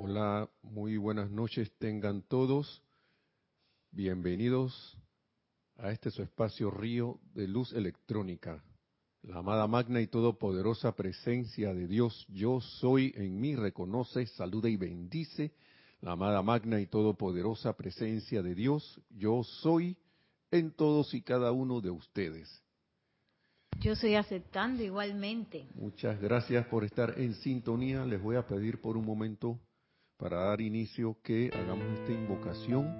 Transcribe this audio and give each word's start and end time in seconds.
Hola, 0.00 0.48
muy 0.62 0.96
buenas 0.96 1.28
noches 1.28 1.72
tengan 1.76 2.22
todos. 2.22 2.84
Bienvenidos 3.90 4.96
a 5.76 5.90
este 5.90 6.12
su 6.12 6.22
espacio 6.22 6.70
Río 6.70 7.18
de 7.34 7.48
Luz 7.48 7.72
Electrónica. 7.72 8.62
La 9.22 9.38
amada 9.38 9.66
magna 9.66 10.00
y 10.00 10.06
todopoderosa 10.06 10.94
presencia 10.94 11.74
de 11.74 11.88
Dios, 11.88 12.28
yo 12.28 12.60
soy 12.60 13.12
en 13.16 13.40
mí, 13.40 13.56
reconoce, 13.56 14.26
saluda 14.26 14.68
y 14.68 14.76
bendice. 14.76 15.52
La 16.00 16.12
amada 16.12 16.42
magna 16.42 16.80
y 16.80 16.86
todopoderosa 16.86 17.76
presencia 17.76 18.40
de 18.40 18.54
Dios, 18.54 19.00
yo 19.10 19.42
soy 19.42 19.96
en 20.52 20.70
todos 20.70 21.12
y 21.12 21.22
cada 21.22 21.50
uno 21.50 21.80
de 21.80 21.90
ustedes. 21.90 22.62
Yo 23.80 23.94
estoy 23.94 24.14
aceptando 24.14 24.80
igualmente. 24.84 25.66
Muchas 25.74 26.20
gracias 26.20 26.66
por 26.66 26.84
estar 26.84 27.18
en 27.18 27.34
sintonía. 27.34 28.04
Les 28.04 28.22
voy 28.22 28.36
a 28.36 28.46
pedir 28.46 28.80
por 28.80 28.96
un 28.96 29.04
momento 29.04 29.58
para 30.18 30.36
dar 30.48 30.60
inicio 30.60 31.16
que 31.22 31.48
hagamos 31.54 31.86
esta 32.00 32.12
invocación 32.12 32.92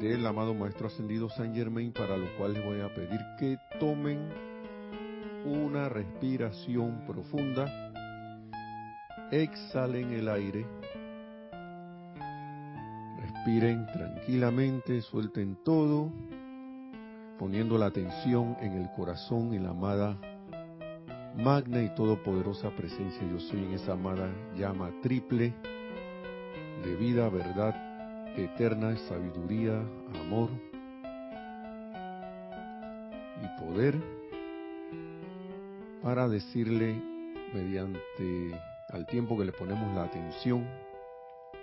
del 0.00 0.26
amado 0.26 0.54
Maestro 0.54 0.86
Ascendido 0.86 1.28
San 1.28 1.54
Germain, 1.54 1.92
para 1.92 2.16
lo 2.16 2.26
cual 2.38 2.54
les 2.54 2.64
voy 2.64 2.80
a 2.80 2.92
pedir 2.94 3.20
que 3.38 3.58
tomen 3.78 4.30
una 5.44 5.90
respiración 5.90 7.04
profunda, 7.06 7.66
exhalen 9.30 10.10
el 10.12 10.28
aire, 10.30 10.66
respiren 13.20 13.86
tranquilamente, 13.92 15.02
suelten 15.02 15.58
todo, 15.62 16.10
poniendo 17.38 17.76
la 17.76 17.86
atención 17.86 18.56
en 18.60 18.72
el 18.72 18.90
corazón, 18.92 19.52
en 19.52 19.64
la 19.64 19.70
amada 19.70 20.18
magna 21.36 21.82
y 21.82 21.94
todopoderosa 21.94 22.70
presencia. 22.70 23.22
Yo 23.30 23.40
soy 23.40 23.64
en 23.64 23.74
esa 23.74 23.92
amada 23.92 24.30
llama 24.56 24.90
triple 25.02 25.52
de 26.84 26.96
vida, 26.96 27.28
verdad, 27.28 27.74
eterna, 28.36 28.96
sabiduría, 29.08 29.80
amor 30.22 30.50
y 33.42 33.60
poder 33.60 33.94
para 36.02 36.28
decirle 36.28 36.94
mediante 37.52 38.58
al 38.88 39.06
tiempo 39.06 39.36
que 39.36 39.44
le 39.44 39.52
ponemos 39.52 39.94
la 39.94 40.04
atención 40.04 40.66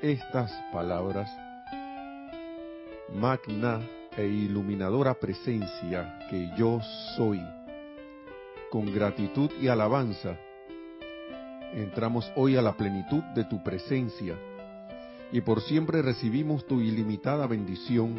estas 0.02 0.52
palabras 0.72 1.30
magna 3.14 3.80
e 4.16 4.26
iluminadora 4.26 5.14
presencia 5.14 6.20
que 6.30 6.50
yo 6.58 6.80
soy 7.16 7.42
con 8.70 8.94
gratitud 8.94 9.50
y 9.62 9.68
alabanza, 9.68 10.38
entramos 11.74 12.30
hoy 12.36 12.58
a 12.58 12.62
la 12.62 12.76
plenitud 12.76 13.24
de 13.36 13.46
tu 13.46 13.64
presencia 13.64 14.36
y 15.32 15.42
por 15.42 15.62
siempre 15.62 16.02
recibimos 16.02 16.66
tu 16.66 16.82
ilimitada 16.82 17.48
bendición, 17.48 18.16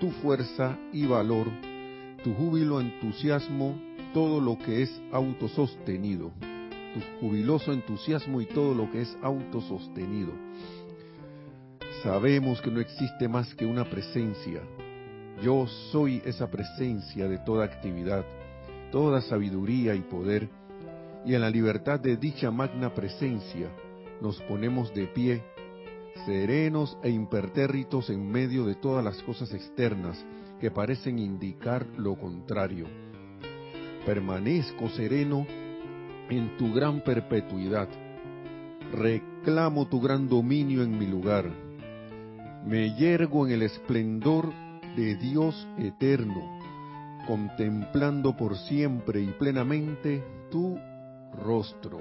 tu 0.00 0.10
fuerza 0.10 0.76
y 0.92 1.06
valor, 1.06 1.48
tu 2.22 2.32
júbilo, 2.34 2.80
entusiasmo, 2.80 3.76
todo 4.14 4.40
lo 4.40 4.58
que 4.58 4.82
es 4.82 5.02
autosostenido, 5.12 6.30
tu 6.94 7.00
jubiloso 7.20 7.72
entusiasmo 7.72 8.40
y 8.40 8.46
todo 8.46 8.74
lo 8.74 8.90
que 8.90 9.02
es 9.02 9.16
autosostenido. 9.22 10.32
Sabemos 12.02 12.60
que 12.60 12.70
no 12.70 12.80
existe 12.80 13.28
más 13.28 13.52
que 13.54 13.66
una 13.66 13.84
presencia. 13.84 14.60
Yo 15.42 15.66
soy 15.90 16.22
esa 16.24 16.48
presencia 16.48 17.28
de 17.28 17.38
toda 17.38 17.64
actividad 17.64 18.24
toda 18.90 19.20
sabiduría 19.20 19.94
y 19.94 20.00
poder, 20.00 20.48
y 21.24 21.34
en 21.34 21.40
la 21.40 21.50
libertad 21.50 22.00
de 22.00 22.16
dicha 22.16 22.50
magna 22.50 22.94
presencia 22.94 23.68
nos 24.20 24.40
ponemos 24.42 24.92
de 24.94 25.06
pie, 25.06 25.42
serenos 26.26 26.96
e 27.02 27.10
impertérritos 27.10 28.10
en 28.10 28.30
medio 28.30 28.64
de 28.64 28.74
todas 28.74 29.04
las 29.04 29.22
cosas 29.22 29.52
externas 29.52 30.24
que 30.60 30.70
parecen 30.70 31.18
indicar 31.18 31.86
lo 31.96 32.16
contrario. 32.16 32.86
Permanezco 34.04 34.88
sereno 34.88 35.46
en 36.28 36.56
tu 36.56 36.72
gran 36.72 37.02
perpetuidad. 37.02 37.88
Reclamo 38.92 39.86
tu 39.86 40.00
gran 40.00 40.28
dominio 40.28 40.82
en 40.82 40.98
mi 40.98 41.06
lugar. 41.06 41.50
Me 42.66 42.94
yergo 42.96 43.46
en 43.46 43.52
el 43.52 43.62
esplendor 43.62 44.52
de 44.96 45.14
Dios 45.16 45.68
eterno 45.78 46.57
contemplando 47.28 48.34
por 48.34 48.56
siempre 48.56 49.20
y 49.20 49.26
plenamente 49.26 50.24
tu 50.50 50.78
rostro. 51.44 51.98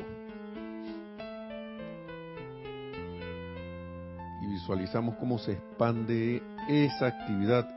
Y 4.41 4.47
visualizamos 4.47 5.17
cómo 5.17 5.38
se 5.38 5.51
expande 5.51 6.41
esa 6.69 7.07
actividad 7.07 7.67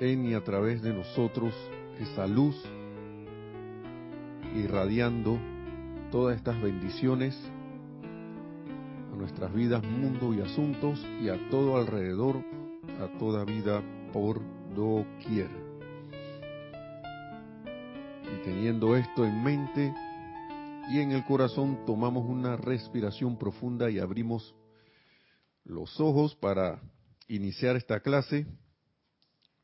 en 0.00 0.26
y 0.26 0.34
a 0.34 0.42
través 0.42 0.82
de 0.82 0.92
nosotros, 0.92 1.54
esa 2.00 2.26
luz, 2.26 2.60
irradiando 4.56 5.38
todas 6.10 6.34
estas 6.34 6.60
bendiciones 6.60 7.40
a 9.12 9.16
nuestras 9.16 9.54
vidas, 9.54 9.84
mundo 9.84 10.34
y 10.34 10.40
asuntos 10.40 11.06
y 11.22 11.28
a 11.28 11.38
todo 11.50 11.76
alrededor, 11.76 12.42
a 13.00 13.16
toda 13.16 13.44
vida 13.44 13.80
por 14.12 14.40
doquier. 14.74 15.63
Teniendo 18.44 18.94
esto 18.94 19.24
en 19.24 19.42
mente 19.42 19.94
y 20.90 21.00
en 21.00 21.12
el 21.12 21.24
corazón, 21.24 21.86
tomamos 21.86 22.28
una 22.28 22.58
respiración 22.58 23.38
profunda 23.38 23.90
y 23.90 23.98
abrimos 23.98 24.54
los 25.64 25.98
ojos 25.98 26.34
para 26.36 26.82
iniciar 27.26 27.76
esta 27.76 28.00
clase. 28.00 28.46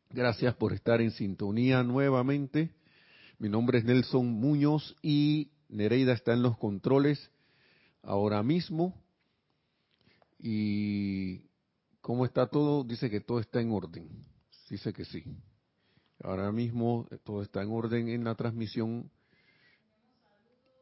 Gracias 0.09 0.55
por 0.55 0.73
estar 0.73 1.03
en 1.03 1.11
sintonía 1.11 1.83
nuevamente. 1.83 2.71
Mi 3.39 3.51
nombre 3.51 3.81
es 3.81 3.85
Nelson 3.85 4.27
Muñoz 4.27 4.97
y 5.03 5.51
Nereida 5.69 6.15
está 6.15 6.33
en 6.33 6.43
los 6.43 6.57
controles 6.57 7.31
ahora 8.03 8.43
mismo. 8.43 8.95
¿Y 10.39 11.43
cómo 12.01 12.25
está 12.25 12.47
todo? 12.47 12.83
Dice 12.83 13.11
que 13.11 13.21
todo 13.21 13.41
está 13.41 13.61
en 13.61 13.73
orden. 13.73 14.09
Dice 14.71 14.91
que 14.95 15.05
sí. 15.05 15.23
Ahora 16.23 16.53
mismo 16.53 17.07
eh, 17.11 17.19
todo 17.23 17.43
está 17.43 17.63
en 17.63 17.71
orden 17.71 18.09
en 18.09 18.25
la 18.25 18.35
transmisión. 18.35 19.11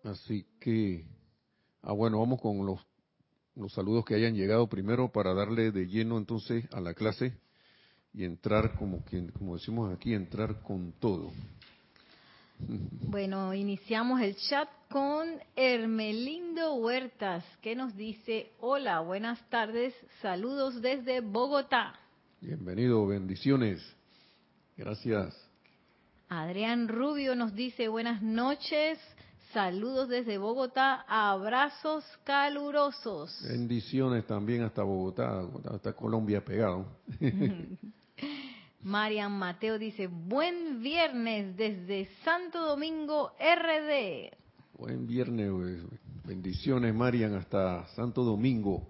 Así 0.04 0.46
que, 0.60 1.06
ah 1.82 1.92
bueno, 1.92 2.18
vamos 2.20 2.40
con 2.40 2.64
los, 2.64 2.80
los 3.54 3.72
saludos 3.72 4.04
que 4.04 4.14
hayan 4.14 4.34
llegado 4.34 4.68
primero 4.68 5.10
para 5.10 5.34
darle 5.34 5.70
de 5.70 5.86
lleno 5.86 6.18
entonces 6.18 6.64
a 6.72 6.80
la 6.80 6.94
clase 6.94 7.34
y 8.14 8.24
entrar 8.24 8.76
como 8.76 9.04
quien, 9.04 9.30
como 9.30 9.54
decimos 9.54 9.94
aquí, 9.94 10.14
entrar 10.14 10.62
con 10.62 10.92
todo. 10.92 11.30
Bueno, 13.10 13.54
iniciamos 13.54 14.20
el 14.20 14.36
chat 14.36 14.68
con 14.90 15.28
Hermelindo 15.54 16.74
Huertas, 16.74 17.44
que 17.62 17.76
nos 17.76 17.96
dice, 17.96 18.50
hola, 18.60 19.00
buenas 19.00 19.48
tardes, 19.48 19.94
saludos 20.20 20.82
desde 20.82 21.20
Bogotá. 21.20 21.94
Bienvenido, 22.40 23.06
bendiciones. 23.06 23.80
Gracias. 24.78 25.36
Adrián 26.28 26.86
Rubio 26.86 27.34
nos 27.34 27.52
dice 27.52 27.88
buenas 27.88 28.22
noches, 28.22 28.96
saludos 29.52 30.08
desde 30.08 30.38
Bogotá, 30.38 31.04
abrazos 31.08 32.04
calurosos. 32.22 33.36
Bendiciones 33.48 34.24
también 34.24 34.62
hasta 34.62 34.84
Bogotá, 34.84 35.42
hasta 35.68 35.94
Colombia 35.94 36.44
pegado. 36.44 36.86
Marian 38.82 39.32
Mateo 39.32 39.80
dice, 39.80 40.06
buen 40.06 40.80
viernes 40.80 41.56
desde 41.56 42.08
Santo 42.22 42.64
Domingo 42.64 43.32
RD. 43.40 44.30
Buen 44.78 45.08
viernes, 45.08 45.82
bendiciones 46.24 46.94
Marian 46.94 47.34
hasta 47.34 47.84
Santo 47.96 48.22
Domingo. 48.22 48.86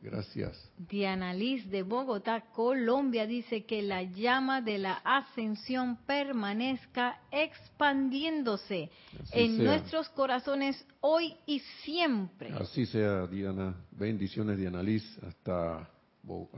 Gracias. 0.00 0.70
Diana 0.76 1.34
Liz 1.34 1.68
de 1.70 1.82
Bogotá, 1.82 2.40
Colombia, 2.52 3.26
dice 3.26 3.64
que 3.64 3.82
la 3.82 4.04
llama 4.04 4.60
de 4.60 4.78
la 4.78 4.94
ascensión 5.04 5.96
permanezca 6.06 7.20
expandiéndose 7.32 8.90
en 9.32 9.64
nuestros 9.64 10.08
corazones 10.10 10.86
hoy 11.00 11.34
y 11.46 11.58
siempre. 11.82 12.52
Así 12.52 12.86
sea, 12.86 13.26
Diana. 13.26 13.74
Bendiciones, 13.90 14.56
Diana 14.56 14.84
Liz, 14.84 15.02
hasta, 15.26 15.90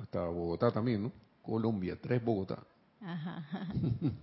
hasta 0.01 0.25
Bogotá 0.27 0.71
también, 0.71 1.05
¿no? 1.05 1.13
Colombia, 1.43 1.97
tres 2.01 2.23
Bogotá. 2.23 2.63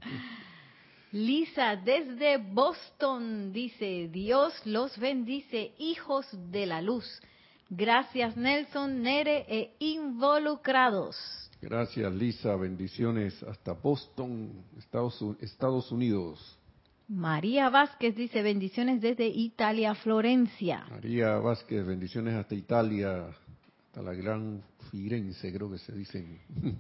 Lisa 1.12 1.76
desde 1.78 2.38
Boston 2.38 3.52
dice, 3.52 4.10
Dios 4.12 4.54
los 4.66 4.96
bendice, 5.00 5.74
hijos 5.80 6.28
de 6.52 6.68
la 6.68 6.82
luz. 6.82 7.06
Gracias 7.70 8.38
Nelson, 8.38 9.02
Nere 9.02 9.46
e 9.48 9.76
involucrados. 9.80 11.18
Gracias 11.62 12.14
Lisa, 12.14 12.56
bendiciones 12.56 13.42
hasta 13.44 13.74
Boston, 13.74 14.52
Estados, 14.78 15.24
Estados 15.42 15.92
Unidos. 15.92 16.58
María 17.10 17.70
Vázquez 17.70 18.16
dice 18.16 18.42
bendiciones 18.44 19.02
desde 19.02 19.28
Italia, 19.28 19.96
Florencia. 19.96 20.86
María 20.90 21.38
Vázquez, 21.38 21.86
bendiciones 21.86 22.36
hasta 22.36 22.54
Italia, 22.54 23.28
hasta 23.88 24.02
la 24.02 24.14
gran 24.14 24.62
Firenze, 24.92 25.54
creo 25.54 25.72
que 25.72 25.78
se 25.78 25.94
dice. 25.94 26.26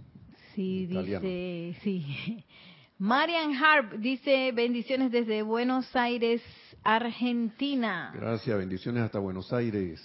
Sí, 0.54 0.88
dice, 0.88 1.78
sí. 1.84 2.44
Marian 2.98 3.54
Harp 3.64 3.94
dice 4.00 4.52
bendiciones 4.54 5.12
desde 5.12 5.44
Buenos 5.44 5.96
Aires, 5.96 6.42
Argentina. 6.84 8.12
Gracias, 8.16 8.58
bendiciones 8.58 9.04
hasta 9.04 9.20
Buenos 9.20 9.54
Aires, 9.54 10.02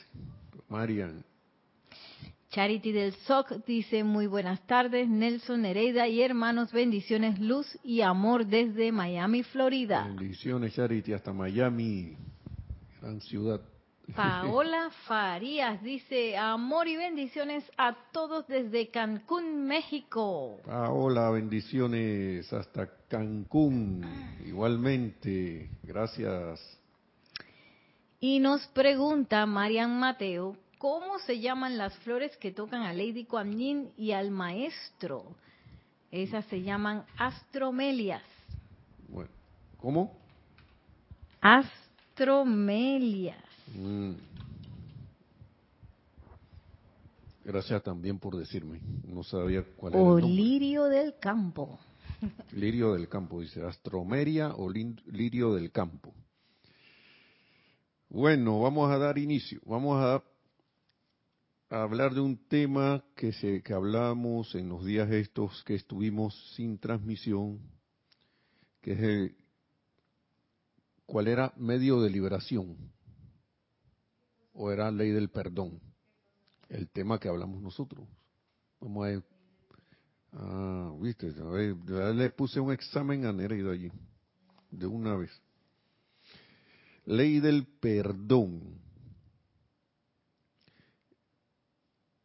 Marian. 0.73 1.23
Charity 2.49 2.93
del 2.93 3.13
SOC 3.27 3.65
dice 3.67 4.05
muy 4.05 4.27
buenas 4.27 4.67
tardes, 4.67 5.07
Nelson 5.07 5.61
Nereida 5.63 6.09
y 6.09 6.23
hermanos, 6.23 6.73
bendiciones, 6.73 7.39
luz 7.39 7.79
y 7.85 8.01
amor 8.01 8.47
desde 8.47 8.91
Miami, 8.91 9.43
Florida. 9.43 10.07
Bendiciones 10.07 10.75
Charity 10.75 11.13
hasta 11.13 11.31
Miami, 11.35 12.17
gran 13.03 13.21
ciudad. 13.21 13.61
Paola 14.17 14.91
Farías 15.07 15.83
dice 15.83 16.39
amor 16.39 16.89
y 16.89 16.97
bendiciones 16.97 17.65
a 17.77 17.95
todos 18.11 18.47
desde 18.49 18.89
Cancún, 18.91 19.67
México. 19.67 20.59
Paola, 20.65 21.29
bendiciones 21.31 22.51
hasta 22.51 22.89
Cancún, 23.09 24.03
igualmente, 24.47 25.69
gracias. 25.83 26.61
Y 28.25 28.39
nos 28.39 28.65
pregunta 28.69 29.45
Marian 29.47 29.99
Mateo, 29.99 30.57
¿cómo 30.83 31.19
se 31.21 31.39
llaman 31.39 31.79
las 31.79 31.97
flores 31.99 32.37
que 32.39 32.51
tocan 32.51 32.83
a 32.83 32.93
Lady 32.93 33.25
Kuan 33.25 33.57
Yin 33.57 33.93
y 33.97 34.11
al 34.11 34.33
maestro? 34.33 35.37
Esas 36.11 36.45
se 36.47 36.61
llaman 36.61 37.05
astromelias. 37.17 38.25
Bueno, 39.07 39.31
¿cómo? 39.79 40.19
Astromelias. 41.41 43.37
Mm. 43.77 44.15
Gracias 47.45 47.81
también 47.85 48.19
por 48.19 48.37
decirme. 48.37 48.81
No 49.05 49.23
sabía 49.23 49.65
cuál 49.77 49.95
era. 49.95 50.03
O 50.03 50.19
lirio 50.19 50.87
del 50.87 51.17
campo. 51.21 51.79
Lirio 52.53 52.95
del 52.95 53.09
campo, 53.09 53.41
dice. 53.41 53.65
Astromeria 53.65 54.53
o 54.57 54.69
lirio 54.69 55.55
del 55.55 55.71
campo. 55.71 56.13
Bueno, 58.09 58.61
vamos 58.61 58.91
a 58.91 58.99
dar 58.99 59.17
inicio. 59.17 59.61
Vamos 59.65 60.03
a 60.03 60.23
hablar 61.81 62.13
de 62.13 62.21
un 62.21 62.37
tema 62.37 63.03
que, 63.17 63.33
se, 63.33 63.63
que 63.63 63.73
hablamos 63.73 64.55
en 64.55 64.69
los 64.69 64.85
días 64.85 65.11
estos 65.11 65.65
que 65.65 65.75
estuvimos 65.75 66.35
sin 66.55 66.79
transmisión, 66.79 67.61
que 68.83 68.93
es 68.93 69.01
el, 69.01 69.37
cuál 71.07 71.29
era 71.29 71.53
medio 71.57 72.03
de 72.03 72.11
liberación 72.11 72.77
o 74.53 74.71
era 74.71 74.91
ley 74.91 75.11
del 75.13 75.31
perdón, 75.31 75.81
el 76.69 76.91
tema 76.91 77.19
que 77.19 77.29
hablamos 77.29 77.63
nosotros. 77.63 78.07
Vamos 78.79 79.05
a 79.05 79.09
ver. 79.09 79.23
Ah, 80.33 80.93
viste, 81.01 81.33
le 81.33 82.31
puse 82.31 82.61
un 82.61 82.73
examen 82.73 83.25
a 83.25 83.33
Nereida 83.33 83.73
allí, 83.73 83.91
de 84.71 84.87
una 84.87 85.17
vez. 85.17 85.31
Ley 87.07 87.41
del 87.41 87.67
perdón. 87.67 88.82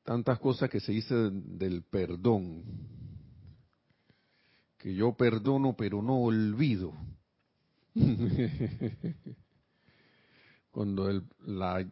Tantas 0.07 0.39
cosas 0.39 0.69
que 0.69 0.79
se 0.79 0.93
dice 0.93 1.13
del 1.13 1.83
perdón, 1.83 2.63
que 4.77 4.95
yo 4.95 5.17
perdono 5.17 5.75
pero 5.75 6.01
no 6.01 6.21
olvido. 6.21 6.93
Cuando 10.71 11.09
el, 11.09 11.23
la, 11.45 11.85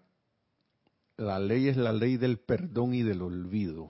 la 1.18 1.40
ley 1.40 1.68
es 1.68 1.76
la 1.76 1.92
ley 1.92 2.16
del 2.16 2.40
perdón 2.40 2.94
y 2.94 3.04
del 3.04 3.22
olvido. 3.22 3.90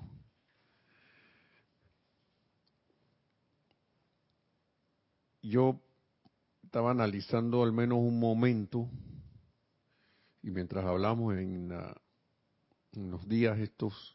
Yo 5.43 5.79
estaba 6.63 6.89
analizando 6.89 7.61
al 7.61 7.73
menos 7.73 7.99
un 7.99 8.19
momento, 8.19 8.89
y 10.41 10.49
mientras 10.49 10.83
hablamos 10.83 11.35
en, 11.37 11.71
en 12.93 13.11
los 13.11 13.29
días 13.29 13.59
estos 13.59 14.14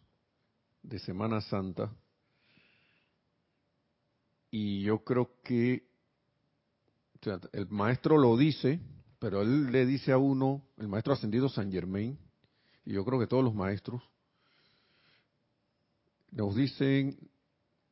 de 0.82 0.98
Semana 0.98 1.40
Santa. 1.40 1.90
Y 4.50 4.82
yo 4.82 5.04
creo 5.04 5.40
que 5.42 5.88
el 7.52 7.68
maestro 7.68 8.18
lo 8.18 8.36
dice, 8.36 8.80
pero 9.18 9.42
él 9.42 9.70
le 9.70 9.86
dice 9.86 10.12
a 10.12 10.18
uno, 10.18 10.62
el 10.78 10.88
maestro 10.88 11.12
ascendido 11.12 11.48
San 11.48 11.70
Germain, 11.70 12.18
y 12.84 12.94
yo 12.94 13.04
creo 13.04 13.20
que 13.20 13.26
todos 13.26 13.44
los 13.44 13.54
maestros, 13.54 14.02
nos 16.32 16.54
dicen, 16.54 17.18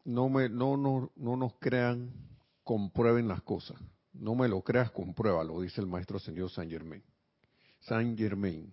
no, 0.04 0.28
me, 0.28 0.48
no, 0.48 0.76
no, 0.76 1.12
no 1.16 1.36
nos 1.36 1.54
crean, 1.58 2.10
comprueben 2.64 3.28
las 3.28 3.42
cosas. 3.42 3.78
No 4.12 4.34
me 4.34 4.48
lo 4.48 4.62
creas, 4.62 4.90
compruébalo, 4.90 5.60
dice 5.60 5.80
el 5.80 5.86
maestro 5.86 6.16
ascendido 6.16 6.48
San 6.48 6.68
Germain. 6.70 7.02
San 7.80 8.16
Germain. 8.16 8.72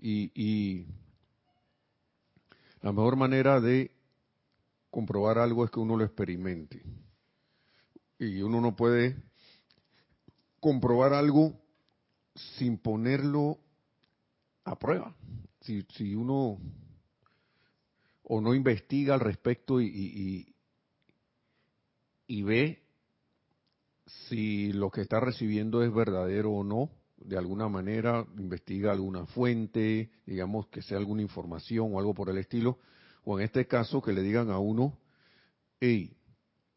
Y, 0.00 0.30
y 0.34 0.86
la 2.80 2.92
mejor 2.92 3.16
manera 3.16 3.60
de 3.60 3.90
comprobar 4.90 5.38
algo 5.38 5.64
es 5.64 5.70
que 5.70 5.80
uno 5.80 5.96
lo 5.96 6.04
experimente. 6.04 6.82
Y 8.18 8.42
uno 8.42 8.60
no 8.60 8.74
puede 8.74 9.16
comprobar 10.60 11.12
algo 11.12 11.54
sin 12.56 12.78
ponerlo 12.78 13.58
a 14.64 14.78
prueba. 14.78 15.14
Si, 15.60 15.82
si 15.94 16.14
uno 16.14 16.58
o 18.22 18.40
no 18.40 18.54
investiga 18.54 19.14
al 19.14 19.20
respecto 19.20 19.80
y, 19.80 19.86
y, 19.86 20.54
y, 22.26 22.42
ve 22.42 22.82
si 24.28 24.72
lo 24.72 24.90
que 24.90 25.00
está 25.00 25.20
recibiendo 25.20 25.82
es 25.82 25.92
verdadero 25.92 26.52
o 26.52 26.64
no, 26.64 26.90
de 27.20 27.36
alguna 27.36 27.68
manera 27.68 28.26
investiga 28.38 28.92
alguna 28.92 29.26
fuente, 29.26 30.10
digamos 30.26 30.68
que 30.68 30.82
sea 30.82 30.98
alguna 30.98 31.22
información 31.22 31.92
o 31.92 31.98
algo 31.98 32.14
por 32.14 32.30
el 32.30 32.38
estilo, 32.38 32.78
o 33.24 33.38
en 33.38 33.44
este 33.44 33.66
caso 33.66 34.00
que 34.00 34.12
le 34.12 34.22
digan 34.22 34.50
a 34.50 34.58
uno, 34.58 34.98
hey, 35.80 36.16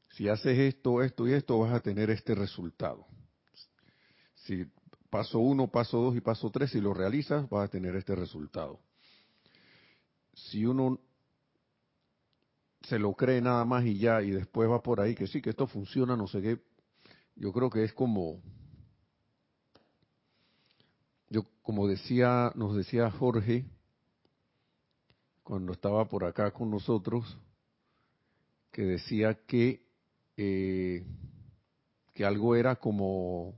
si 0.09 0.27
haces 0.27 0.57
esto, 0.57 1.01
esto 1.01 1.27
y 1.27 1.33
esto, 1.33 1.59
vas 1.59 1.73
a 1.73 1.79
tener 1.79 2.09
este 2.09 2.35
resultado. 2.35 3.05
Si 4.35 4.65
paso 5.09 5.39
uno, 5.39 5.67
paso 5.67 6.01
dos 6.01 6.15
y 6.15 6.21
paso 6.21 6.49
tres, 6.49 6.71
si 6.71 6.81
lo 6.81 6.93
realizas, 6.93 7.49
vas 7.49 7.65
a 7.65 7.71
tener 7.71 7.95
este 7.95 8.15
resultado. 8.15 8.79
Si 10.33 10.65
uno 10.65 10.99
se 12.81 12.97
lo 12.97 13.13
cree 13.13 13.41
nada 13.41 13.63
más 13.63 13.85
y 13.85 13.97
ya, 13.97 14.21
y 14.21 14.31
después 14.31 14.69
va 14.69 14.81
por 14.81 14.99
ahí 14.99 15.15
que 15.15 15.27
sí, 15.27 15.41
que 15.41 15.51
esto 15.51 15.67
funciona, 15.67 16.17
no 16.17 16.27
sé 16.27 16.41
qué, 16.41 16.59
yo 17.35 17.53
creo 17.53 17.69
que 17.69 17.83
es 17.83 17.93
como 17.93 18.41
yo 21.31 21.45
como 21.63 21.87
decía, 21.87 22.51
nos 22.55 22.75
decía 22.75 23.09
Jorge 23.09 23.65
cuando 25.43 25.71
estaba 25.71 26.07
por 26.07 26.25
acá 26.25 26.51
con 26.51 26.69
nosotros, 26.69 27.37
que 28.71 28.83
decía 28.83 29.39
que 29.47 29.81
eh, 30.35 31.05
que 32.13 32.25
algo 32.25 32.55
era 32.55 32.75
como 32.75 33.55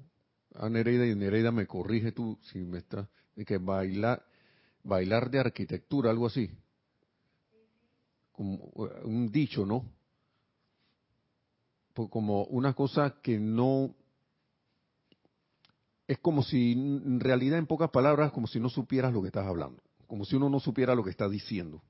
a 0.56 0.70
Nereida 0.70 1.08
y 1.08 1.16
Nereida 1.16 1.52
me 1.52 1.66
corrige 1.66 2.12
tú 2.12 2.38
si 2.44 2.60
me 2.60 2.78
está 2.78 3.10
que 3.46 3.58
bailar 3.58 4.24
bailar 4.84 5.32
de 5.32 5.40
arquitectura 5.40 6.12
algo 6.12 6.28
así 6.28 6.52
como 8.32 8.56
un 9.04 9.32
dicho 9.32 9.66
no 9.66 9.86
pues 11.94 12.10
como 12.10 12.44
una 12.46 12.74
cosa 12.74 13.16
que 13.22 13.40
no 13.40 13.96
es 16.08 16.20
como 16.20 16.44
si, 16.44 16.74
en 16.74 17.20
realidad, 17.20 17.58
en 17.58 17.68
pocas 17.68 17.90
palabras, 17.90 18.32
como 18.32 18.48
si 18.48 18.60
no 18.60 18.70
supieras 18.70 19.14
lo 19.14 19.22
que 19.22 19.28
estás 19.28 19.48
hablando, 19.48 19.82
como 20.08 20.26
si 20.26 20.36
uno 20.36 20.50
no 20.50 20.60
supiera 20.60 20.96
lo 20.96 21.04
que 21.04 21.10
está 21.10 21.30
diciendo. 21.30 21.82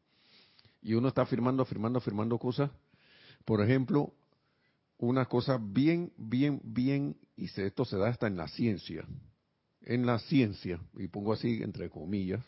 Y 0.82 0.94
uno 0.94 1.08
está 1.08 1.24
afirmando, 1.24 1.64
afirmando, 1.64 2.00
afirmando 2.00 2.38
cosas. 2.38 2.70
Por 3.46 3.62
ejemplo, 3.62 4.14
una 4.98 5.26
cosa 5.26 5.58
bien, 5.60 6.12
bien, 6.18 6.62
bien, 6.64 7.18
y 7.36 7.46
esto 7.46 7.86
se 7.86 7.98
da 7.98 8.10
hasta 8.10 8.28
en 8.28 8.38
la 8.38 8.48
ciencia, 8.48 9.06
en 9.82 10.06
la 10.06 10.20
ciencia, 10.20 10.80
y 10.98 11.08
pongo 11.08 11.34
así 11.34 11.62
entre 11.64 11.90
comillas, 11.90 12.44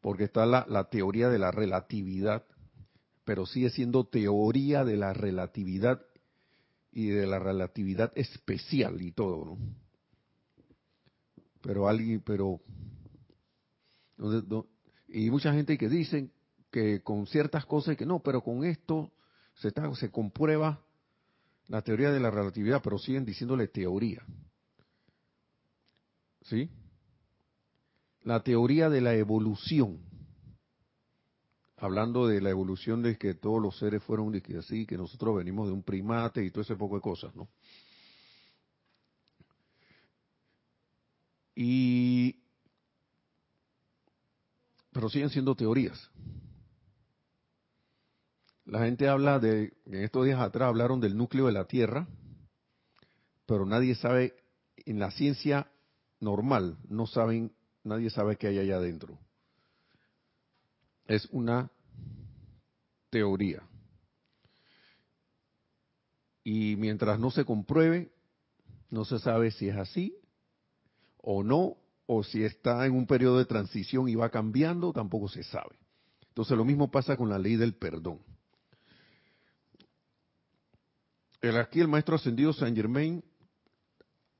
porque 0.00 0.24
está 0.24 0.44
la, 0.46 0.66
la 0.68 0.90
teoría 0.90 1.28
de 1.28 1.38
la 1.38 1.52
relatividad, 1.52 2.44
pero 3.24 3.46
sigue 3.46 3.70
siendo 3.70 4.04
teoría 4.04 4.84
de 4.84 4.96
la 4.96 5.12
relatividad 5.12 6.02
y 6.90 7.06
de 7.06 7.26
la 7.26 7.38
relatividad 7.38 8.12
especial 8.16 9.00
y 9.00 9.12
todo, 9.12 9.44
¿no? 9.44 9.58
Pero 11.62 11.88
alguien, 11.88 12.20
pero 12.20 12.60
y 15.08 15.30
mucha 15.30 15.52
gente 15.52 15.78
que 15.78 15.88
dicen 15.88 16.32
que 16.70 17.02
con 17.02 17.26
ciertas 17.26 17.66
cosas 17.66 17.96
que 17.96 18.06
no, 18.06 18.20
pero 18.20 18.42
con 18.42 18.64
esto 18.64 19.12
se 19.54 19.72
se 19.94 20.10
comprueba 20.10 20.80
la 21.68 21.82
teoría 21.82 22.10
de 22.10 22.20
la 22.20 22.30
relatividad, 22.30 22.80
pero 22.82 22.98
siguen 22.98 23.24
diciéndole 23.24 23.68
teoría. 23.68 24.24
¿Sí? 26.42 26.70
La 28.22 28.42
teoría 28.42 28.88
de 28.88 29.00
la 29.00 29.14
evolución. 29.14 30.00
Hablando 31.76 32.26
de 32.26 32.40
la 32.40 32.50
evolución 32.50 33.02
de 33.02 33.18
que 33.18 33.34
todos 33.34 33.60
los 33.60 33.78
seres 33.78 34.02
fueron 34.04 34.30
así, 34.58 34.86
que 34.86 34.96
nosotros 34.96 35.36
venimos 35.36 35.66
de 35.66 35.74
un 35.74 35.82
primate 35.82 36.44
y 36.44 36.50
todo 36.50 36.62
ese 36.62 36.76
poco 36.76 36.96
de 36.96 37.00
cosas, 37.02 37.34
¿no? 37.34 37.48
Y 41.64 42.42
pero 44.90 45.08
siguen 45.08 45.30
siendo 45.30 45.54
teorías. 45.54 46.10
La 48.64 48.80
gente 48.80 49.08
habla 49.08 49.38
de, 49.38 49.72
en 49.86 50.02
estos 50.02 50.24
días 50.24 50.40
atrás 50.40 50.68
hablaron 50.68 51.00
del 51.00 51.16
núcleo 51.16 51.46
de 51.46 51.52
la 51.52 51.66
Tierra, 51.66 52.08
pero 53.46 53.64
nadie 53.64 53.94
sabe, 53.94 54.34
en 54.76 54.98
la 54.98 55.12
ciencia 55.12 55.70
normal, 56.18 56.78
no 56.88 57.06
saben, 57.06 57.52
nadie 57.84 58.10
sabe 58.10 58.36
qué 58.36 58.48
hay 58.48 58.58
allá 58.58 58.76
adentro. 58.76 59.18
Es 61.06 61.26
una 61.30 61.70
teoría. 63.08 63.62
Y 66.42 66.74
mientras 66.76 67.20
no 67.20 67.30
se 67.30 67.44
compruebe, 67.44 68.12
no 68.90 69.04
se 69.04 69.20
sabe 69.20 69.52
si 69.52 69.68
es 69.68 69.76
así 69.76 70.21
o 71.22 71.42
no, 71.42 71.76
o 72.06 72.22
si 72.22 72.44
está 72.44 72.84
en 72.84 72.92
un 72.92 73.06
periodo 73.06 73.38
de 73.38 73.46
transición 73.46 74.08
y 74.08 74.14
va 74.14 74.28
cambiando, 74.28 74.92
tampoco 74.92 75.28
se 75.28 75.42
sabe. 75.44 75.76
Entonces 76.28 76.56
lo 76.56 76.64
mismo 76.64 76.90
pasa 76.90 77.16
con 77.16 77.28
la 77.28 77.38
ley 77.38 77.56
del 77.56 77.74
perdón. 77.74 78.20
El, 81.40 81.56
aquí 81.56 81.80
el 81.80 81.88
maestro 81.88 82.16
ascendido 82.16 82.52
Saint 82.52 82.76
Germain, 82.76 83.24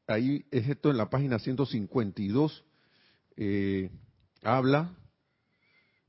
ahí 0.06 0.44
es 0.50 0.68
esto 0.68 0.90
en 0.90 0.96
la 0.96 1.08
página 1.08 1.38
152, 1.38 2.64
eh, 3.36 3.90
habla 4.42 4.94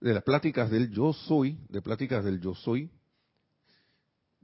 de 0.01 0.13
las 0.13 0.23
pláticas 0.23 0.69
del 0.69 0.91
yo 0.91 1.13
soy, 1.13 1.57
de 1.69 1.81
pláticas 1.81 2.23
del 2.23 2.39
yo 2.39 2.53
soy, 2.55 2.91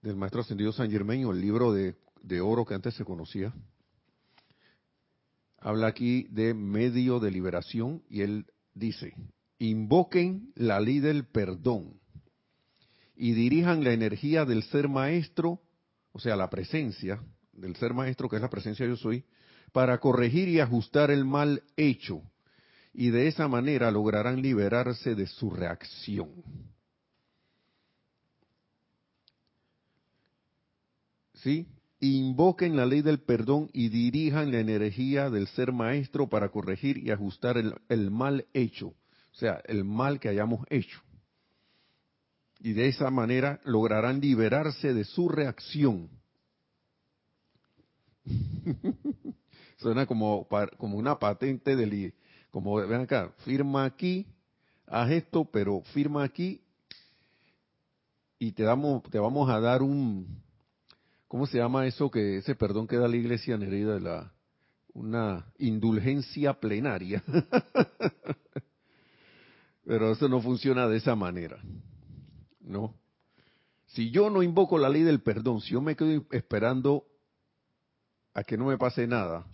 del 0.01 0.15
maestro 0.15 0.41
ascendido 0.41 0.71
Saint 0.71 0.91
Germain 0.91 1.25
o 1.25 1.31
el 1.31 1.41
libro 1.41 1.73
de, 1.73 1.95
de 2.21 2.41
oro 2.41 2.65
que 2.65 2.73
antes 2.73 2.95
se 2.95 3.05
conocía, 3.05 3.53
habla 5.61 5.87
aquí 5.87 6.23
de 6.29 6.53
medio 6.53 7.19
de 7.19 7.31
liberación 7.31 8.03
y 8.09 8.21
él 8.21 8.45
dice, 8.73 9.13
invoquen 9.57 10.51
la 10.55 10.79
ley 10.79 10.99
del 10.99 11.25
perdón 11.25 11.99
y 13.15 13.33
dirijan 13.33 13.83
la 13.83 13.91
energía 13.91 14.45
del 14.45 14.63
ser 14.63 14.87
maestro, 14.87 15.61
o 16.13 16.19
sea, 16.19 16.35
la 16.35 16.49
presencia 16.49 17.21
del 17.51 17.75
ser 17.75 17.93
maestro, 17.93 18.29
que 18.29 18.37
es 18.37 18.41
la 18.41 18.49
presencia 18.49 18.85
yo 18.85 18.95
soy, 18.95 19.25
para 19.73 19.99
corregir 19.99 20.47
y 20.47 20.59
ajustar 20.59 21.11
el 21.11 21.25
mal 21.25 21.63
hecho. 21.75 22.21
Y 22.93 23.09
de 23.09 23.27
esa 23.27 23.47
manera 23.47 23.91
lograrán 23.91 24.41
liberarse 24.41 25.15
de 25.15 25.27
su 25.27 25.51
reacción. 25.51 26.29
¿Sí? 31.35 31.67
Invoquen 31.99 32.75
la 32.75 32.85
ley 32.85 33.01
del 33.01 33.19
perdón 33.19 33.69
y 33.73 33.89
dirijan 33.89 34.51
la 34.51 34.59
energía 34.59 35.29
del 35.29 35.47
ser 35.47 35.73
maestro 35.73 36.29
para 36.29 36.49
corregir 36.49 36.97
y 36.97 37.11
ajustar 37.11 37.57
el, 37.57 38.11
mal 38.11 38.45
hecho, 38.53 38.87
o 38.87 39.35
sea, 39.35 39.61
el 39.65 39.83
mal 39.83 40.19
que 40.19 40.29
hayamos 40.29 40.65
hecho. 40.69 41.01
Y 42.59 42.73
de 42.73 42.87
esa 42.87 43.09
manera 43.09 43.59
lograrán 43.63 44.19
liberarse 44.19 44.93
de 44.93 45.05
su 45.05 45.29
reacción. 45.29 46.09
Suena 49.77 50.05
como, 50.05 50.47
como 50.77 50.97
una 50.97 51.17
patente 51.17 51.75
del... 51.75 52.13
Como, 52.51 52.75
ven 52.75 53.01
acá, 53.01 53.31
firma 53.45 53.85
aquí, 53.85 54.25
haz 54.87 55.11
esto, 55.11 55.45
pero 55.45 55.81
firma 55.93 56.23
aquí 56.23 56.61
y 58.39 58.53
te, 58.53 58.63
damos, 58.63 59.03
te 59.03 59.19
vamos 59.19 59.49
a 59.49 59.59
dar 59.59 59.83
un, 59.83 60.41
¿Cómo 61.29 61.45
se 61.45 61.59
llama 61.59 61.85
eso 61.85 62.09
que 62.09 62.37
ese 62.37 62.55
perdón 62.55 62.87
que 62.87 62.97
da 62.97 63.07
la 63.07 63.15
Iglesia 63.15 63.55
Nereida 63.55 63.93
de 63.93 63.99
la 63.99 64.33
una 64.93 65.53
indulgencia 65.59 66.59
plenaria? 66.59 67.23
Pero 69.85 70.11
eso 70.11 70.27
no 70.27 70.41
funciona 70.41 70.87
de 70.87 70.97
esa 70.97 71.15
manera. 71.15 71.61
¿No? 72.61 72.95
Si 73.85 74.09
yo 74.09 74.31
no 74.31 74.41
invoco 74.41 74.79
la 74.79 74.89
ley 74.89 75.03
del 75.03 75.21
perdón, 75.21 75.61
si 75.61 75.73
yo 75.73 75.81
me 75.81 75.95
quedo 75.95 76.25
esperando 76.31 77.05
a 78.33 78.43
que 78.43 78.57
no 78.57 78.65
me 78.65 78.79
pase 78.79 79.05
nada, 79.05 79.45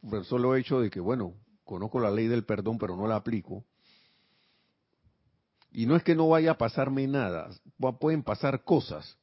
por 0.00 0.20
el 0.20 0.24
solo 0.24 0.56
hecho 0.56 0.80
de 0.80 0.88
que, 0.88 1.00
bueno, 1.00 1.34
conozco 1.64 2.00
la 2.00 2.10
ley 2.10 2.26
del 2.26 2.46
perdón, 2.46 2.78
pero 2.78 2.96
no 2.96 3.06
la 3.06 3.16
aplico, 3.16 3.66
y 5.72 5.84
no 5.84 5.94
es 5.94 6.02
que 6.02 6.14
no 6.14 6.28
vaya 6.28 6.52
a 6.52 6.58
pasarme 6.58 7.06
nada, 7.06 7.50
pueden 8.00 8.22
pasar 8.22 8.64
cosas, 8.64 9.18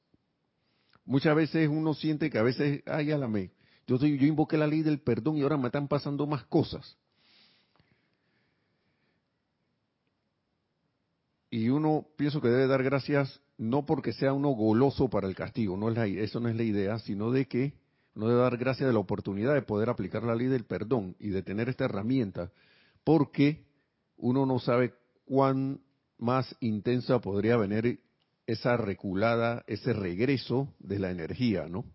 Muchas 1.05 1.36
veces 1.36 1.67
uno 1.67 1.93
siente 1.93 2.29
que 2.29 2.38
a 2.38 2.43
veces, 2.43 2.81
ay, 2.86 3.07
me, 3.27 3.51
yo, 3.88 3.98
soy, 3.98 4.17
yo 4.17 4.25
invoqué 4.25 4.57
la 4.57 4.67
ley 4.67 4.81
del 4.81 5.00
perdón 5.00 5.38
y 5.38 5.41
ahora 5.41 5.57
me 5.57 5.67
están 5.67 5.88
pasando 5.88 6.25
más 6.25 6.45
cosas. 6.45 6.98
Y 11.50 11.69
uno 11.69 12.07
pienso 12.17 12.41
que 12.41 12.48
debe 12.48 12.67
dar 12.67 12.83
gracias 12.83 13.41
no 13.57 13.86
porque 13.86 14.13
sea 14.13 14.33
uno 14.33 14.50
goloso 14.50 15.10
para 15.10 15.27
el 15.27 15.36
castigo, 15.36 15.77
no 15.77 15.89
es 15.89 15.95
la, 15.95 16.07
eso 16.07 16.39
no 16.39 16.50
es 16.50 16.55
la 16.55 16.63
idea, 16.63 16.98
sino 17.00 17.31
de 17.31 17.48
que 17.48 17.74
uno 18.15 18.27
debe 18.27 18.41
dar 18.41 18.57
gracias 18.57 18.88
de 18.88 18.93
la 18.93 19.00
oportunidad 19.00 19.53
de 19.53 19.62
poder 19.62 19.89
aplicar 19.89 20.24
la 20.24 20.36
ley 20.36 20.48
del 20.48 20.65
perdón 20.65 21.15
y 21.19 21.29
de 21.29 21.43
tener 21.43 21.69
esta 21.69 21.86
herramienta, 21.86 22.51
porque 23.03 23.65
uno 24.17 24.45
no 24.45 24.60
sabe 24.60 24.93
cuán 25.25 25.81
más 26.17 26.55
intensa 26.60 27.19
podría 27.19 27.57
venir 27.57 28.00
esa 28.45 28.77
reculada, 28.77 29.63
ese 29.67 29.93
regreso 29.93 30.73
de 30.79 31.00
la 31.00 31.12
energía, 31.12 31.67
¿no? 31.67 31.85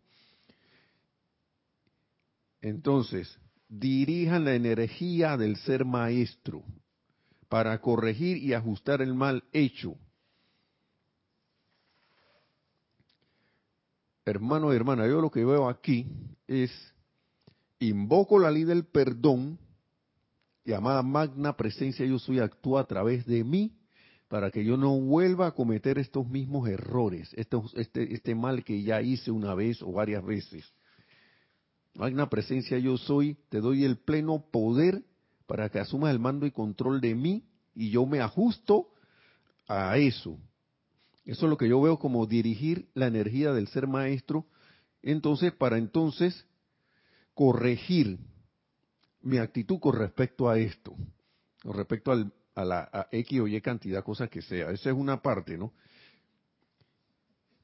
Entonces, 2.61 3.39
dirijan 3.69 4.45
la 4.45 4.55
energía 4.55 5.37
del 5.37 5.57
ser 5.57 5.85
maestro 5.85 6.65
para 7.49 7.81
corregir 7.81 8.39
y 8.39 8.55
ajustar 8.55 9.03
el 9.03 9.15
mal 9.15 9.45
hecho. 9.53 9.97
Hermano 14.25 14.73
y 14.73 14.77
hermana, 14.77 15.07
yo 15.07 15.21
lo 15.21 15.31
que 15.31 15.45
veo 15.45 15.69
aquí 15.69 16.07
es, 16.47 16.71
invoco 17.79 18.39
la 18.39 18.51
ley 18.51 18.65
del 18.65 18.85
perdón, 18.85 19.59
llamada 20.65 21.03
magna 21.03 21.57
presencia 21.57 22.05
yo 22.05 22.19
soy, 22.19 22.41
actúa 22.41 22.83
a 22.83 22.87
través 22.87 23.25
de 23.25 23.43
mí 23.45 23.78
para 24.29 24.51
que 24.51 24.65
yo 24.65 24.77
no 24.77 24.99
vuelva 25.01 25.49
a 25.49 25.53
cometer 25.53 25.99
estos 25.99 26.29
mismos 26.29 26.69
errores, 26.69 27.31
este, 27.35 28.15
este 28.15 28.35
mal 28.35 28.63
que 28.63 28.83
ya 28.83 29.01
hice 29.01 29.31
una 29.31 29.55
vez 29.55 29.83
o 29.83 29.91
varias 29.91 30.25
veces. 30.25 30.71
Magna 31.95 32.29
presencia 32.29 32.79
yo 32.79 32.99
soy, 32.99 33.39
te 33.49 33.61
doy 33.61 33.85
el 33.85 33.97
pleno 33.97 34.45
poder 34.51 35.03
para 35.47 35.71
que 35.71 35.81
asumas 35.81 36.11
el 36.11 36.19
mando 36.19 36.45
y 36.45 36.51
control 36.51 37.01
de 37.01 37.15
mí 37.15 37.45
y 37.75 37.91
yo 37.91 38.05
me 38.05 38.21
ajusto 38.21 38.89
a 39.67 39.97
eso. 39.97 40.39
Eso 41.25 41.47
es 41.47 41.51
lo 41.51 41.57
que 41.57 41.69
yo 41.69 41.81
veo 41.81 41.99
como 41.99 42.27
dirigir 42.27 42.89
la 42.95 43.07
energía 43.07 43.53
del 43.53 43.69
ser 43.69 43.87
maestro, 43.87 44.47
entonces 45.03 45.53
para 45.53 45.79
entonces 45.79 46.47
corregir 47.33 48.19
mi 49.23 49.39
actitud 49.39 49.79
con 49.81 49.97
respecto 49.97 50.49
a 50.49 50.59
esto, 50.59 50.95
con 51.63 51.75
respecto 51.75 52.13
al, 52.13 52.33
a 52.59 52.65
la 52.65 53.09
X 53.13 53.41
o 53.41 53.47
Y 53.47 53.61
cantidad, 53.61 54.03
cosa 54.03 54.27
que 54.27 54.43
sea. 54.43 54.71
Esa 54.73 54.91
es 54.91 54.97
una 54.97 55.23
parte, 55.23 55.57
¿no? 55.57 55.73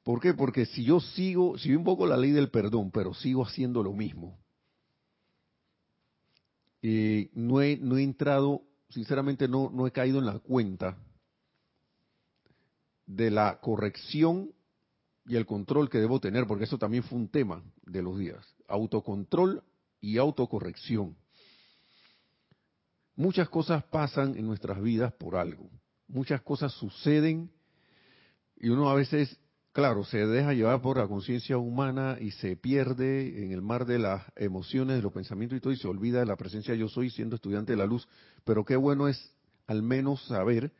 ¿Por 0.05 0.21
qué? 0.21 0.35
Porque 0.35 0.67
si 0.67 0.85
yo 0.85 1.01
sigo, 1.01 1.59
si 1.59 1.71
yo 1.71 1.75
invoco 1.75 2.07
la 2.07 2.17
ley 2.17 2.31
del 2.31 2.51
perdón, 2.51 2.93
pero 2.93 3.13
sigo 3.13 3.45
haciendo 3.45 3.83
lo 3.83 3.93
mismo, 3.93 4.39
eh, 6.83 7.31
no, 7.35 7.61
he, 7.61 7.77
no 7.79 7.97
he 7.97 8.05
entrado, 8.05 8.63
sinceramente 8.89 9.49
no, 9.49 9.69
no 9.71 9.87
he 9.89 9.91
caído 9.91 10.21
en 10.21 10.27
la 10.27 10.39
cuenta 10.39 10.97
de 13.07 13.33
la 13.33 13.59
corrección 13.61 14.53
y 15.27 15.35
el 15.35 15.47
control 15.47 15.91
que 15.91 15.99
debo 15.99 16.21
tener, 16.21 16.47
porque 16.47 16.65
eso 16.65 16.79
también 16.79 17.03
fue 17.03 17.19
un 17.19 17.29
tema 17.29 17.65
de 17.85 18.03
los 18.03 18.17
días. 18.17 18.47
Autocontrol 18.69 19.65
y 20.01 20.19
autocorrección. 20.19 21.17
Muchas 23.17 23.49
cosas 23.49 23.85
pasan 23.85 24.37
en 24.37 24.47
nuestras 24.47 24.83
vidas 24.83 25.13
por 25.13 25.37
algo. 25.37 25.71
Muchas 26.09 26.43
cosas 26.43 26.73
suceden 26.73 27.51
y 28.57 28.69
uno 28.69 28.91
a 28.91 28.95
veces, 28.95 29.39
claro, 29.73 30.05
se 30.05 30.27
deja 30.27 30.53
llevar 30.53 30.81
por 30.83 30.99
la 30.99 31.07
conciencia 31.07 31.59
humana 31.59 32.17
y 32.21 32.33
se 32.33 32.57
pierde 32.57 33.45
en 33.45 33.53
el 33.53 33.63
mar 33.63 33.87
de 33.87 33.99
las 33.99 34.25
emociones, 34.37 34.97
de 34.97 35.03
los 35.03 35.13
pensamientos 35.13 35.57
y 35.57 35.61
todo 35.61 35.73
y 35.73 35.77
se 35.77 35.89
olvida 35.89 36.21
de 36.21 36.27
la 36.27 36.37
presencia 36.37 36.75
yo 36.75 36.89
soy 36.89 37.11
siendo 37.11 37.37
estudiante 37.37 37.73
de 37.73 37.79
la 37.79 37.87
luz. 37.87 38.09
Pero 38.45 38.65
qué 38.65 38.77
bueno 38.77 39.07
es 39.07 39.33
al 39.67 39.83
menos 39.83 40.25
saber, 40.27 40.73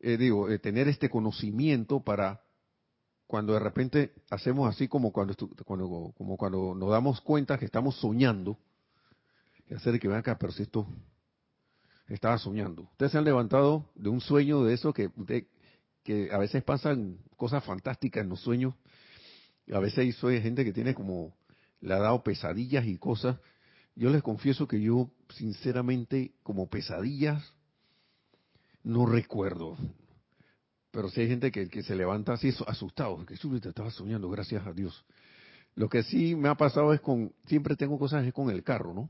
eh, 0.00 0.16
digo, 0.16 0.50
eh, 0.50 0.58
tener 0.58 0.88
este 0.88 1.10
conocimiento 1.10 2.00
para 2.00 2.42
cuando 3.26 3.54
de 3.54 3.60
repente 3.60 4.12
hacemos 4.30 4.68
así 4.68 4.88
como 4.88 5.10
cuando, 5.12 5.34
cuando, 5.64 6.12
como 6.16 6.36
cuando 6.36 6.74
nos 6.74 6.90
damos 6.90 7.20
cuenta 7.22 7.58
que 7.58 7.64
estamos 7.64 7.96
soñando, 7.96 8.58
y 9.68 9.74
hacer 9.74 9.98
que 9.98 10.08
vean 10.08 10.20
acá, 10.20 10.38
pero 10.38 10.52
si 10.52 10.62
esto 10.62 10.86
estaba 12.08 12.38
soñando. 12.38 12.82
Ustedes 12.82 13.12
se 13.12 13.18
han 13.18 13.24
levantado 13.24 13.90
de 13.94 14.08
un 14.08 14.20
sueño 14.20 14.64
de 14.64 14.74
eso 14.74 14.92
que, 14.92 15.10
que 16.02 16.30
a 16.32 16.38
veces 16.38 16.62
pasan 16.62 17.18
cosas 17.36 17.64
fantásticas 17.64 18.22
en 18.22 18.30
los 18.30 18.40
sueños. 18.40 18.74
A 19.72 19.78
veces 19.78 20.14
soy 20.16 20.40
gente 20.40 20.64
que 20.64 20.72
tiene 20.72 20.94
como, 20.94 21.34
le 21.80 21.94
ha 21.94 21.98
dado 21.98 22.22
pesadillas 22.22 22.86
y 22.86 22.98
cosas. 22.98 23.38
Yo 23.94 24.10
les 24.10 24.22
confieso 24.22 24.66
que 24.66 24.80
yo, 24.80 25.10
sinceramente, 25.30 26.32
como 26.42 26.68
pesadillas, 26.68 27.42
no 28.82 29.06
recuerdo. 29.06 29.76
Pero 30.90 31.08
si 31.08 31.22
hay 31.22 31.28
gente 31.28 31.50
que, 31.50 31.68
que 31.68 31.82
se 31.82 31.94
levanta 31.94 32.34
así 32.34 32.54
asustado, 32.66 33.24
que 33.24 33.36
te 33.36 33.68
estaba 33.68 33.90
soñando, 33.90 34.28
gracias 34.28 34.66
a 34.66 34.72
Dios. 34.72 35.04
Lo 35.74 35.88
que 35.88 36.02
sí 36.02 36.34
me 36.34 36.48
ha 36.48 36.54
pasado 36.54 36.92
es 36.92 37.00
con, 37.00 37.32
siempre 37.46 37.76
tengo 37.76 37.98
cosas 37.98 38.30
con 38.32 38.50
el 38.50 38.62
carro, 38.62 38.92
¿no? 38.92 39.08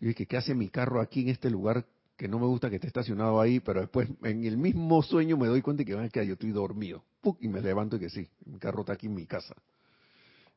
Y 0.00 0.06
dije, 0.06 0.26
¿qué 0.26 0.36
hace 0.38 0.54
mi 0.54 0.68
carro 0.68 1.00
aquí 1.00 1.20
en 1.20 1.28
este 1.28 1.50
lugar 1.50 1.86
que 2.16 2.26
no 2.26 2.38
me 2.38 2.46
gusta 2.46 2.70
que 2.70 2.76
esté 2.76 2.86
estacionado 2.86 3.40
ahí? 3.40 3.60
Pero 3.60 3.80
después, 3.80 4.08
en 4.22 4.44
el 4.44 4.56
mismo 4.56 5.02
sueño 5.02 5.36
me 5.36 5.46
doy 5.46 5.60
cuenta 5.60 5.84
que, 5.84 5.94
van 5.94 6.08
que 6.08 6.26
yo 6.26 6.32
estoy 6.32 6.50
dormido. 6.50 7.04
Y 7.40 7.48
me 7.48 7.60
levanto 7.60 7.96
y 7.96 8.00
que 8.00 8.08
sí, 8.08 8.26
mi 8.46 8.58
carro 8.58 8.80
está 8.80 8.94
aquí 8.94 9.06
en 9.06 9.14
mi 9.14 9.26
casa. 9.26 9.54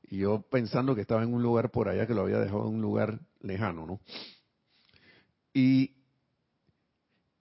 Y 0.04 0.20
yo 0.20 0.42
pensando 0.42 0.96
que 0.96 1.02
estaba 1.02 1.24
en 1.24 1.34
un 1.34 1.44
lugar 1.44 1.72
por 1.72 1.90
allá, 1.90 2.08
que 2.08 2.14
lo 2.14 2.22
había 2.22 2.40
dejado 2.40 2.68
en 2.68 2.76
un 2.76 2.82
lugar 2.82 3.20
lejano, 3.42 3.86
¿no? 3.86 4.00
Y, 5.54 5.92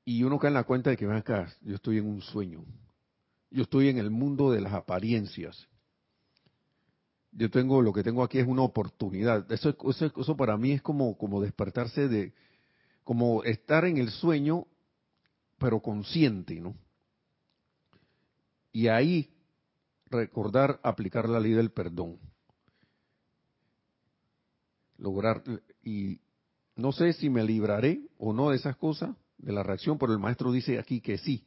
y 0.05 0.25
uno 0.25 0.39
cae 0.39 0.49
en 0.49 0.55
la 0.55 0.65
cuenta 0.65 0.91
de 0.91 0.97
que, 0.97 1.07
ven 1.07 1.17
acá, 1.17 1.53
yo 1.63 1.77
estoy 1.77 1.99
en 1.99 2.07
un 2.07 2.21
sueño. 2.21 2.65
Yo 3.51 3.63
estoy 3.63 3.89
en 3.89 3.99
el 3.99 4.11
mundo 4.11 4.51
de 4.51 4.61
las 4.61 4.73
apariencias. 4.73 5.69
Yo 7.33 7.51
tengo, 7.51 7.81
lo 7.81 7.93
que 7.93 8.03
tengo 8.03 8.23
aquí 8.23 8.39
es 8.39 8.47
una 8.47 8.63
oportunidad. 8.63 9.51
Eso, 9.51 9.75
eso, 9.91 10.37
para 10.37 10.57
mí 10.57 10.73
es 10.73 10.83
como, 10.83 11.17
como 11.17 11.41
despertarse 11.41 12.09
de, 12.09 12.33
como 13.05 13.43
estar 13.45 13.85
en 13.87 13.97
el 13.97 14.11
sueño, 14.11 14.67
pero 15.59 15.81
consciente, 15.81 16.61
¿no? 16.61 16.75
Y 18.73 18.89
ahí 18.89 19.31
recordar 20.07 20.79
aplicar 20.83 21.29
la 21.29 21.41
ley 21.41 21.53
del 21.53 21.71
perdón. 21.71 22.19
Lograr, 24.99 25.43
y 25.83 26.21
no 26.77 26.93
sé 26.93 27.13
si 27.15 27.31
me 27.31 27.45
libraré 27.45 28.03
o 28.19 28.33
no 28.33 28.51
de 28.51 28.57
esas 28.57 28.77
cosas, 28.77 29.17
de 29.39 29.53
la 29.53 29.63
reacción, 29.63 29.99
pero 29.99 30.13
el 30.13 30.19
maestro 30.19 30.53
dice 30.53 30.79
aquí 30.79 31.01
que 31.01 31.19
sí. 31.19 31.45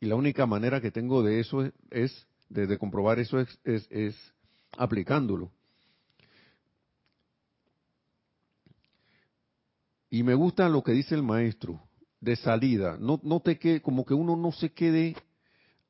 Y 0.00 0.06
la 0.06 0.16
única 0.16 0.46
manera 0.46 0.80
que 0.80 0.90
tengo 0.90 1.22
de 1.22 1.40
eso 1.40 1.70
es, 1.90 2.26
de, 2.48 2.78
comprobar 2.78 3.18
eso 3.18 3.40
es, 3.40 3.58
es, 3.64 4.16
aplicándolo. 4.76 5.50
Y 10.10 10.22
me 10.22 10.34
gusta 10.34 10.68
lo 10.68 10.82
que 10.82 10.92
dice 10.92 11.14
el 11.14 11.22
maestro 11.22 11.82
de 12.20 12.36
salida. 12.36 12.96
No, 12.98 13.20
no 13.22 13.40
te 13.40 13.58
que 13.58 13.82
como 13.82 14.04
que 14.04 14.14
uno 14.14 14.36
no 14.36 14.52
se 14.52 14.72
quede 14.72 15.16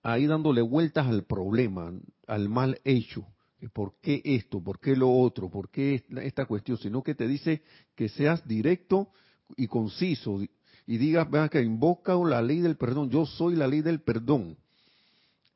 ahí 0.03 0.27
dándole 0.27 0.63
vueltas 0.63 1.07
al 1.07 1.25
problema, 1.25 1.93
al 2.27 2.49
mal 2.49 2.81
hecho. 2.85 3.27
¿Por 3.73 3.95
qué 4.01 4.23
esto? 4.25 4.63
¿Por 4.63 4.81
qué 4.81 4.97
lo 4.97 5.11
otro? 5.11 5.51
¿Por 5.51 5.71
qué 5.71 6.05
esta 6.23 6.47
cuestión? 6.47 6.79
Sino 6.79 7.03
que 7.03 7.15
te 7.15 7.27
dice 7.27 7.63
que 7.95 8.09
seas 8.09 8.47
directo 8.47 9.11
y 9.57 9.67
conciso, 9.67 10.41
y 10.87 10.99
diga, 10.99 11.25
vean 11.25 11.49
que 11.49 11.63
invoca 11.63 12.15
la 12.15 12.43
ley 12.43 12.61
del 12.61 12.77
perdón, 12.77 13.11
yo 13.11 13.27
soy 13.27 13.57
la 13.57 13.67
ley 13.67 13.81
del 13.81 14.01
perdón. 14.01 14.57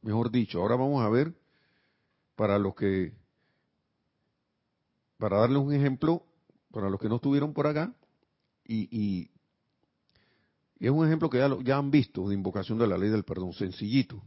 Mejor 0.03 0.31
dicho, 0.31 0.61
ahora 0.61 0.77
vamos 0.77 1.05
a 1.05 1.09
ver 1.09 1.35
para 2.35 2.59
los 2.59 2.75
que, 2.75 3.13
para 5.21 5.39
darles 5.39 5.63
un 5.63 5.73
ejemplo, 5.73 6.25
para 6.73 6.89
los 6.89 6.99
que 6.99 7.09
no 7.09 7.17
estuvieron 7.17 7.53
por 7.53 7.67
acá, 7.67 7.95
y, 8.65 8.89
y, 8.91 9.31
es 10.81 10.91
un 10.91 11.07
ejemplo 11.07 11.29
que 11.29 11.39
ya, 11.39 11.49
ya 11.63 11.77
han 11.77 11.91
visto 11.91 12.27
de 12.29 12.35
invocación 12.35 12.79
de 12.79 12.87
la 12.87 12.97
ley 12.97 13.11
del 13.11 13.23
perdón, 13.23 13.53
sencillito. 13.53 14.23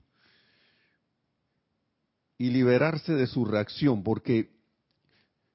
Y 2.37 2.51
liberarse 2.51 3.13
de 3.13 3.25
su 3.25 3.43
reacción, 3.43 4.03
porque 4.03 4.51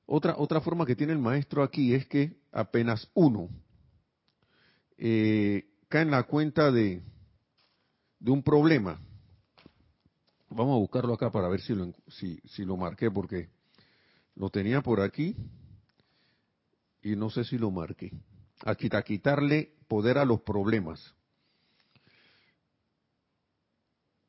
otra, 0.07 0.35
otra 0.37 0.61
forma 0.61 0.85
que 0.85 0.97
tiene 0.97 1.12
el 1.12 1.19
maestro 1.21 1.62
aquí 1.62 1.95
es 1.95 2.07
que 2.07 2.41
apenas 2.51 3.09
uno, 3.15 3.49
eh, 4.97 5.71
cae 5.89 6.03
en 6.03 6.11
la 6.11 6.25
cuenta 6.25 6.73
de, 6.73 7.01
de 8.19 8.31
un 8.31 8.43
problema. 8.43 8.99
Vamos 10.51 10.75
a 10.75 10.79
buscarlo 10.79 11.15
acá 11.15 11.31
para 11.31 11.49
ver 11.49 11.61
si 11.61 11.75
lo, 11.75 11.93
si, 12.09 12.41
si 12.47 12.65
lo 12.65 12.77
marqué, 12.77 13.11
porque 13.11 13.51
lo 14.38 14.51
tenía 14.51 14.81
por 14.81 15.01
aquí 15.01 15.37
y 17.03 17.16
no 17.16 17.29
sé 17.29 17.44
si 17.44 17.59
lo 17.59 17.70
marqué. 17.70 18.12
A 18.64 18.74
quitarle 19.03 19.74
poder 19.88 20.16
a 20.18 20.24
los 20.24 20.40
problemas. 20.42 21.14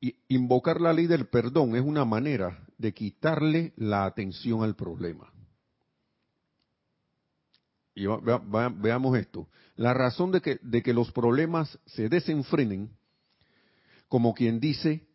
Y 0.01 0.15
invocar 0.29 0.81
la 0.81 0.93
ley 0.93 1.07
del 1.07 1.27
perdón 1.27 1.75
es 1.75 1.81
una 1.81 2.05
manera 2.05 2.65
de 2.77 2.93
quitarle 2.93 3.73
la 3.75 4.05
atención 4.05 4.63
al 4.63 4.75
problema. 4.75 5.31
Y 7.93 8.05
veamos 8.05 9.17
esto. 9.17 9.47
La 9.75 9.93
razón 9.93 10.31
de 10.31 10.41
que, 10.41 10.59
de 10.61 10.81
que 10.81 10.93
los 10.93 11.11
problemas 11.11 11.77
se 11.85 12.07
desenfrenen, 12.07 12.89
como 14.07 14.33
quien 14.33 14.59
dice, 14.59 15.07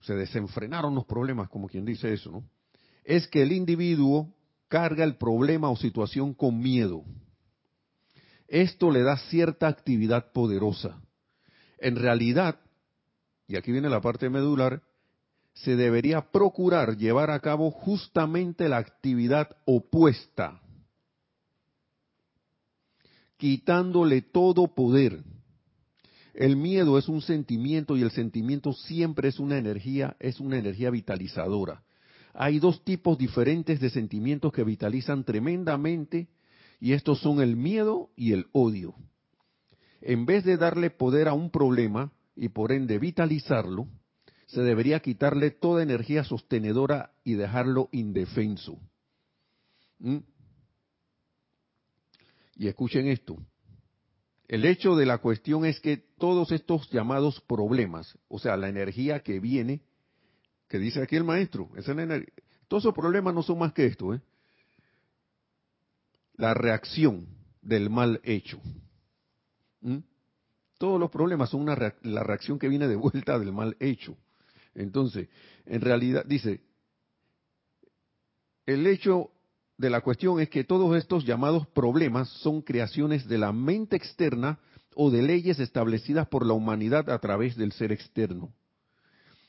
se 0.00 0.14
desenfrenaron 0.14 0.94
los 0.94 1.06
problemas, 1.06 1.48
como 1.48 1.68
quien 1.68 1.84
dice 1.84 2.12
eso, 2.12 2.30
¿no? 2.30 2.55
Es 3.06 3.26
que 3.28 3.42
el 3.42 3.52
individuo 3.52 4.28
carga 4.68 5.04
el 5.04 5.16
problema 5.16 5.70
o 5.70 5.76
situación 5.76 6.34
con 6.34 6.58
miedo. 6.58 7.04
Esto 8.46 8.90
le 8.90 9.02
da 9.02 9.16
cierta 9.16 9.68
actividad 9.68 10.32
poderosa. 10.32 11.00
En 11.78 11.96
realidad, 11.96 12.60
y 13.48 13.56
aquí 13.56 13.72
viene 13.72 13.88
la 13.88 14.02
parte 14.02 14.28
medular, 14.28 14.82
se 15.54 15.76
debería 15.76 16.30
procurar 16.30 16.98
llevar 16.98 17.30
a 17.30 17.40
cabo 17.40 17.70
justamente 17.70 18.68
la 18.68 18.76
actividad 18.76 19.56
opuesta 19.64 20.60
quitándole 23.36 24.22
todo 24.22 24.74
poder. 24.74 25.22
El 26.34 26.56
miedo 26.56 26.98
es 26.98 27.08
un 27.08 27.22
sentimiento 27.22 27.96
y 27.96 28.02
el 28.02 28.10
sentimiento 28.10 28.72
siempre 28.72 29.28
es 29.28 29.38
una 29.38 29.58
energía, 29.58 30.16
es 30.20 30.40
una 30.40 30.58
energía 30.58 30.90
vitalizadora. 30.90 31.82
Hay 32.38 32.58
dos 32.58 32.84
tipos 32.84 33.16
diferentes 33.16 33.80
de 33.80 33.88
sentimientos 33.88 34.52
que 34.52 34.62
vitalizan 34.62 35.24
tremendamente 35.24 36.28
y 36.78 36.92
estos 36.92 37.18
son 37.20 37.40
el 37.40 37.56
miedo 37.56 38.10
y 38.14 38.32
el 38.32 38.46
odio. 38.52 38.94
En 40.02 40.26
vez 40.26 40.44
de 40.44 40.58
darle 40.58 40.90
poder 40.90 41.28
a 41.28 41.32
un 41.32 41.50
problema 41.50 42.12
y 42.36 42.50
por 42.50 42.72
ende 42.72 42.98
vitalizarlo, 42.98 43.88
se 44.44 44.60
debería 44.60 45.00
quitarle 45.00 45.50
toda 45.50 45.82
energía 45.82 46.24
sostenedora 46.24 47.14
y 47.24 47.34
dejarlo 47.34 47.88
indefenso. 47.90 48.78
¿Mm? 49.98 50.18
Y 52.56 52.68
escuchen 52.68 53.06
esto. 53.08 53.38
El 54.46 54.66
hecho 54.66 54.94
de 54.94 55.06
la 55.06 55.18
cuestión 55.18 55.64
es 55.64 55.80
que 55.80 55.96
todos 55.96 56.52
estos 56.52 56.90
llamados 56.90 57.40
problemas, 57.40 58.18
o 58.28 58.38
sea, 58.38 58.58
la 58.58 58.68
energía 58.68 59.20
que 59.20 59.40
viene, 59.40 59.85
que 60.68 60.78
dice 60.78 61.02
aquí 61.02 61.16
el 61.16 61.24
maestro, 61.24 61.70
esa 61.76 61.94
todos 62.68 62.82
esos 62.82 62.94
problemas 62.94 63.34
no 63.34 63.42
son 63.42 63.58
más 63.58 63.72
que 63.72 63.86
esto, 63.86 64.14
¿eh? 64.14 64.20
la 66.36 66.54
reacción 66.54 67.26
del 67.62 67.90
mal 67.90 68.20
hecho. 68.24 68.60
¿Mm? 69.80 69.98
Todos 70.78 71.00
los 71.00 71.10
problemas 71.10 71.50
son 71.50 71.62
una 71.62 71.94
la 72.02 72.22
reacción 72.22 72.58
que 72.58 72.68
viene 72.68 72.88
de 72.88 72.96
vuelta 72.96 73.38
del 73.38 73.52
mal 73.52 73.76
hecho. 73.80 74.16
Entonces, 74.74 75.28
en 75.64 75.80
realidad, 75.80 76.24
dice, 76.26 76.60
el 78.66 78.86
hecho 78.86 79.30
de 79.78 79.90
la 79.90 80.00
cuestión 80.00 80.40
es 80.40 80.48
que 80.48 80.64
todos 80.64 80.96
estos 80.96 81.24
llamados 81.24 81.66
problemas 81.68 82.28
son 82.28 82.62
creaciones 82.62 83.26
de 83.28 83.38
la 83.38 83.52
mente 83.52 83.96
externa 83.96 84.58
o 84.94 85.10
de 85.10 85.22
leyes 85.22 85.60
establecidas 85.60 86.26
por 86.28 86.44
la 86.44 86.54
humanidad 86.54 87.08
a 87.10 87.18
través 87.18 87.56
del 87.56 87.72
ser 87.72 87.92
externo. 87.92 88.52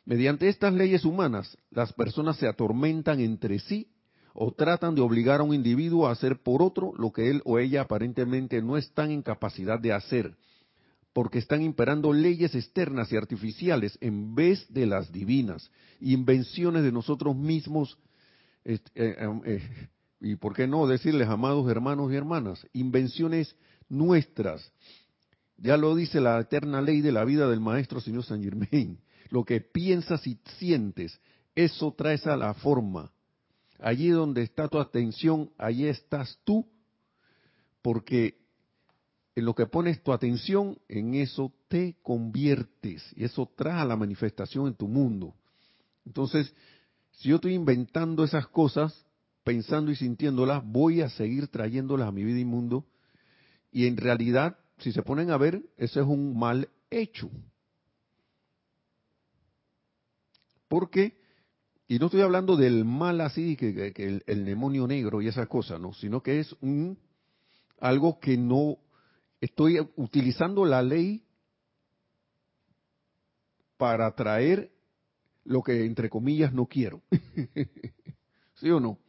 Mediante 0.07 0.47
estas 0.47 0.73
leyes 0.73 1.03
humanas, 1.03 1.57
las 1.69 1.91
personas 1.91 2.37
se 2.37 2.47
atormentan 2.47 3.19
entre 3.19 3.59
sí 3.59 3.89
o 4.33 4.53
tratan 4.53 4.95
de 4.95 5.01
obligar 5.01 5.41
a 5.41 5.43
un 5.43 5.53
individuo 5.53 6.07
a 6.07 6.11
hacer 6.11 6.41
por 6.41 6.61
otro 6.61 6.93
lo 6.97 7.11
que 7.11 7.29
él 7.29 7.41
o 7.43 7.59
ella 7.59 7.81
aparentemente 7.81 8.61
no 8.61 8.77
están 8.77 9.11
en 9.11 9.21
capacidad 9.21 9.77
de 9.77 9.91
hacer, 9.91 10.37
porque 11.11 11.39
están 11.39 11.61
imperando 11.61 12.13
leyes 12.13 12.55
externas 12.55 13.11
y 13.11 13.17
artificiales 13.17 13.97
en 13.99 14.33
vez 14.33 14.65
de 14.69 14.85
las 14.85 15.11
divinas, 15.11 15.69
invenciones 15.99 16.83
de 16.83 16.93
nosotros 16.93 17.35
mismos, 17.35 17.97
eh, 18.63 18.79
eh, 18.95 19.61
y 20.21 20.37
por 20.37 20.53
qué 20.53 20.67
no 20.67 20.87
decirles, 20.87 21.27
amados 21.27 21.69
hermanos 21.69 22.13
y 22.13 22.15
hermanas, 22.15 22.65
invenciones 22.71 23.57
nuestras. 23.89 24.71
Ya 25.57 25.75
lo 25.75 25.93
dice 25.95 26.21
la 26.21 26.39
eterna 26.39 26.81
ley 26.81 27.01
de 27.01 27.11
la 27.11 27.25
vida 27.25 27.49
del 27.49 27.59
Maestro 27.59 27.99
Señor 27.99 28.23
San 28.23 28.41
Germain. 28.41 29.01
Lo 29.29 29.43
que 29.43 29.61
piensas 29.61 30.25
y 30.27 30.39
sientes, 30.57 31.19
eso 31.55 31.93
traes 31.93 32.25
a 32.27 32.37
la 32.37 32.53
forma. 32.53 33.11
Allí 33.79 34.09
donde 34.09 34.43
está 34.43 34.67
tu 34.67 34.79
atención, 34.79 35.51
allí 35.57 35.85
estás 35.85 36.39
tú, 36.43 36.67
porque 37.81 38.37
en 39.35 39.45
lo 39.45 39.53
que 39.53 39.67
pones 39.67 40.01
tu 40.01 40.11
atención, 40.11 40.79
en 40.87 41.13
eso 41.13 41.53
te 41.67 41.95
conviertes 42.01 43.03
y 43.15 43.23
eso 43.23 43.51
trae 43.55 43.81
a 43.81 43.85
la 43.85 43.95
manifestación 43.95 44.67
en 44.67 44.73
tu 44.73 44.87
mundo. 44.87 45.35
Entonces, 46.05 46.53
si 47.11 47.29
yo 47.29 47.35
estoy 47.35 47.53
inventando 47.53 48.23
esas 48.23 48.47
cosas, 48.47 49.05
pensando 49.43 49.91
y 49.91 49.95
sintiéndolas, 49.95 50.63
voy 50.65 51.01
a 51.01 51.09
seguir 51.09 51.47
trayéndolas 51.47 52.07
a 52.07 52.11
mi 52.11 52.23
vida 52.23 52.39
y 52.39 52.45
mundo. 52.45 52.85
Y 53.71 53.87
en 53.87 53.97
realidad, 53.97 54.57
si 54.79 54.91
se 54.91 55.03
ponen 55.03 55.31
a 55.31 55.37
ver, 55.37 55.61
eso 55.77 56.01
es 56.01 56.07
un 56.07 56.37
mal 56.37 56.69
hecho. 56.89 57.29
Porque, 60.79 61.17
y 61.87 61.97
no 61.97 62.05
estoy 62.05 62.21
hablando 62.21 62.55
del 62.55 62.85
mal 62.85 63.19
así, 63.21 63.55
que, 63.55 63.91
el, 63.95 64.23
el, 64.27 64.45
demonio 64.45 64.85
negro 64.85 65.23
y 65.23 65.27
esa 65.27 65.47
cosa, 65.47 65.79
no, 65.79 65.91
sino 65.91 66.21
que 66.21 66.39
es 66.39 66.55
un 66.61 66.99
algo 67.79 68.19
que 68.19 68.37
no 68.37 68.77
estoy 69.41 69.79
utilizando 69.95 70.65
la 70.65 70.83
ley 70.83 71.25
para 73.75 74.13
traer 74.13 74.71
lo 75.45 75.63
que 75.63 75.83
entre 75.83 76.11
comillas 76.11 76.53
no 76.53 76.67
quiero. 76.67 77.01
¿Sí 78.53 78.69
o 78.69 78.79
no? 78.79 78.99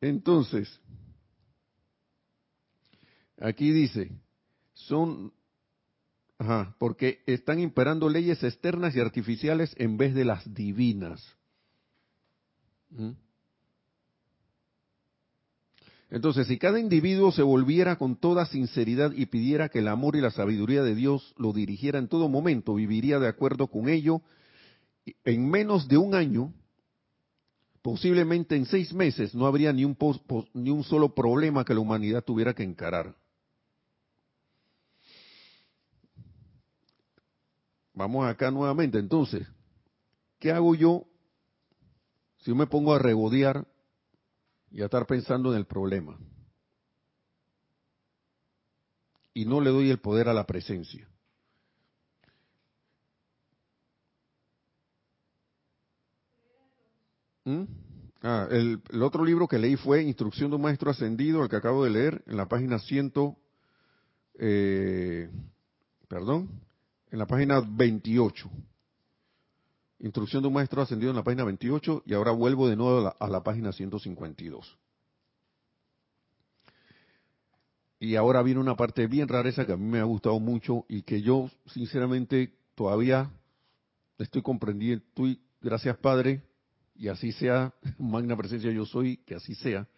Entonces, 0.00 0.80
aquí 3.40 3.72
dice, 3.72 4.12
son, 4.74 5.32
ajá, 6.38 6.74
porque 6.78 7.22
están 7.26 7.60
imperando 7.60 8.08
leyes 8.08 8.42
externas 8.42 8.94
y 8.94 9.00
artificiales 9.00 9.74
en 9.78 9.96
vez 9.96 10.14
de 10.14 10.24
las 10.24 10.52
divinas. 10.54 11.24
¿Mm? 12.90 13.12
Entonces, 16.08 16.46
si 16.46 16.58
cada 16.58 16.78
individuo 16.78 17.32
se 17.32 17.42
volviera 17.42 17.96
con 17.96 18.16
toda 18.16 18.46
sinceridad 18.46 19.12
y 19.12 19.26
pidiera 19.26 19.68
que 19.68 19.80
el 19.80 19.88
amor 19.88 20.14
y 20.14 20.20
la 20.20 20.30
sabiduría 20.30 20.82
de 20.82 20.94
Dios 20.94 21.34
lo 21.36 21.52
dirigiera 21.52 21.98
en 21.98 22.08
todo 22.08 22.28
momento, 22.28 22.74
viviría 22.74 23.18
de 23.18 23.26
acuerdo 23.26 23.66
con 23.66 23.88
ello, 23.88 24.22
en 25.24 25.50
menos 25.50 25.88
de 25.88 25.96
un 25.96 26.14
año, 26.14 26.52
posiblemente 27.82 28.54
en 28.56 28.66
seis 28.66 28.92
meses, 28.92 29.34
no 29.34 29.46
habría 29.46 29.72
ni 29.72 29.84
un, 29.84 29.96
ni 30.54 30.70
un 30.70 30.84
solo 30.84 31.12
problema 31.14 31.64
que 31.64 31.74
la 31.74 31.80
humanidad 31.80 32.22
tuviera 32.22 32.54
que 32.54 32.62
encarar. 32.62 33.16
Vamos 37.96 38.28
acá 38.28 38.52
nuevamente, 38.52 38.98
entonces, 38.98 39.48
¿qué 40.38 40.52
hago 40.52 40.76
yo 40.76 41.04
si 42.38 42.52
yo 42.52 42.54
me 42.54 42.68
pongo 42.68 42.94
a 42.94 43.00
regodear 43.00 43.66
y 44.70 44.82
a 44.82 44.84
estar 44.84 45.06
pensando 45.06 45.52
en 45.52 45.58
el 45.58 45.66
problema. 45.66 46.18
Y 49.34 49.44
no 49.44 49.60
le 49.60 49.70
doy 49.70 49.90
el 49.90 49.98
poder 49.98 50.28
a 50.28 50.34
la 50.34 50.46
presencia. 50.46 51.08
¿Mm? 57.44 57.64
Ah, 58.22 58.48
el, 58.50 58.80
otro 59.02 59.24
libro 59.24 59.48
que 59.48 59.58
leí 59.58 59.76
fue 59.76 60.02
Instrucción 60.02 60.50
de 60.50 60.56
un 60.56 60.62
Maestro 60.62 60.90
Ascendido, 60.90 61.42
el 61.42 61.48
que 61.48 61.56
acabo 61.56 61.84
de 61.84 61.90
leer, 61.90 62.22
en 62.26 62.36
la 62.36 62.46
página 62.46 62.78
ciento, 62.78 63.36
eh, 64.38 65.30
perdón, 66.08 66.65
en 67.10 67.18
la 67.18 67.26
página 67.26 67.60
28. 67.60 68.50
Instrucción 70.00 70.42
de 70.42 70.48
un 70.48 70.54
maestro 70.54 70.82
ascendido 70.82 71.10
en 71.10 71.16
la 71.16 71.24
página 71.24 71.44
28 71.44 72.02
y 72.06 72.14
ahora 72.14 72.32
vuelvo 72.32 72.68
de 72.68 72.76
nuevo 72.76 72.98
a 72.98 73.02
la, 73.02 73.16
a 73.18 73.28
la 73.28 73.42
página 73.42 73.72
152. 73.72 74.78
Y 77.98 78.16
ahora 78.16 78.42
viene 78.42 78.60
una 78.60 78.76
parte 78.76 79.06
bien 79.06 79.26
rara 79.26 79.48
esa 79.48 79.64
que 79.64 79.72
a 79.72 79.76
mí 79.76 79.86
me 79.86 80.00
ha 80.00 80.04
gustado 80.04 80.38
mucho 80.38 80.84
y 80.88 81.02
que 81.02 81.22
yo 81.22 81.50
sinceramente 81.66 82.52
todavía 82.74 83.30
estoy 84.18 84.42
comprendiendo, 84.42 85.04
gracias 85.62 85.96
Padre, 85.96 86.42
y 86.94 87.08
así 87.08 87.32
sea, 87.32 87.74
magna 87.98 88.36
presencia 88.36 88.70
yo 88.70 88.84
soy, 88.84 89.18
que 89.18 89.34
así 89.34 89.54
sea, 89.54 89.88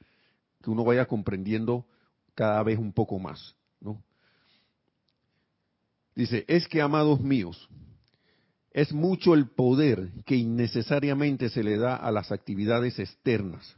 que 0.62 0.70
uno 0.70 0.84
vaya 0.84 1.06
comprendiendo 1.06 1.86
cada 2.34 2.62
vez 2.62 2.78
un 2.78 2.92
poco 2.92 3.18
más. 3.18 3.57
Dice, 6.18 6.44
es 6.48 6.66
que 6.66 6.82
amados 6.82 7.20
míos, 7.20 7.68
es 8.72 8.92
mucho 8.92 9.34
el 9.34 9.46
poder 9.50 10.10
que 10.26 10.34
innecesariamente 10.34 11.48
se 11.48 11.62
le 11.62 11.76
da 11.76 11.94
a 11.94 12.10
las 12.10 12.32
actividades 12.32 12.98
externas 12.98 13.76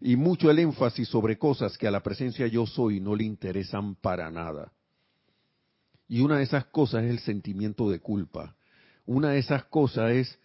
y 0.00 0.16
mucho 0.16 0.50
el 0.50 0.58
énfasis 0.58 1.06
sobre 1.06 1.38
cosas 1.38 1.78
que 1.78 1.86
a 1.86 1.92
la 1.92 2.02
presencia 2.02 2.48
yo 2.48 2.66
soy 2.66 2.98
no 2.98 3.14
le 3.14 3.22
interesan 3.22 3.94
para 3.94 4.28
nada. 4.28 4.72
Y 6.08 6.22
una 6.22 6.38
de 6.38 6.42
esas 6.42 6.64
cosas 6.64 7.04
es 7.04 7.10
el 7.12 7.20
sentimiento 7.20 7.88
de 7.88 8.00
culpa. 8.00 8.56
Una 9.06 9.30
de 9.30 9.38
esas 9.38 9.62
cosas 9.66 10.10
es 10.10 10.38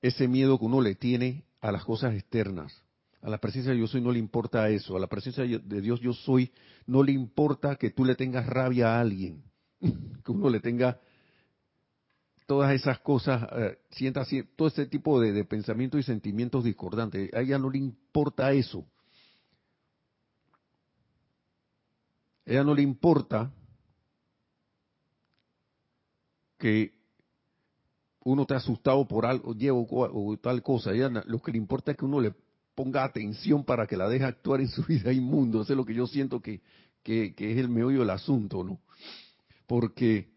ese 0.00 0.28
miedo 0.28 0.58
que 0.58 0.64
uno 0.64 0.80
le 0.80 0.94
tiene 0.94 1.44
a 1.60 1.72
las 1.72 1.84
cosas 1.84 2.14
externas. 2.14 2.72
A 3.20 3.28
la 3.28 3.36
presencia 3.36 3.72
de 3.72 3.80
yo 3.80 3.86
soy 3.86 4.00
no 4.00 4.12
le 4.12 4.18
importa 4.18 4.66
eso. 4.70 4.96
A 4.96 5.00
la 5.00 5.08
presencia 5.08 5.44
de 5.44 5.80
Dios 5.82 6.00
yo 6.00 6.14
soy 6.14 6.50
no 6.86 7.02
le 7.02 7.12
importa 7.12 7.76
que 7.76 7.90
tú 7.90 8.06
le 8.06 8.14
tengas 8.14 8.46
rabia 8.46 8.96
a 8.96 9.00
alguien. 9.00 9.42
Que 10.24 10.32
uno 10.32 10.48
le 10.48 10.60
tenga 10.60 10.98
todas 12.46 12.72
esas 12.72 12.98
cosas, 13.00 13.42
eh, 13.52 13.78
sienta 13.90 14.26
todo 14.56 14.68
ese 14.68 14.86
tipo 14.86 15.20
de, 15.20 15.44
pensamientos 15.44 16.00
y 16.00 16.02
sentimientos 16.02 16.64
discordantes. 16.64 17.32
A 17.34 17.40
ella 17.40 17.58
no 17.58 17.70
le 17.70 17.78
importa 17.78 18.52
eso. 18.52 18.86
A 22.46 22.50
ella 22.50 22.64
no 22.64 22.74
le 22.74 22.82
importa 22.82 23.52
que 26.58 26.92
uno 28.24 28.42
esté 28.42 28.54
asustado 28.54 29.06
por 29.06 29.26
algo, 29.26 29.54
llevo 29.54 29.86
o 29.90 30.36
tal 30.38 30.62
cosa. 30.62 30.92
Lo 30.92 31.40
que 31.40 31.52
le 31.52 31.58
importa 31.58 31.92
es 31.92 31.96
que 31.96 32.04
uno 32.04 32.20
le 32.20 32.34
ponga 32.74 33.04
atención 33.04 33.64
para 33.64 33.86
que 33.86 33.96
la 33.96 34.08
deje 34.08 34.24
actuar 34.24 34.60
en 34.60 34.68
su 34.68 34.82
vida 34.86 35.12
inmundo. 35.12 35.62
Eso 35.62 35.72
es 35.72 35.76
lo 35.76 35.84
que 35.84 35.94
yo 35.94 36.06
siento 36.06 36.40
que, 36.40 36.60
que, 37.02 37.34
que 37.34 37.52
es 37.52 37.58
el 37.58 37.68
meollo 37.68 38.00
del 38.00 38.10
asunto, 38.10 38.64
¿no? 38.64 38.80
Porque 39.66 40.34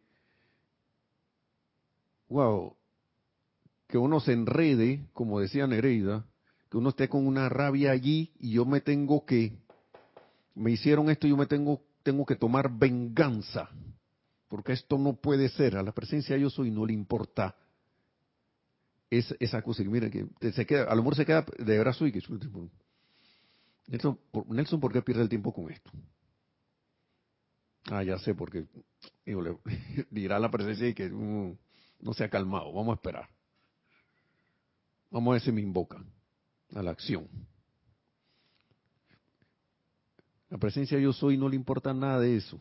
wow, 2.29 2.75
que 3.87 3.97
uno 3.97 4.19
se 4.19 4.33
enrede, 4.33 5.05
como 5.13 5.39
decía 5.39 5.67
Nereida, 5.67 6.25
que 6.69 6.77
uno 6.77 6.89
esté 6.89 7.07
con 7.07 7.25
una 7.25 7.49
rabia 7.49 7.91
allí 7.91 8.33
y 8.39 8.51
yo 8.51 8.65
me 8.65 8.81
tengo 8.81 9.25
que, 9.25 9.57
me 10.55 10.71
hicieron 10.71 11.09
esto 11.09 11.27
yo 11.27 11.37
me 11.37 11.45
tengo, 11.45 11.81
tengo 12.03 12.25
que 12.25 12.35
tomar 12.35 12.77
venganza, 12.77 13.69
porque 14.49 14.73
esto 14.73 14.97
no 14.97 15.13
puede 15.13 15.49
ser, 15.49 15.77
a 15.77 15.83
la 15.83 15.93
presencia 15.93 16.37
yo 16.37 16.49
soy 16.49 16.71
no 16.71 16.85
le 16.85 16.93
importa 16.93 17.55
es, 19.09 19.33
esa 19.39 19.61
cosa, 19.61 19.83
que 19.83 19.89
mire, 19.89 20.11
que 20.11 20.51
se 20.51 20.65
queda, 20.65 20.83
a 20.83 20.95
lo 20.95 21.01
mejor 21.01 21.15
se 21.15 21.25
queda 21.25 21.45
de 21.57 21.79
brazo 21.79 22.05
y 22.05 22.11
que 22.11 22.21
Nelson, 23.87 24.19
Nelson, 24.49 24.79
¿por 24.81 24.91
qué 24.91 25.01
pierde 25.01 25.21
el 25.21 25.29
tiempo 25.29 25.53
con 25.53 25.71
esto? 25.71 25.91
Ah, 27.85 28.03
ya 28.03 28.17
sé, 28.19 28.33
porque 28.35 28.65
dirá 30.11 30.39
la 30.39 30.51
presencia 30.51 30.87
y 30.87 30.93
que 30.93 31.09
mm, 31.09 31.57
no 32.01 32.13
se 32.13 32.23
ha 32.23 32.29
calmado, 32.29 32.73
vamos 32.73 32.93
a 32.93 32.95
esperar. 32.95 33.29
Vamos 35.09 35.31
a 35.31 35.33
ver 35.33 35.41
si 35.41 35.51
me 35.51 35.61
invocan 35.61 36.05
a 36.73 36.83
la 36.83 36.91
acción. 36.91 37.27
La 40.49 40.57
presencia 40.57 40.99
yo 40.99 41.13
soy 41.13 41.37
no 41.37 41.49
le 41.49 41.55
importa 41.55 41.93
nada 41.93 42.19
de 42.19 42.37
eso. 42.37 42.57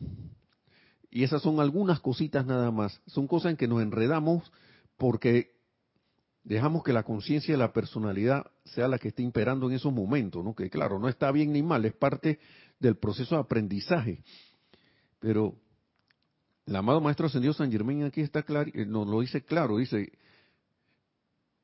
Y 1.09 1.23
esas 1.23 1.41
son 1.41 1.59
algunas 1.59 1.99
cositas 1.99 2.45
nada 2.45 2.69
más. 2.71 3.01
Son 3.07 3.27
cosas 3.27 3.51
en 3.51 3.57
que 3.57 3.67
nos 3.67 3.81
enredamos 3.81 4.51
porque 4.97 5.57
dejamos 6.43 6.83
que 6.83 6.93
la 6.93 7.03
conciencia 7.03 7.53
de 7.53 7.57
la 7.57 7.73
personalidad 7.73 8.51
sea 8.65 8.87
la 8.87 8.99
que 8.99 9.09
esté 9.09 9.23
imperando 9.23 9.69
en 9.69 9.75
esos 9.75 9.93
momentos, 9.93 10.43
¿no? 10.43 10.55
Que 10.55 10.69
claro, 10.69 10.99
no 10.99 11.09
está 11.09 11.31
bien 11.31 11.51
ni 11.51 11.61
mal, 11.61 11.85
es 11.85 11.93
parte 11.93 12.39
del 12.79 12.95
proceso 12.97 13.35
de 13.35 13.41
aprendizaje. 13.41 14.23
Pero 15.19 15.55
el 16.65 16.75
amado 16.75 17.01
Maestro 17.01 17.27
Ascendido 17.27 17.53
San 17.53 17.71
Germán 17.71 18.03
aquí 18.03 18.21
está 18.21 18.43
claro, 18.43 18.69
eh, 18.73 18.85
nos 18.85 19.07
lo 19.07 19.21
dice 19.21 19.43
claro, 19.43 19.77
dice, 19.77 20.11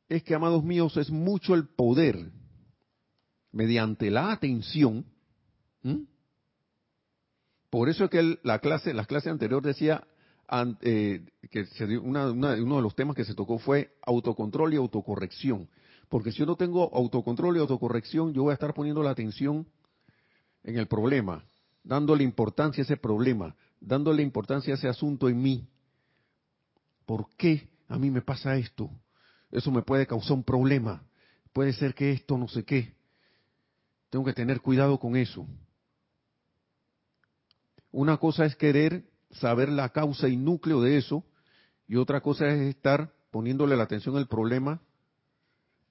es 0.09 0.23
que, 0.23 0.35
amados 0.35 0.63
míos, 0.63 0.95
es 0.97 1.09
mucho 1.09 1.55
el 1.55 1.67
poder 1.67 2.31
mediante 3.51 4.11
la 4.11 4.31
atención. 4.31 5.05
Por 7.69 7.89
eso 7.89 8.05
es 8.05 8.09
que 8.09 8.39
la 8.43 8.59
clase, 8.59 8.93
la 8.93 9.05
clase 9.05 9.29
anterior 9.29 9.63
decía 9.63 10.05
eh, 10.81 11.25
que 11.49 11.65
uno 11.97 12.75
de 12.75 12.81
los 12.81 12.95
temas 12.95 13.15
que 13.15 13.25
se 13.25 13.33
tocó 13.33 13.57
fue 13.57 13.95
autocontrol 14.05 14.73
y 14.73 14.77
autocorrección. 14.77 15.69
Porque 16.09 16.31
si 16.31 16.39
yo 16.39 16.45
no 16.45 16.55
tengo 16.55 16.95
autocontrol 16.95 17.57
y 17.57 17.59
autocorrección, 17.59 18.33
yo 18.33 18.43
voy 18.43 18.51
a 18.51 18.53
estar 18.53 18.73
poniendo 18.73 19.01
la 19.01 19.11
atención 19.11 19.67
en 20.63 20.77
el 20.77 20.87
problema, 20.87 21.43
dándole 21.83 22.23
importancia 22.23 22.81
a 22.81 22.85
ese 22.85 22.97
problema, 22.97 23.55
dándole 23.79 24.23
importancia 24.23 24.73
a 24.73 24.77
ese 24.77 24.87
asunto 24.87 25.29
en 25.29 25.41
mí. 25.41 25.67
¿Por 27.05 27.27
qué? 27.35 27.69
a 27.93 27.99
mí 27.99 28.09
me 28.09 28.23
pasa 28.23 28.55
esto, 28.55 28.89
eso 29.51 29.71
me 29.71 29.83
puede 29.83 30.07
causar 30.07 30.33
un 30.33 30.43
problema, 30.43 31.03
puede 31.53 31.73
ser 31.73 31.93
que 31.93 32.11
esto 32.11 32.39
no 32.39 32.47
sé 32.47 32.63
qué. 32.63 32.95
Tengo 34.09 34.25
que 34.25 34.33
tener 34.33 34.61
cuidado 34.61 34.99
con 34.99 35.15
eso. 35.15 35.47
Una 37.91 38.17
cosa 38.17 38.45
es 38.45 38.55
querer 38.55 39.05
saber 39.29 39.69
la 39.69 39.89
causa 39.89 40.27
y 40.27 40.37
núcleo 40.37 40.81
de 40.81 40.97
eso, 40.97 41.23
y 41.87 41.97
otra 41.97 42.21
cosa 42.21 42.47
es 42.47 42.61
estar 42.61 43.13
poniéndole 43.29 43.77
la 43.77 43.83
atención 43.83 44.17
al 44.17 44.27
problema 44.27 44.81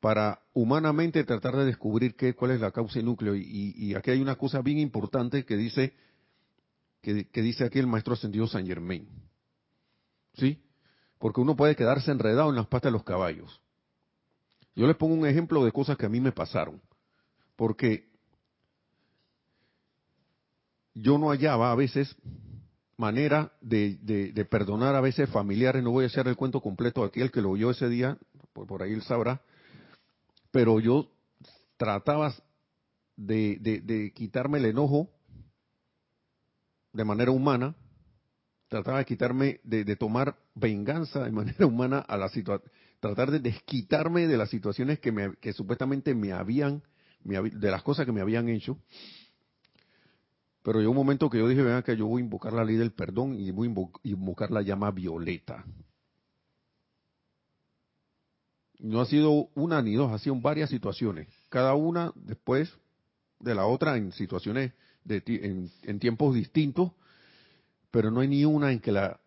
para 0.03 0.41
humanamente 0.53 1.23
tratar 1.23 1.55
de 1.55 1.65
descubrir 1.65 2.17
qué, 2.17 2.35
cuál 2.35 2.51
es 2.51 2.61
la 2.61 2.73
causa 2.73 2.99
y 2.99 3.05
núcleo. 3.05 3.37
Y, 3.37 3.95
aquí 3.95 4.11
hay 4.11 4.21
una 4.21 4.35
cosa 4.35 4.61
bien 4.61 4.79
importante 4.79 5.45
que 5.45 5.57
dice, 5.57 5.95
que, 7.01 7.29
dice 7.35 7.65
aquí 7.65 7.79
el 7.79 7.87
maestro 7.87 8.15
ascendido 8.15 8.49
San 8.49 8.67
Germain. 8.67 9.09
¿Sí? 10.35 10.61
Porque 11.21 11.41
uno 11.41 11.55
puede 11.55 11.77
quedarse 11.77 12.11
enredado 12.11 12.51
en 12.51 12.57
las 12.57 12.67
patas 12.67 12.91
de 12.91 12.95
los 12.95 13.05
caballos. 13.05 13.63
Yo 14.75 14.89
les 14.89 14.97
pongo 14.97 15.15
un 15.15 15.25
ejemplo 15.25 15.65
de 15.65 15.71
cosas 15.71 15.97
que 15.97 16.07
a 16.07 16.09
mí 16.09 16.21
me 16.21 16.33
pasaron. 16.33 16.83
Porque 17.55 18.11
yo 20.95 21.17
no 21.17 21.29
hallaba 21.31 21.71
a 21.71 21.77
veces 21.77 22.17
manera 22.97 23.53
de, 23.61 24.47
perdonar 24.51 24.97
a 24.97 25.01
veces 25.01 25.31
familiares. 25.31 25.81
No 25.81 25.93
voy 25.93 26.03
a 26.03 26.09
hacer 26.09 26.27
el 26.27 26.35
cuento 26.35 26.61
completo 26.61 27.05
aquí, 27.05 27.21
el 27.21 27.31
que 27.31 27.41
lo 27.41 27.51
oyó 27.51 27.71
ese 27.71 27.89
día, 27.89 28.19
por, 28.53 28.67
por 28.67 28.83
ahí 28.83 28.95
él 28.95 29.03
sabrá 29.03 29.41
pero 30.53 30.79
yo 30.79 31.09
trataba 31.77 32.33
de, 33.17 34.13
quitarme 34.15 34.59
el 34.59 34.67
enojo 34.67 35.11
de 36.93 37.05
manera 37.05 37.33
humana, 37.33 37.75
trataba 38.69 38.99
de 38.99 39.05
quitarme, 39.07 39.61
de, 39.65 39.97
tomar 39.97 40.37
venganza 40.55 41.25
de 41.25 41.33
manera 41.33 41.67
humana 41.67 41.99
a 41.99 42.17
la 42.17 42.29
situación, 42.29 42.71
tratar 43.01 43.33
de 43.33 43.41
desquitarme 43.41 44.29
de 44.29 44.37
las 44.37 44.51
situaciones 44.51 45.01
que, 45.01 45.11
me, 45.11 45.35
que 45.37 45.53
supuestamente 45.53 46.15
me 46.15 46.33
habían, 46.33 46.83
de 47.25 47.71
las 47.71 47.83
cosas 47.83 48.07
que 48.07 48.13
me 48.13 48.21
habían 48.21 48.49
hecho. 48.49 48.79
Pero 50.63 50.79
llegó 50.79 50.93
un 50.93 50.99
momento 50.99 51.29
que 51.29 51.39
yo 51.39 51.49
dije, 51.49 51.63
vean 51.63 51.83
que 51.83 51.97
yo 51.97 52.07
voy 52.07 52.23
a 52.23 52.25
invocar 52.25 52.53
la 52.53 52.63
ley 52.63 52.77
del 52.77 52.93
perdón 52.93 53.35
y 53.35 53.51
voy 53.51 53.69
a 53.69 53.99
invocar 54.05 54.53
la 54.53 54.63
llama 54.63 54.93
violeta 54.93 55.65
no 58.83 59.01
ha 59.01 59.07
sido 59.07 59.49
una 59.55 59.81
ni 59.81 59.95
dos, 59.95 60.13
ha 60.13 60.19
sido 60.19 60.35
varias 60.41 60.69
situaciones, 60.69 61.29
cada 61.49 61.75
una 61.75 62.13
después 62.17 62.77
de 63.39 63.55
la 63.55 63.65
otra 63.65 63.97
en 63.97 64.11
situaciones 64.11 64.73
de, 65.05 65.23
en, 65.85 65.99
tiempos 66.01 66.35
distintos, 66.35 66.91
pero 67.93 68.11
no 68.11 68.21
hay 68.21 68.29
ni 68.29 68.45
una 68.45 68.73
en 68.73 68.81
que 68.81 68.91
la, 68.91 69.21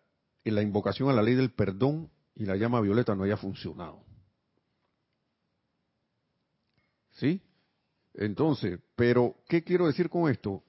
en 0.44 0.54
la 0.54 0.62
invocación 0.62 1.08
a 1.08 1.14
la 1.14 1.22
ley 1.22 1.34
del 1.34 1.52
perdón 1.52 2.10
y 2.34 2.44
la 2.44 2.56
llama 2.56 2.82
violeta 2.82 3.14
no 3.14 3.24
haya 3.24 3.38
funcionado. 3.38 4.04
¿Sí? 7.12 7.40
Entonces, 8.12 8.78
pero, 8.94 9.36
¿qué 9.48 9.64
quiero 9.64 9.86
decir 9.86 10.10
con 10.10 10.30
esto? 10.30 10.62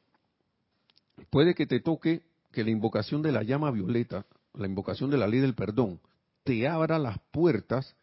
Puede 1.29 1.55
que 1.55 1.67
te 1.67 1.81
toque 1.81 2.21
que 2.53 2.63
la 2.63 2.69
invocación 2.69 3.21
de 3.21 3.33
la 3.33 3.43
llama 3.43 3.69
violeta, 3.69 4.25
la 4.53 4.67
invocación 4.67 5.09
de 5.09 5.17
la 5.17 5.27
ley 5.27 5.41
del 5.41 5.55
perdón, 5.55 5.99
te 6.45 6.69
abra 6.69 6.97
las 6.99 7.19
puertas 7.31 7.96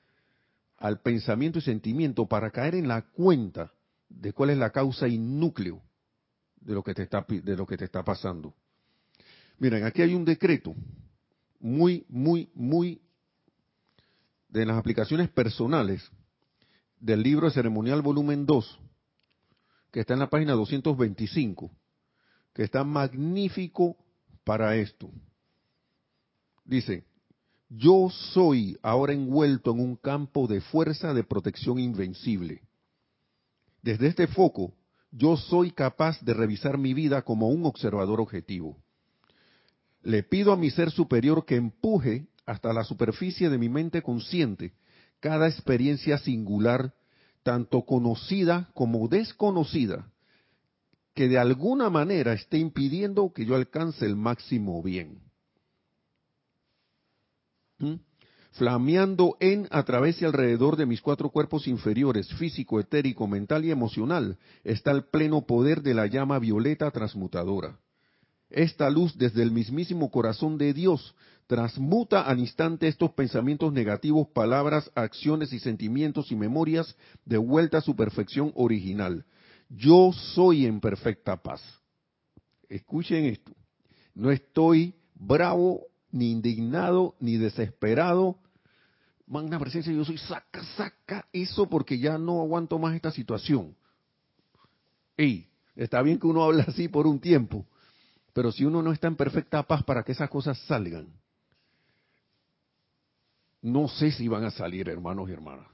al 0.85 1.01
pensamiento 1.01 1.59
y 1.59 1.63
sentimiento 1.63 2.27
para 2.27 2.51
caer 2.51 2.75
en 2.75 2.89
la 2.89 3.01
cuenta 3.01 3.73
de 4.07 4.35
cuál 4.35 4.51
es 4.51 4.59
la 4.59 4.69
causa 4.69 5.09
y 5.09 5.17
núcleo 5.17 5.81
de 6.61 6.75
lo 6.75 6.83
que 6.85 6.93
te 6.93 7.05
está, 7.05 7.25
de 7.27 7.57
lo 7.57 7.67
que 7.67 7.79
te 7.79 7.87
está 7.87 8.05
pasando. 8.05 8.55
Miren, 9.57 9.85
aquí 9.85 10.03
hay 10.03 10.15
un 10.15 10.27
decreto 10.27 10.75
muy, 11.59 12.05
muy, 12.11 12.51
muy 12.53 13.01
de 14.51 14.67
las 14.67 14.77
aplicaciones 14.77 15.31
personales 15.31 16.07
del 17.01 17.23
libro 17.23 17.49
ceremonial 17.49 18.03
volumen 18.03 18.45
2, 18.45 18.79
que 19.91 20.01
está 20.01 20.13
en 20.13 20.21
la 20.21 20.29
página 20.29 20.53
225, 20.53 21.71
que 22.53 22.63
está 22.63 22.85
magnífico 22.85 23.97
para 24.45 24.77
esto. 24.77 25.11
Dice, 26.63 27.07
yo 27.77 28.09
soy 28.33 28.79
ahora 28.83 29.13
envuelto 29.13 29.73
en 29.73 29.81
un 29.81 29.97
campo 29.97 30.47
de 30.47 30.61
fuerza 30.61 31.13
de 31.13 31.25
protección 31.25 31.79
invencible. 31.79 32.63
Desde 33.83 34.07
este 34.09 34.27
foco, 34.29 34.75
yo 35.11 35.37
soy 35.37 35.73
capaz 35.73 36.21
de 36.23 36.35
revisar 36.35 36.79
mi 36.79 36.95
vida 36.95 37.23
como 37.23 37.49
un 37.49 37.67
observador 37.67 38.21
objetivo. 38.21 38.77
Le 40.03 40.23
pido 40.23 40.53
a 40.53 40.57
mi 40.57 40.71
ser 40.71 40.91
superior 40.91 41.45
que 41.45 41.57
empuje 41.57 42.27
hasta 42.47 42.73
la 42.73 42.85
superficie 42.85 43.49
de 43.49 43.59
mi 43.59 43.69
mente 43.69 44.03
consciente 44.03 44.75
cada 45.19 45.49
experiencia 45.49 46.19
singular, 46.19 46.93
tanto 47.43 47.83
conocida 47.87 48.71
como 48.75 49.09
desconocida, 49.09 50.13
que 51.15 51.29
de 51.29 51.39
alguna 51.39 51.89
manera 51.89 52.35
esté 52.35 52.59
impidiendo 52.59 53.33
que 53.33 53.47
yo 53.47 53.57
alcance 53.57 54.05
el 54.05 54.17
máximo 54.17 54.83
bien. 54.83 55.24
Flameando 58.53 59.37
en, 59.41 59.67
a 59.71 59.83
través 59.83 60.23
y 60.23 60.25
alrededor 60.25 60.77
de 60.77 60.87
mis 60.87 61.01
cuatro 61.01 61.31
cuerpos 61.31 61.67
inferiores, 61.67 62.29
físico, 62.35 62.79
etérico, 62.79 63.27
mental 63.27 63.65
y 63.65 63.71
emocional, 63.71 64.39
está 64.63 64.93
el 64.93 65.05
pleno 65.05 65.45
poder 65.45 65.83
de 65.83 65.95
la 65.95 66.07
llama 66.07 66.39
violeta 66.39 66.91
transmutadora. 66.91 67.79
Esta 68.51 68.89
luz 68.91 69.19
desde 69.19 69.43
el 69.43 69.51
mismísimo 69.51 70.11
corazón 70.11 70.59
de 70.59 70.73
Dios 70.73 71.17
transmuta 71.49 72.23
al 72.23 72.39
instante 72.39 72.87
estos 72.87 73.11
pensamientos 73.13 73.73
negativos, 73.73 74.29
palabras, 74.29 74.91
acciones 74.95 75.53
y 75.53 75.59
sentimientos 75.59 76.31
y 76.31 76.37
memorias 76.37 76.97
de 77.25 77.39
vuelta 77.39 77.79
a 77.79 77.83
su 77.83 77.97
perfección 77.97 78.53
original. 78.55 79.25
Yo 79.69 80.13
soy 80.13 80.67
en 80.67 80.81
perfecta 80.81 81.37
paz. 81.43 81.61
Escuchen 82.69 83.25
esto. 83.25 83.53
No 84.15 84.31
estoy 84.31 84.95
bravo 85.15 85.87
ni 86.15 86.31
indignado, 86.31 87.17
ni 87.19 87.37
desesperado. 87.37 88.39
Magna 89.27 89.59
presencia, 89.59 89.93
yo 89.93 90.05
soy, 90.05 90.17
saca, 90.17 90.63
saca 90.77 91.27
eso 91.33 91.69
porque 91.69 91.99
ya 91.99 92.19
no 92.19 92.41
aguanto 92.41 92.79
más 92.79 92.95
esta 92.95 93.11
situación. 93.11 93.77
Y 95.19 95.47
está 95.75 96.01
bien 96.03 96.21
que 96.21 96.29
uno 96.29 96.45
hable 96.45 96.63
así 96.63 96.87
por 96.87 97.09
un 97.09 97.19
tiempo, 97.19 97.67
pero 98.33 98.53
si 98.53 98.65
uno 98.65 98.81
no 98.81 98.93
está 98.93 99.09
en 99.09 99.17
perfecta 99.17 99.65
paz 99.65 99.83
para 99.83 100.05
que 100.05 100.13
esas 100.13 100.31
cosas 100.31 100.57
salgan, 100.67 101.09
no 103.61 103.89
sé 103.89 104.13
si 104.13 104.29
van 104.29 104.45
a 104.45 104.53
salir, 104.53 104.89
hermanos 104.89 105.29
y 105.29 105.33
hermanas. 105.33 105.67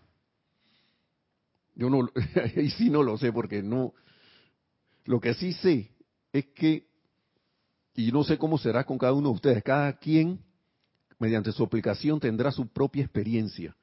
Yo 1.75 1.91
no, 1.91 2.09
ahí 2.57 2.71
sí 2.79 2.89
no 2.89 3.03
lo 3.03 3.19
sé 3.19 3.31
porque 3.31 3.63
no. 3.63 3.93
Lo 5.05 5.21
que 5.21 5.35
sí 5.35 5.53
sé 5.53 5.91
es 6.33 6.47
que 6.55 6.90
y 7.95 8.13
no 8.13 8.25
sé 8.25 8.39
cómo 8.39 8.59
será 8.59 8.85
con 8.85 8.99
cada 8.99 9.13
uno 9.13 9.31
de 9.31 9.35
ustedes. 9.35 9.63
Cada 9.63 9.93
quien, 9.99 10.41
mediante 11.19 11.53
su 11.53 11.63
aplicación, 11.63 12.21
tendrá 12.21 12.51
su 12.53 12.69
propia 12.69 13.03
experiencia. 13.03 13.77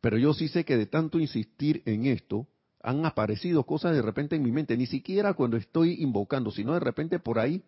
Pero 0.00 0.18
yo 0.18 0.34
sí 0.34 0.48
sé 0.48 0.64
que 0.64 0.76
de 0.76 0.86
tanto 0.86 1.18
insistir 1.18 1.82
en 1.86 2.06
esto, 2.06 2.46
han 2.82 3.06
aparecido 3.06 3.64
cosas 3.64 3.94
de 3.94 4.02
repente 4.02 4.36
en 4.36 4.42
mi 4.42 4.52
mente, 4.52 4.76
ni 4.76 4.86
siquiera 4.86 5.32
cuando 5.32 5.56
estoy 5.56 6.02
invocando, 6.02 6.50
sino 6.50 6.74
de 6.74 6.80
repente 6.80 7.18
por 7.18 7.38
ahí. 7.38 7.62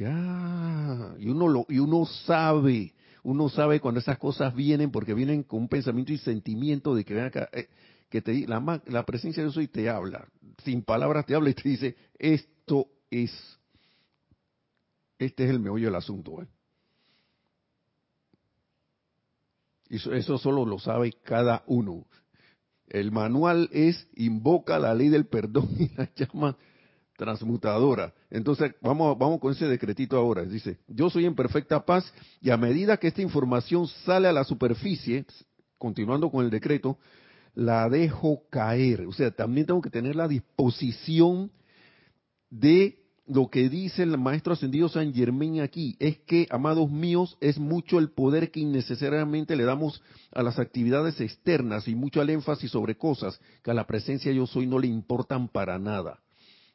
Ah, 0.00 1.14
y 1.18 1.28
uno 1.28 1.48
lo, 1.48 1.66
y 1.68 1.80
uno 1.80 2.06
sabe, 2.06 2.94
uno 3.24 3.48
sabe 3.48 3.80
cuando 3.80 4.00
esas 4.00 4.18
cosas 4.18 4.54
vienen, 4.54 4.92
porque 4.92 5.14
vienen 5.14 5.42
con 5.42 5.62
un 5.62 5.68
pensamiento 5.68 6.12
y 6.12 6.18
sentimiento 6.18 6.94
de 6.94 7.04
que 7.04 7.14
ven 7.14 7.24
acá, 7.24 7.48
eh, 7.52 7.68
que 8.08 8.22
te, 8.22 8.46
la, 8.46 8.80
la 8.86 9.04
presencia 9.04 9.42
de 9.42 9.50
Dios 9.50 9.64
y 9.64 9.68
te 9.68 9.90
habla, 9.90 10.28
sin 10.64 10.82
palabras 10.82 11.26
te 11.26 11.34
habla 11.34 11.50
y 11.50 11.54
te 11.54 11.68
dice, 11.68 11.96
esto 12.16 12.86
es 13.10 13.32
este 15.24 15.44
es 15.44 15.50
el 15.50 15.60
meollo 15.60 15.86
del 15.86 15.94
asunto. 15.94 16.46
Y 19.88 19.96
eso, 19.96 20.12
eso 20.12 20.38
solo 20.38 20.64
lo 20.64 20.78
sabe 20.78 21.12
cada 21.24 21.62
uno. 21.66 22.06
El 22.88 23.12
manual 23.12 23.68
es 23.72 24.08
invoca 24.14 24.78
la 24.78 24.94
ley 24.94 25.08
del 25.08 25.26
perdón 25.26 25.68
y 25.78 25.88
la 25.96 26.10
llama 26.14 26.56
transmutadora. 27.16 28.12
Entonces, 28.30 28.74
vamos, 28.80 29.16
vamos 29.18 29.40
con 29.40 29.52
ese 29.52 29.66
decretito 29.66 30.16
ahora. 30.16 30.44
Dice, 30.44 30.78
yo 30.88 31.10
soy 31.10 31.26
en 31.26 31.34
perfecta 31.34 31.84
paz 31.84 32.12
y 32.40 32.50
a 32.50 32.56
medida 32.56 32.96
que 32.96 33.08
esta 33.08 33.22
información 33.22 33.86
sale 33.86 34.28
a 34.28 34.32
la 34.32 34.44
superficie, 34.44 35.24
continuando 35.78 36.30
con 36.30 36.44
el 36.44 36.50
decreto, 36.50 36.98
la 37.54 37.88
dejo 37.88 38.42
caer. 38.50 39.02
O 39.06 39.12
sea, 39.12 39.30
también 39.30 39.66
tengo 39.66 39.80
que 39.80 39.90
tener 39.90 40.16
la 40.16 40.28
disposición 40.28 41.52
de 42.50 43.03
lo 43.26 43.48
que 43.48 43.68
dice 43.70 44.02
el 44.02 44.18
maestro 44.18 44.52
ascendido 44.52 44.88
San 44.88 45.14
Germán 45.14 45.60
aquí 45.60 45.96
es 45.98 46.18
que, 46.20 46.46
amados 46.50 46.90
míos, 46.90 47.38
es 47.40 47.58
mucho 47.58 47.98
el 47.98 48.10
poder 48.10 48.50
que 48.50 48.60
innecesariamente 48.60 49.56
le 49.56 49.64
damos 49.64 50.02
a 50.32 50.42
las 50.42 50.58
actividades 50.58 51.20
externas 51.20 51.88
y 51.88 51.94
mucho 51.94 52.20
el 52.20 52.30
énfasis 52.30 52.70
sobre 52.70 52.96
cosas 52.96 53.40
que 53.62 53.70
a 53.70 53.74
la 53.74 53.86
presencia 53.86 54.30
yo 54.32 54.46
soy 54.46 54.66
no 54.66 54.78
le 54.78 54.88
importan 54.88 55.48
para 55.48 55.78
nada. 55.78 56.20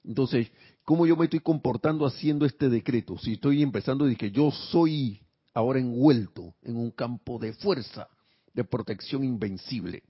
Entonces, 0.03 0.51
¿cómo 0.85 1.05
yo 1.05 1.15
me 1.15 1.25
estoy 1.25 1.41
comportando 1.41 2.05
haciendo 2.05 2.45
este 2.45 2.69
decreto? 2.69 3.17
Si 3.19 3.33
estoy 3.33 3.61
empezando 3.61 4.05
de 4.05 4.15
que 4.15 4.31
yo 4.31 4.49
soy 4.49 5.21
ahora 5.53 5.79
envuelto 5.79 6.55
en 6.63 6.77
un 6.77 6.89
campo 6.89 7.37
de 7.37 7.53
fuerza, 7.53 8.07
de 8.53 8.63
protección 8.63 9.23
invencible. 9.23 10.03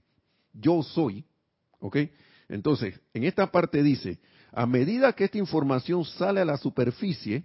Yo 0.54 0.82
soy, 0.82 1.24
¿ok? 1.80 1.96
Entonces, 2.48 2.98
en 3.12 3.24
esta 3.24 3.50
parte 3.50 3.82
dice, 3.82 4.18
a 4.52 4.66
medida 4.66 5.12
que 5.12 5.24
esta 5.24 5.38
información 5.38 6.04
sale 6.04 6.40
a 6.40 6.44
la 6.44 6.56
superficie, 6.56 7.44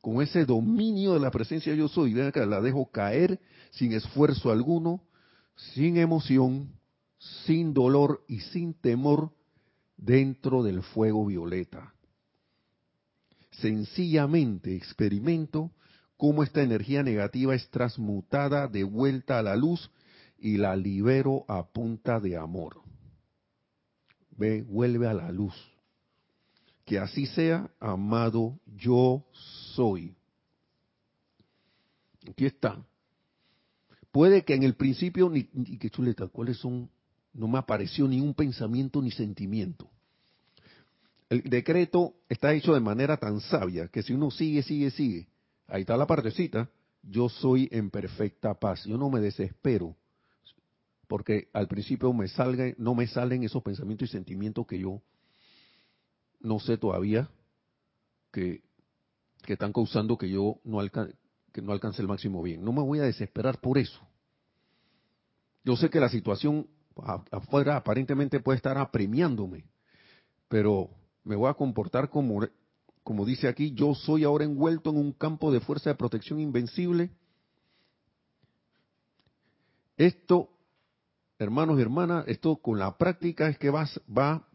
con 0.00 0.22
ese 0.22 0.46
dominio 0.46 1.14
de 1.14 1.20
la 1.20 1.30
presencia 1.30 1.74
yo 1.74 1.88
soy, 1.88 2.14
la 2.14 2.60
dejo 2.60 2.90
caer 2.90 3.38
sin 3.70 3.92
esfuerzo 3.92 4.50
alguno, 4.50 5.02
sin 5.74 5.98
emoción, 5.98 6.72
sin 7.44 7.74
dolor 7.74 8.24
y 8.26 8.40
sin 8.40 8.72
temor 8.72 9.30
dentro 9.96 10.62
del 10.62 10.82
fuego 10.82 11.26
violeta. 11.26 11.92
Sencillamente 13.50 14.74
experimento 14.74 15.70
cómo 16.16 16.42
esta 16.42 16.62
energía 16.62 17.02
negativa 17.02 17.54
es 17.54 17.68
transmutada 17.70 18.68
de 18.68 18.84
vuelta 18.84 19.38
a 19.38 19.42
la 19.42 19.56
luz 19.56 19.90
y 20.38 20.56
la 20.56 20.76
libero 20.76 21.44
a 21.48 21.66
punta 21.66 22.20
de 22.20 22.36
amor. 22.36 22.80
Ve, 24.30 24.62
vuelve 24.62 25.06
a 25.06 25.12
la 25.12 25.30
luz. 25.30 25.54
Que 26.84 26.98
así 26.98 27.26
sea, 27.26 27.70
amado, 27.78 28.58
yo 28.76 29.24
soy. 29.74 30.14
Aquí 32.28 32.46
está. 32.46 32.84
Puede 34.12 34.44
que 34.44 34.54
en 34.54 34.64
el 34.64 34.74
principio, 34.74 35.28
ni, 35.30 35.48
ni 35.52 35.78
que 35.78 35.90
chuleta, 35.90 36.26
¿cuáles 36.28 36.58
son? 36.58 36.90
No 37.32 37.46
me 37.46 37.58
apareció 37.58 38.08
ni 38.08 38.20
un 38.20 38.34
pensamiento 38.34 39.00
ni 39.00 39.12
sentimiento. 39.12 39.88
El 41.28 41.42
decreto 41.42 42.14
está 42.28 42.52
hecho 42.52 42.74
de 42.74 42.80
manera 42.80 43.16
tan 43.16 43.40
sabia 43.40 43.86
que 43.86 44.02
si 44.02 44.12
uno 44.12 44.32
sigue, 44.32 44.64
sigue, 44.64 44.90
sigue, 44.90 45.28
ahí 45.68 45.82
está 45.82 45.96
la 45.96 46.06
partecita, 46.06 46.68
yo 47.04 47.28
soy 47.28 47.68
en 47.70 47.88
perfecta 47.90 48.54
paz, 48.54 48.84
yo 48.84 48.98
no 48.98 49.08
me 49.10 49.20
desespero, 49.20 49.96
porque 51.06 51.48
al 51.52 51.68
principio 51.68 52.12
me 52.12 52.26
no 52.78 52.94
me 52.96 53.06
salen 53.06 53.44
esos 53.44 53.62
pensamientos 53.62 54.08
y 54.08 54.12
sentimientos 54.12 54.66
que 54.66 54.80
yo 54.80 55.00
no 56.40 56.58
sé 56.58 56.76
todavía 56.76 57.28
que, 58.32 58.62
están 59.46 59.72
causando 59.72 60.16
que 60.16 60.28
yo 60.30 60.60
no, 60.64 60.80
que 61.52 61.62
no 61.62 61.72
alcance 61.72 62.00
el 62.00 62.08
máximo 62.08 62.42
bien. 62.42 62.64
No 62.64 62.72
me 62.72 62.82
voy 62.82 63.00
a 63.00 63.04
desesperar 63.04 63.58
por 63.58 63.78
eso. 63.78 64.00
Yo 65.64 65.76
sé 65.76 65.90
que 65.90 66.00
la 66.00 66.08
situación 66.08 66.66
afuera 67.30 67.76
aparentemente 67.76 68.40
puede 68.40 68.56
estar 68.56 68.78
apremiándome, 68.78 69.64
pero 70.48 70.90
me 71.24 71.36
voy 71.36 71.50
a 71.50 71.54
comportar 71.54 72.10
como, 72.10 72.46
como 73.02 73.24
dice 73.24 73.48
aquí, 73.48 73.72
yo 73.72 73.94
soy 73.94 74.24
ahora 74.24 74.44
envuelto 74.44 74.90
en 74.90 74.96
un 74.96 75.12
campo 75.12 75.52
de 75.52 75.60
fuerza 75.60 75.90
de 75.90 75.96
protección 75.96 76.40
invencible. 76.40 77.10
Esto, 79.96 80.48
hermanos 81.38 81.78
y 81.78 81.82
hermanas, 81.82 82.24
esto 82.26 82.56
con 82.56 82.78
la 82.78 82.96
práctica 82.96 83.48
es 83.48 83.58
que 83.58 83.70
va, 83.70 83.86
va, 84.16 84.48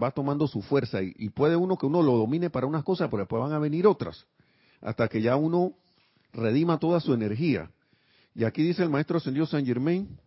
va 0.00 0.10
tomando 0.10 0.46
su 0.46 0.62
fuerza 0.62 1.02
y, 1.02 1.28
puede 1.30 1.56
uno 1.56 1.76
que 1.76 1.86
uno 1.86 2.02
lo 2.02 2.16
domine 2.16 2.50
para 2.50 2.66
unas 2.66 2.84
cosas, 2.84 3.08
pero 3.10 3.22
después 3.22 3.42
van 3.42 3.52
a 3.52 3.58
venir 3.58 3.86
otras, 3.86 4.26
hasta 4.80 5.08
que 5.08 5.20
ya 5.20 5.36
uno 5.36 5.74
redima 6.32 6.78
toda 6.78 7.00
su 7.00 7.14
energía. 7.14 7.70
Y 8.34 8.44
aquí 8.44 8.62
dice 8.62 8.82
el 8.82 8.90
maestro 8.90 9.18
ascendido 9.18 9.46
San 9.46 9.66
Germain, 9.66 10.18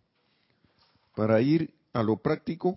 para 1.14 1.40
ir 1.40 1.72
a 1.92 2.02
lo 2.02 2.16
práctico, 2.16 2.76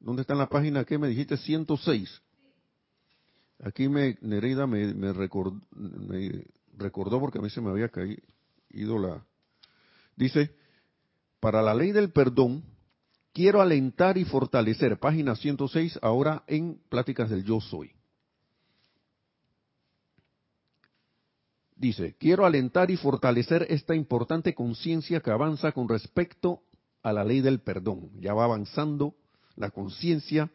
¿dónde 0.00 0.22
está 0.22 0.34
en 0.34 0.38
la 0.38 0.48
página 0.48 0.84
que 0.84 0.98
me 0.98 1.08
dijiste? 1.08 1.36
106. 1.36 2.22
Aquí 3.62 3.88
me, 3.88 4.18
Nereida 4.20 4.66
me, 4.66 4.92
me, 4.94 5.12
me 5.12 6.44
recordó 6.78 7.20
porque 7.20 7.38
a 7.38 7.42
mí 7.42 7.50
se 7.50 7.60
me 7.60 7.70
había 7.70 7.88
caído 7.88 8.98
la... 8.98 9.24
Dice, 10.14 10.54
para 11.40 11.62
la 11.62 11.74
ley 11.74 11.92
del 11.92 12.10
perdón, 12.10 12.62
quiero 13.36 13.60
alentar 13.60 14.16
y 14.16 14.24
fortalecer, 14.24 14.98
página 14.98 15.36
106, 15.36 15.98
ahora 16.00 16.42
en 16.46 16.80
Pláticas 16.88 17.28
del 17.28 17.44
Yo 17.44 17.60
Soy. 17.60 17.90
Dice, 21.76 22.16
quiero 22.18 22.46
alentar 22.46 22.90
y 22.90 22.96
fortalecer 22.96 23.66
esta 23.68 23.94
importante 23.94 24.54
conciencia 24.54 25.20
que 25.20 25.30
avanza 25.30 25.72
con 25.72 25.86
respecto 25.86 26.62
a 27.02 27.12
la 27.12 27.24
ley 27.24 27.42
del 27.42 27.60
perdón. 27.60 28.10
Ya 28.20 28.32
va 28.32 28.44
avanzando 28.44 29.14
la 29.54 29.68
conciencia 29.68 30.50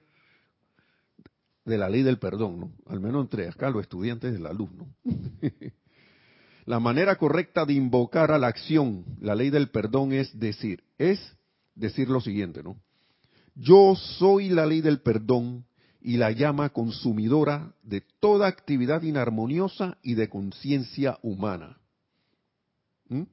de 1.65 1.77
la 1.77 1.87
ley 1.87 2.01
del 2.01 2.17
perdón, 2.17 2.59
¿no? 2.61 2.71
Al 2.87 2.99
menos 2.99 3.25
entre 3.25 3.47
acá 3.47 3.69
los 3.69 3.83
estudiantes 3.83 4.33
de 4.33 4.39
la 4.39 4.53
luz, 4.53 4.71
¿no? 4.71 4.87
la 6.65 6.79
manera 6.79 7.15
correcta 7.17 7.63
de 7.63 7.73
invocar 7.73 8.31
a 8.31 8.39
la 8.39 8.47
acción 8.47 9.05
la 9.19 9.35
ley 9.35 9.51
del 9.51 9.69
perdón 9.69 10.13
es 10.13 10.39
decir, 10.39 10.83
es 10.97 11.37
decir 11.75 12.09
lo 12.09 12.21
siguiente, 12.21 12.63
¿no? 12.63 12.77
Yo 13.55 13.95
soy 13.95 14.49
la 14.49 14.65
ley 14.65 14.81
del 14.81 15.01
perdón 15.01 15.65
y 16.01 16.17
la 16.17 16.31
llama 16.31 16.69
consumidora 16.69 17.73
de 17.83 18.01
toda 18.19 18.47
actividad 18.47 19.03
inarmoniosa 19.03 19.97
y 20.01 20.15
de 20.15 20.29
conciencia 20.29 21.19
humana. 21.21 21.77
¿Mm? 23.09 23.23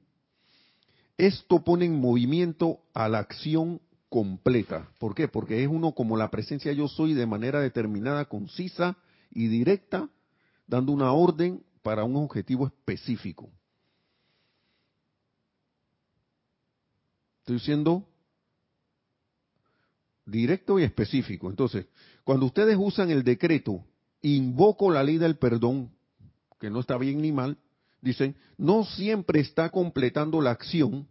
Esto 1.17 1.63
pone 1.63 1.85
en 1.85 1.99
movimiento 1.99 2.81
a 2.93 3.09
la 3.09 3.19
acción 3.19 3.81
completa. 4.09 4.89
¿Por 4.99 5.15
qué? 5.15 5.27
Porque 5.27 5.63
es 5.63 5.69
uno 5.69 5.93
como 5.93 6.17
la 6.17 6.29
presencia 6.29 6.73
yo 6.73 6.87
soy 6.87 7.13
de 7.13 7.25
manera 7.25 7.59
determinada, 7.61 8.25
concisa 8.25 8.97
y 9.31 9.47
directa, 9.47 10.09
dando 10.67 10.91
una 10.91 11.11
orden 11.11 11.63
para 11.81 12.03
un 12.03 12.17
objetivo 12.17 12.67
específico. 12.67 13.49
Estoy 17.39 17.59
siendo 17.59 18.08
directo 20.29 20.79
y 20.79 20.83
específico. 20.83 21.49
Entonces, 21.49 21.87
cuando 22.23 22.45
ustedes 22.45 22.77
usan 22.79 23.11
el 23.11 23.23
decreto, 23.23 23.83
invoco 24.21 24.91
la 24.91 25.03
ley 25.03 25.17
del 25.17 25.37
perdón, 25.37 25.91
que 26.59 26.69
no 26.69 26.79
está 26.79 26.97
bien 26.97 27.21
ni 27.21 27.31
mal, 27.31 27.57
dicen, 28.01 28.35
no 28.57 28.83
siempre 28.83 29.39
está 29.39 29.69
completando 29.69 30.41
la 30.41 30.51
acción 30.51 31.07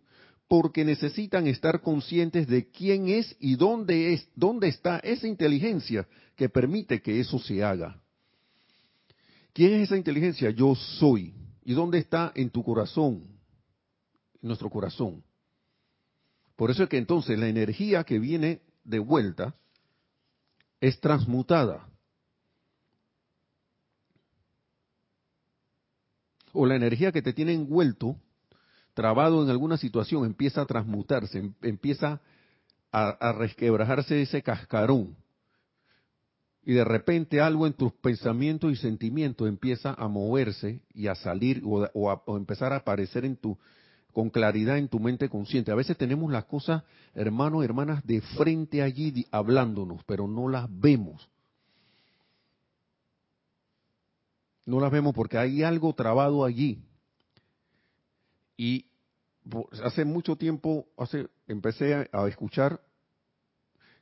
porque 0.48 0.85
necesitan 0.85 1.46
estar 1.46 1.83
conscientes 1.83 2.46
de 2.46 2.70
quién 2.70 3.09
es 3.09 3.37
y 3.38 3.57
dónde 3.57 4.14
es, 4.14 4.28
dónde 4.35 4.68
está 4.68 4.98
esa 4.98 5.26
inteligencia 5.26 6.09
que 6.37 6.48
permite 6.48 7.02
que 7.02 7.20
eso 7.20 7.38
se 7.38 7.62
haga. 7.62 8.00
¿Quién 9.52 9.74
es 9.74 9.85
esa 9.85 9.96
inteligencia? 9.96 10.50
Yo 10.50 10.74
soy. 10.74 11.35
¿Y 11.64 11.74
dónde 11.74 11.98
está? 11.98 12.33
En 12.35 12.48
tu 12.48 12.62
corazón, 12.62 13.24
en 14.40 14.48
nuestro 14.48 14.70
corazón. 14.70 15.22
Por 16.57 16.70
eso 16.70 16.83
es 16.83 16.88
que 16.88 16.96
entonces 16.96 17.38
la 17.38 17.48
energía 17.48 18.04
que 18.04 18.18
viene 18.18 18.62
de 18.88 18.98
vuelta 18.98 19.55
es 20.81 20.98
transmutada. 21.01 21.87
O 26.53 26.66
la 26.66 26.77
energía 26.77 27.12
que 27.12 27.22
te 27.22 27.33
tiene 27.33 27.53
envuelto 27.53 28.16
trabado 28.98 29.44
en 29.44 29.51
alguna 29.51 29.77
situación, 29.77 30.24
empieza 30.24 30.62
a 30.62 30.66
transmutarse, 30.66 31.38
em, 31.38 31.55
empieza 31.62 32.20
a, 32.90 33.33
resquebrajarse 33.33 34.22
ese 34.22 34.42
cascarón. 34.42 35.14
Y 36.64 36.72
de 36.72 36.83
repente 36.83 37.40
algo 37.40 37.68
en 37.68 37.74
tus 37.74 37.92
pensamientos 37.92 38.72
y 38.72 38.77
sentimientos 38.77 39.46
empieza 39.46 39.94
a 39.96 40.09
moverse 40.09 40.81
y 40.92 41.07
a 41.07 41.14
salir 41.14 41.62
o, 41.64 42.11
a, 42.11 42.22
empezar 42.37 42.72
a 42.72 42.79
aparecer 42.79 43.24
en 43.24 43.37
tu, 43.37 43.57
con 44.18 44.31
claridad 44.31 44.78
en 44.78 44.88
tu 44.88 44.98
mente 44.98 45.28
consciente. 45.28 45.70
A 45.70 45.76
veces 45.76 45.96
tenemos 45.96 46.33
las 46.33 46.44
cosas, 46.46 46.83
hermanos 47.14 47.62
y 47.62 47.66
hermanas, 47.66 48.04
de 48.04 48.20
frente 48.20 48.83
allí 48.83 49.24
hablándonos, 49.31 50.02
pero 50.07 50.26
no 50.26 50.48
las 50.48 50.66
vemos. 50.68 51.31
No 54.66 54.81
las 54.81 54.90
vemos 54.90 55.14
porque 55.14 55.38
hay 55.38 55.62
algo 55.62 55.92
trabado 55.92 56.44
allí. 56.44 56.83
Y 58.57 58.87
hace 59.85 60.04
mucho 60.04 60.35
tiempo, 60.35 60.88
hace, 60.96 61.28
empecé 61.46 62.09
a, 62.11 62.26
escuchar 62.26 62.81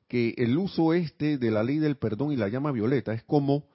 que 0.08 0.32
el 0.38 0.56
uso 0.56 0.94
este 0.94 1.36
de 1.36 1.50
la 1.50 1.62
ley 1.62 1.76
del 1.76 1.98
perdón 1.98 2.32
y 2.32 2.36
la 2.36 2.48
llama 2.48 2.72
violeta 2.72 3.12
es 3.12 3.22
como 3.24 3.68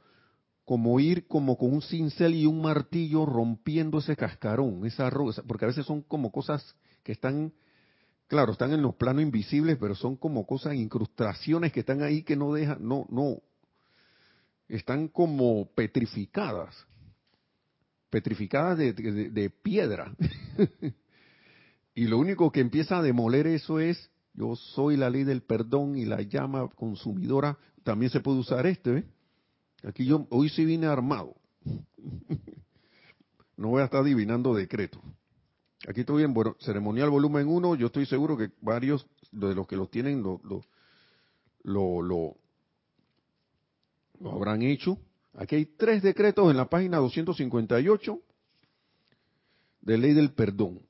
como 0.72 1.02
ir 1.02 1.28
como 1.28 1.58
con 1.58 1.74
un 1.74 1.82
cincel 1.82 2.34
y 2.34 2.46
un 2.46 2.62
martillo 2.62 3.26
rompiendo 3.26 4.00
ese 4.00 4.16
cascarón, 4.16 4.86
esa 4.86 5.10
rosa, 5.10 5.44
porque 5.46 5.66
a 5.66 5.68
veces 5.68 5.86
son 5.86 6.02
como 6.02 6.32
cosas 6.32 6.78
que 7.04 7.12
están, 7.12 7.52
claro, 8.28 8.54
están 8.54 8.72
en 8.72 8.82
los 8.82 8.96
planos 8.96 9.22
invisibles, 9.22 9.78
pero 9.78 9.96
son 9.96 10.16
como 10.16 10.48
cosas, 10.48 10.76
incrustaciones 10.76 11.74
que 11.74 11.82
están 11.82 12.02
ahí 12.02 12.24
que 12.24 12.38
no 12.38 12.54
dejan, 12.54 12.88
no, 12.88 13.06
no, 13.10 13.40
están 14.70 15.10
como 15.10 15.66
petrificadas, 15.76 16.88
petrificadas 18.10 18.78
de, 18.78 18.94
de 18.94 19.50
piedra. 19.50 20.16
Y 21.94 22.06
lo 22.06 22.18
único 22.18 22.54
que 22.54 22.62
empieza 22.62 23.00
a 23.00 23.02
demoler 23.02 23.48
eso 23.48 23.82
es, 23.82 24.10
yo 24.34 24.56
soy 24.56 24.96
la 24.96 25.10
ley 25.10 25.26
del 25.26 25.42
perdón 25.42 25.98
y 25.98 26.06
la 26.06 26.22
llama 26.22 26.70
consumidora. 26.70 27.58
También 27.84 28.10
se 28.12 28.22
puede 28.22 28.40
usar 28.40 28.66
este, 28.66 29.00
¿eh? 29.00 29.04
Aquí 29.84 30.06
yo, 30.06 30.28
hoy 30.30 30.50
sí 30.50 30.66
vine 30.66 30.88
armado. 30.88 31.36
no 33.58 33.70
voy 33.70 33.82
a 33.82 33.86
estar 33.86 34.02
adivinando 34.02 34.54
decretos. 34.54 35.02
Aquí 35.88 36.02
estoy 36.02 36.24
en 36.24 36.34
bueno, 36.34 36.56
ceremonial 36.60 37.10
volumen 37.10 37.48
1, 37.48 37.76
yo 37.76 37.88
estoy 37.88 38.06
seguro 38.06 38.38
que 38.38 38.52
varios 38.62 39.08
de 39.32 39.56
los 39.56 39.66
que 39.68 39.76
los 39.76 39.90
tienen 39.90 40.22
lo, 40.22 40.40
lo, 40.44 40.62
lo, 41.64 42.38
lo, 44.20 44.32
habrán 44.32 44.62
hecho. 44.62 45.00
Aquí 45.34 45.56
hay 45.56 45.66
tres 45.66 46.04
decretos 46.04 46.52
en 46.52 46.58
la 46.58 46.70
página 46.70 46.98
258 46.98 48.20
de 49.82 49.98
ley 49.98 50.14
del 50.14 50.34
perdón. 50.34 50.82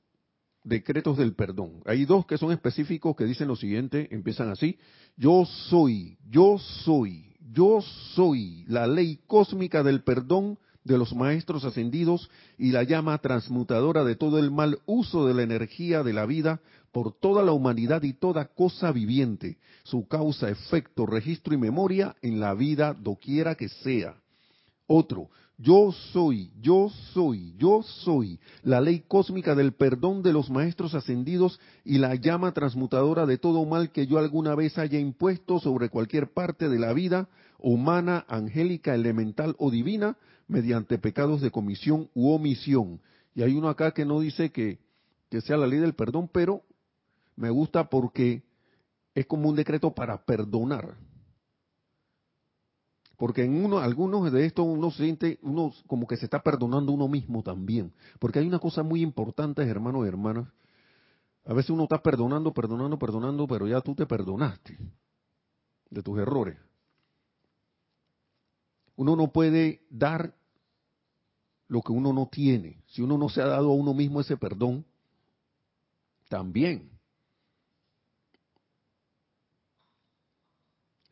Decretos 0.64 1.16
del 1.16 1.34
perdón. 1.34 1.82
Hay 1.86 2.04
dos 2.04 2.26
que 2.26 2.36
son 2.36 2.52
específicos 2.52 3.16
que 3.16 3.24
dicen 3.24 3.48
lo 3.48 3.56
siguiente, 3.56 4.08
empiezan 4.14 4.50
así. 4.50 4.78
Yo 5.16 5.44
soy, 5.44 6.18
yo 6.28 6.58
soy, 6.58 7.31
yo 7.52 7.80
soy 8.14 8.64
la 8.66 8.86
ley 8.86 9.20
cósmica 9.26 9.82
del 9.82 10.02
perdón 10.02 10.58
de 10.84 10.98
los 10.98 11.14
maestros 11.14 11.64
ascendidos 11.64 12.28
y 12.58 12.72
la 12.72 12.82
llama 12.82 13.18
transmutadora 13.18 14.04
de 14.04 14.16
todo 14.16 14.38
el 14.38 14.50
mal 14.50 14.78
uso 14.86 15.26
de 15.26 15.34
la 15.34 15.42
energía 15.42 16.02
de 16.02 16.12
la 16.12 16.26
vida 16.26 16.60
por 16.90 17.12
toda 17.12 17.42
la 17.42 17.52
humanidad 17.52 18.02
y 18.02 18.12
toda 18.12 18.46
cosa 18.46 18.92
viviente, 18.92 19.58
su 19.84 20.06
causa, 20.08 20.50
efecto, 20.50 21.06
registro 21.06 21.54
y 21.54 21.58
memoria 21.58 22.16
en 22.20 22.40
la 22.40 22.54
vida 22.54 22.94
doquiera 22.94 23.54
que 23.54 23.68
sea. 23.68 24.16
Otro, 24.86 25.30
yo 25.62 25.92
soy, 26.12 26.50
yo 26.60 26.90
soy, 27.14 27.54
yo 27.56 27.84
soy 27.84 28.40
la 28.64 28.80
ley 28.80 29.04
cósmica 29.06 29.54
del 29.54 29.72
perdón 29.72 30.22
de 30.22 30.32
los 30.32 30.50
maestros 30.50 30.92
ascendidos 30.94 31.60
y 31.84 31.98
la 31.98 32.16
llama 32.16 32.52
transmutadora 32.52 33.26
de 33.26 33.38
todo 33.38 33.64
mal 33.64 33.92
que 33.92 34.08
yo 34.08 34.18
alguna 34.18 34.56
vez 34.56 34.76
haya 34.76 34.98
impuesto 34.98 35.60
sobre 35.60 35.88
cualquier 35.88 36.32
parte 36.32 36.68
de 36.68 36.80
la 36.80 36.92
vida 36.92 37.28
humana, 37.60 38.24
angélica, 38.28 38.92
elemental 38.92 39.54
o 39.56 39.70
divina, 39.70 40.16
mediante 40.48 40.98
pecados 40.98 41.40
de 41.40 41.52
comisión 41.52 42.10
u 42.12 42.32
omisión. 42.32 43.00
Y 43.32 43.42
hay 43.42 43.54
uno 43.54 43.68
acá 43.68 43.92
que 43.92 44.04
no 44.04 44.18
dice 44.18 44.50
que, 44.50 44.80
que 45.30 45.40
sea 45.42 45.56
la 45.56 45.68
ley 45.68 45.78
del 45.78 45.94
perdón, 45.94 46.28
pero 46.32 46.62
me 47.36 47.50
gusta 47.50 47.88
porque 47.88 48.42
es 49.14 49.26
como 49.26 49.48
un 49.48 49.54
decreto 49.54 49.94
para 49.94 50.24
perdonar. 50.24 50.96
Porque 53.16 53.44
en 53.44 53.64
uno, 53.64 53.78
algunos 53.78 54.32
de 54.32 54.46
estos 54.46 54.66
uno 54.66 54.90
siente, 54.90 55.38
uno 55.42 55.72
como 55.86 56.06
que 56.06 56.16
se 56.16 56.24
está 56.24 56.42
perdonando 56.42 56.92
uno 56.92 57.08
mismo 57.08 57.42
también. 57.42 57.92
Porque 58.18 58.38
hay 58.38 58.46
una 58.46 58.58
cosa 58.58 58.82
muy 58.82 59.02
importante, 59.02 59.62
hermanos 59.62 60.04
y 60.04 60.08
hermanas. 60.08 60.48
A 61.44 61.54
veces 61.54 61.70
uno 61.70 61.84
está 61.84 62.02
perdonando, 62.02 62.52
perdonando, 62.52 62.98
perdonando, 62.98 63.46
pero 63.46 63.66
ya 63.66 63.80
tú 63.80 63.94
te 63.94 64.06
perdonaste 64.06 64.78
de 65.90 66.02
tus 66.02 66.18
errores. 66.18 66.56
Uno 68.96 69.16
no 69.16 69.32
puede 69.32 69.82
dar 69.90 70.34
lo 71.68 71.80
que 71.80 71.92
uno 71.92 72.12
no 72.12 72.26
tiene. 72.26 72.82
Si 72.86 73.02
uno 73.02 73.16
no 73.18 73.28
se 73.28 73.40
ha 73.40 73.46
dado 73.46 73.70
a 73.70 73.74
uno 73.74 73.94
mismo 73.94 74.20
ese 74.20 74.36
perdón, 74.36 74.84
también. 76.28 76.90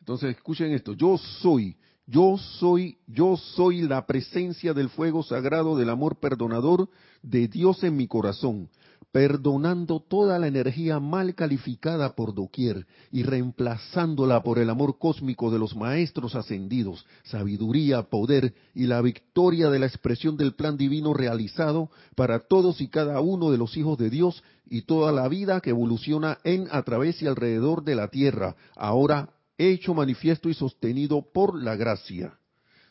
Entonces, 0.01 0.37
escuchen 0.37 0.73
esto, 0.73 0.93
yo 0.95 1.19
soy, 1.19 1.77
yo 2.11 2.37
soy, 2.59 2.99
yo 3.07 3.37
soy 3.37 3.83
la 3.83 4.05
presencia 4.07 4.75
del 4.75 4.89
fuego 4.91 5.23
sagrado 5.23 5.77
del 5.77 5.91
amor 5.91 6.17
perdonador 6.19 6.89
de 7.23 7.47
Dios 7.47 7.85
en 7.85 7.97
mi 7.97 8.09
corazón 8.09 8.69
perdonando 9.13 10.01
toda 10.01 10.39
la 10.39 10.47
energía 10.47 11.01
mal 11.01 11.35
calificada 11.35 12.15
por 12.15 12.35
doquier 12.35 12.87
y 13.11 13.23
reemplazándola 13.25 14.43
por 14.43 14.59
el 14.59 14.71
amor 14.71 14.99
cósmico 14.99 15.51
de 15.51 15.59
los 15.59 15.75
maestros 15.75 16.37
ascendidos, 16.37 17.05
sabiduría, 17.25 18.03
poder 18.03 18.55
y 18.75 18.87
la 18.87 19.01
victoria 19.01 19.69
de 19.71 19.81
la 19.81 19.87
expresión 19.87 20.37
del 20.37 20.55
plan 20.55 20.77
divino 20.77 21.13
realizado 21.13 21.91
para 22.15 22.41
todos 22.41 22.81
y 22.81 22.89
cada 22.89 23.21
uno 23.21 23.51
de 23.51 23.59
los 23.59 23.77
hijos 23.77 23.99
de 23.99 24.11
Dios 24.11 24.45
y 24.69 24.83
toda 24.83 25.11
la 25.11 25.27
vida 25.27 25.61
que 25.61 25.71
evoluciona 25.71 26.39
en, 26.45 26.69
a 26.71 26.83
través 26.83 27.21
y 27.21 27.27
alrededor 27.27 27.83
de 27.83 27.97
la 27.97 28.09
tierra, 28.09 28.55
ahora 28.77 29.31
hecho 29.69 29.95
manifiesto 29.95 30.49
y 30.49 30.55
sostenido 30.55 31.23
por 31.23 31.61
la 31.61 31.77
gracia. 31.77 32.39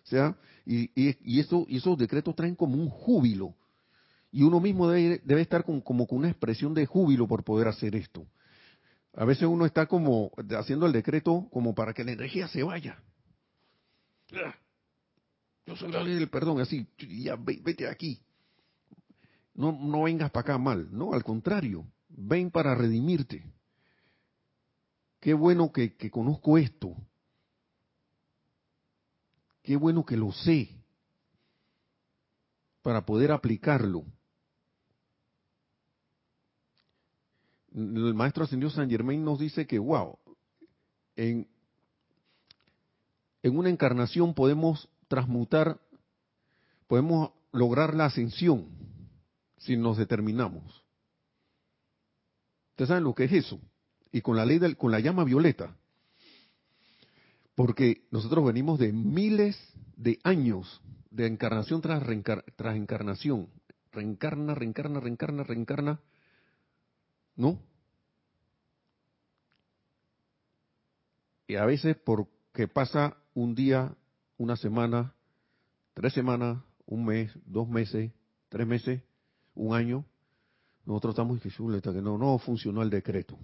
O 0.04 0.08
sea, 0.08 0.36
y, 0.66 0.92
y 0.96 1.40
esos 1.40 1.98
decretos 1.98 2.36
traen 2.36 2.56
como 2.56 2.76
un 2.76 2.90
júbilo 2.90 3.56
y 4.32 4.44
uno 4.44 4.60
mismo 4.60 4.90
debe, 4.90 5.42
estar 5.42 5.64
con, 5.64 5.82
como 5.82 6.06
con 6.06 6.20
una 6.20 6.30
expresión 6.30 6.74
de 6.74 6.86
júbilo 6.86 7.28
por 7.28 7.44
poder 7.44 7.68
hacer 7.68 7.96
esto. 7.96 8.28
A 9.14 9.26
veces 9.26 9.44
uno 9.44 9.66
está 9.66 9.88
como 9.88 10.32
haciendo 10.58 10.86
el 10.86 10.92
decreto 10.92 11.48
como 11.52 11.74
para 11.74 11.94
que 11.94 12.04
la 12.04 12.12
energía 12.12 12.48
se 12.48 12.62
vaya. 12.62 13.02
Yo 15.66 15.76
soy 15.76 15.92
la 15.92 16.04
ley 16.04 16.16
del 16.16 16.30
perdón, 16.30 16.62
así, 16.62 16.88
ya 16.98 17.36
vete 17.36 17.88
aquí. 17.88 18.20
No, 19.56 19.72
no 19.72 20.04
vengas 20.04 20.32
para 20.32 20.42
acá 20.42 20.58
mal, 20.58 20.88
no, 20.92 21.14
al 21.14 21.24
contrario, 21.24 21.86
ven 22.10 22.50
para 22.50 22.76
redimirte. 22.76 23.44
Qué 25.20 25.34
bueno 25.34 25.72
que, 25.72 25.96
que 25.96 26.10
conozco 26.10 26.58
esto. 26.58 26.96
Qué 29.62 29.76
bueno 29.76 30.06
que 30.06 30.18
lo 30.18 30.32
sé 30.32 30.70
para 32.82 33.06
poder 33.06 33.32
aplicarlo. 33.32 34.06
el 37.74 38.14
maestro 38.14 38.44
ascendido 38.44 38.70
San 38.72 38.90
Germain 38.90 39.24
nos 39.24 39.40
dice 39.40 39.68
que, 39.68 39.80
wow, 39.80 40.18
en, 41.16 41.48
en 43.44 43.58
una 43.58 43.70
encarnación 43.70 44.34
podemos 44.34 44.90
transmutar, 45.08 45.80
podemos 46.88 47.32
lograr 47.52 47.94
la 47.96 48.06
ascensión 48.06 48.68
si 49.58 49.78
nos 49.78 49.98
determinamos. 49.98 50.84
Ustedes 52.72 52.88
saben 52.88 53.04
lo 53.04 53.14
que 53.14 53.26
es 53.26 53.34
eso. 53.34 53.60
Y 54.12 54.22
con 54.22 54.36
la 54.36 54.46
ley 54.46 54.60
del, 54.60 54.78
con 54.78 54.92
la 54.92 55.00
llama 55.00 55.24
violeta. 55.24 55.76
Porque 57.56 58.04
nosotros 58.12 58.46
venimos 58.46 58.80
de 58.80 58.92
miles 58.94 59.58
de 59.96 60.20
años 60.24 60.82
de 61.12 61.28
encarnación 61.28 61.82
tras, 61.82 62.04
tras 62.56 62.76
encarnación. 62.76 63.50
Reencarna, 63.92 64.56
reencarna, 64.56 65.00
reencarna, 65.00 65.44
reencarna 65.44 66.00
¿no? 67.40 67.58
Y 71.48 71.56
a 71.56 71.66
veces 71.66 71.96
porque 71.96 72.68
pasa 72.68 73.16
un 73.34 73.56
día, 73.56 73.96
una 74.38 74.58
semana, 74.58 75.14
tres 75.94 76.14
semanas, 76.14 76.62
un 76.86 77.06
mes, 77.06 77.32
dos 77.46 77.68
meses, 77.70 78.12
tres 78.50 78.68
meses, 78.68 79.02
un 79.56 79.74
año, 79.74 80.06
nosotros 80.86 81.14
estamos 81.14 81.38
que 81.94 82.02
no, 82.02 82.18
no 82.18 82.38
funcionó 82.40 82.84
el 82.84 82.90
decreto. 82.90 83.38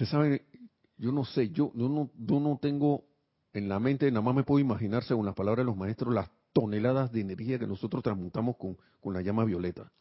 Usted 0.00 0.12
sabe, 0.12 0.46
yo 0.96 1.12
no 1.12 1.26
sé, 1.26 1.50
yo, 1.50 1.72
yo, 1.74 1.86
no, 1.86 2.10
yo 2.16 2.40
no 2.40 2.58
tengo 2.58 3.04
en 3.52 3.68
la 3.68 3.78
mente, 3.78 4.10
nada 4.10 4.22
más 4.22 4.34
me 4.34 4.44
puedo 4.44 4.58
imaginar, 4.58 5.04
según 5.04 5.26
las 5.26 5.34
palabras 5.34 5.66
de 5.66 5.66
los 5.66 5.76
maestros, 5.76 6.14
las 6.14 6.30
toneladas 6.54 7.12
de 7.12 7.20
energía 7.20 7.58
que 7.58 7.66
nosotros 7.66 8.02
transmutamos 8.02 8.56
con, 8.56 8.78
con 8.98 9.12
la 9.12 9.20
llama 9.20 9.44
violeta. 9.44 9.92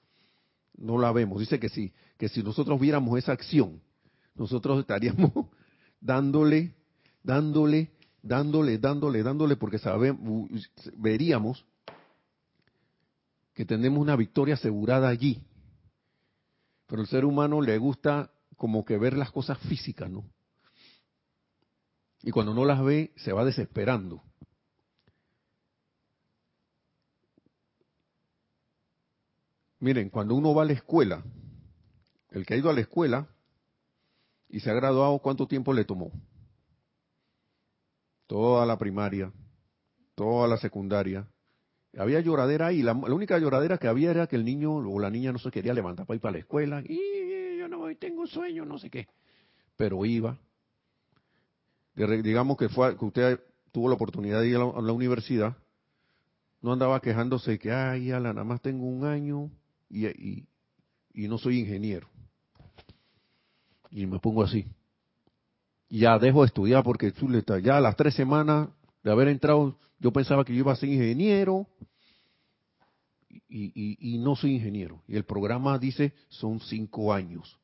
No 0.77 0.97
la 0.97 1.11
vemos. 1.11 1.41
Dice 1.41 1.59
que 1.59 1.67
sí, 1.67 1.91
que 2.17 2.29
si 2.29 2.41
nosotros 2.41 2.79
viéramos 2.79 3.19
esa 3.19 3.33
acción, 3.33 3.81
nosotros 4.35 4.79
estaríamos 4.79 5.33
dándole, 5.99 6.75
dándole, 7.21 7.91
dándole, 8.21 8.77
dándole, 8.77 9.21
dándole, 9.21 9.57
porque 9.57 9.79
sabemos, 9.79 10.49
veríamos 10.95 11.65
que 13.53 13.65
tenemos 13.65 13.99
una 13.99 14.15
victoria 14.15 14.53
asegurada 14.53 15.09
allí. 15.09 15.41
Pero 16.87 17.01
el 17.01 17.07
ser 17.09 17.25
humano 17.25 17.59
le 17.59 17.77
gusta 17.77 18.31
como 18.59 18.83
que 18.83 18.97
ver 18.97 19.13
las 19.13 19.31
cosas 19.31 19.57
físicas, 19.57 20.11
¿no? 20.11 20.29
Y 22.21 22.31
cuando 22.31 22.53
no 22.53 22.65
las 22.65 22.83
ve, 22.83 23.13
se 23.15 23.31
va 23.31 23.45
desesperando. 23.45 24.21
Miren, 29.79 30.09
cuando 30.09 30.35
uno 30.35 30.53
va 30.53 30.63
a 30.63 30.65
la 30.65 30.73
escuela, 30.73 31.23
el 32.31 32.45
que 32.45 32.53
ha 32.53 32.57
ido 32.57 32.69
a 32.69 32.73
la 32.73 32.81
escuela 32.81 33.29
y 34.49 34.59
se 34.59 34.69
ha 34.69 34.73
graduado, 34.73 35.17
¿cuánto 35.19 35.47
tiempo 35.47 35.73
le 35.73 35.85
tomó? 35.85 36.11
Toda 38.27 38.65
la 38.65 38.77
primaria, 38.77 39.31
toda 40.15 40.49
la 40.49 40.57
secundaria. 40.57 41.25
Había 41.97 42.19
lloradera 42.19 42.67
ahí. 42.67 42.81
La, 42.81 42.91
única 42.91 43.39
lloradera 43.39 43.77
que 43.77 43.87
había 43.87 44.11
era 44.11 44.27
que 44.27 44.35
el 44.35 44.43
niño 44.43 44.75
o 44.75 44.99
la 44.99 45.09
niña 45.09 45.31
no 45.31 45.39
se 45.39 45.49
quería 45.49 45.73
levantar 45.73 46.05
para 46.05 46.15
ir 46.15 46.21
para 46.21 46.33
la 46.33 46.39
escuela. 46.39 46.83
Y 46.85 47.18
voy, 47.89 47.95
tengo 47.95 48.27
sueño, 48.27 48.65
no 48.65 48.77
sé 48.77 48.89
qué. 48.89 49.07
Pero 49.75 50.05
iba. 50.05 50.37
digamos 51.95 52.57
que 52.57 52.69
fue 52.69 52.97
que 52.97 53.05
usted 53.05 53.39
tuvo 53.71 53.89
la 53.89 53.95
oportunidad 53.95 54.41
de 54.41 54.49
ir 54.49 54.55
a 54.55 54.59
la, 54.59 54.93
universidad. 54.93 55.55
No 56.61 56.73
andaba 56.73 56.99
quejándose 57.01 57.57
que, 57.57 57.71
ay, 57.71 58.11
ala, 58.11 58.33
nada 58.33 58.43
más 58.43 58.61
tengo 58.61 58.85
un 58.85 59.05
año 59.05 59.49
y, 59.89 60.07
y, 61.13 61.27
no 61.27 61.37
soy 61.37 61.59
ingeniero. 61.59 62.07
Y 63.91 64.05
me 64.05 64.19
pongo 64.19 64.43
así. 64.43 64.67
ya 65.89 66.19
dejo 66.19 66.41
de 66.41 66.47
estudiar 66.47 66.83
porque 66.83 67.13
ya 67.63 67.79
las 67.79 67.95
tres 67.95 68.13
semanas 68.13 68.69
de 69.03 69.11
haber 69.11 69.29
entrado, 69.29 69.77
yo 69.99 70.11
pensaba 70.11 70.43
que 70.43 70.53
yo 70.53 70.59
iba 70.59 70.73
a 70.73 70.75
ser 70.75 70.89
ingeniero 70.89 71.67
y, 73.49 74.17
no 74.19 74.35
soy 74.35 74.55
ingeniero. 74.55 75.01
Y 75.07 75.15
el 75.15 75.25
programa 75.25 75.77
dice 75.77 76.13
son 76.29 76.59
cinco 76.59 77.13
años, 77.13 77.58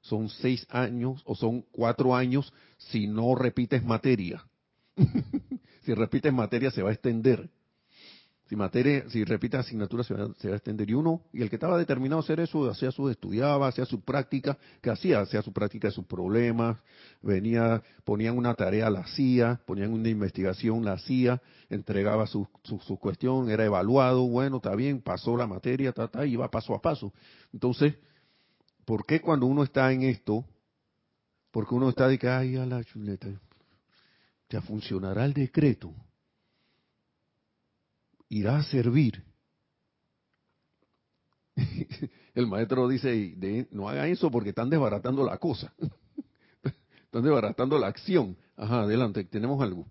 son 0.00 0.28
seis 0.28 0.66
años 0.70 1.22
o 1.24 1.34
son 1.34 1.62
cuatro 1.72 2.14
años 2.14 2.52
si 2.78 3.06
no 3.06 3.34
repites 3.34 3.84
materia. 3.84 4.44
si 5.84 5.94
repites 5.94 6.32
materia 6.32 6.70
se 6.70 6.82
va 6.82 6.90
a 6.90 6.92
extender. 6.92 7.50
Si 8.50 8.56
materia, 8.56 9.08
si 9.10 9.22
repites 9.22 9.60
asignatura 9.60 10.02
se 10.02 10.12
va, 10.12 10.24
a 10.24 10.56
extender. 10.56 10.90
Y 10.90 10.94
uno, 10.94 11.22
y 11.32 11.40
el 11.40 11.48
que 11.48 11.54
estaba 11.54 11.78
determinado 11.78 12.20
a 12.20 12.24
hacer 12.24 12.40
eso, 12.40 12.68
hacía 12.68 12.90
su, 12.90 13.08
estudiaba, 13.08 13.68
hacía 13.68 13.84
su 13.84 14.00
práctica, 14.00 14.58
que 14.82 14.90
hacía? 14.90 15.20
Hacía 15.20 15.40
su 15.40 15.52
práctica 15.52 15.86
de 15.86 15.94
sus 15.94 16.04
problemas, 16.04 16.76
venía, 17.22 17.80
ponían 18.02 18.36
una 18.36 18.54
tarea, 18.54 18.90
la 18.90 19.02
hacía, 19.02 19.60
ponían 19.66 19.92
una 19.92 20.08
investigación, 20.08 20.84
la 20.84 20.94
hacía, 20.94 21.40
entregaba 21.68 22.26
su, 22.26 22.48
su, 22.64 22.96
cuestión, 22.98 23.50
era 23.50 23.64
evaluado, 23.64 24.26
bueno, 24.26 24.56
está 24.56 24.74
bien, 24.74 25.00
pasó 25.00 25.36
la 25.36 25.46
materia, 25.46 25.92
ta, 25.92 26.08
ta, 26.08 26.26
iba 26.26 26.50
paso 26.50 26.74
a 26.74 26.82
paso. 26.82 27.12
Entonces, 27.52 27.94
¿por 28.90 29.06
qué 29.06 29.20
cuando 29.20 29.46
uno 29.46 29.62
está 29.62 29.92
en 29.92 30.02
esto, 30.02 30.44
porque 31.52 31.76
uno 31.76 31.90
está 31.90 32.08
de 32.08 32.18
que, 32.18 32.26
ay, 32.26 32.56
a 32.56 32.66
la 32.66 32.82
chuleta, 32.82 33.28
ya 34.48 34.60
funcionará 34.62 35.24
el 35.24 35.32
decreto? 35.32 35.94
irá 38.28 38.56
a 38.56 38.64
servir. 38.64 39.22
El 42.34 42.48
maestro 42.48 42.88
dice, 42.88 43.68
no 43.70 43.88
haga 43.88 44.08
eso 44.08 44.28
porque 44.28 44.48
están 44.48 44.68
desbaratando 44.68 45.24
la 45.24 45.38
cosa. 45.38 45.72
están 47.04 47.22
desbaratando 47.22 47.78
la 47.78 47.86
acción. 47.86 48.36
Ajá, 48.56 48.82
adelante, 48.82 49.22
tenemos 49.22 49.62
algo. 49.62 49.86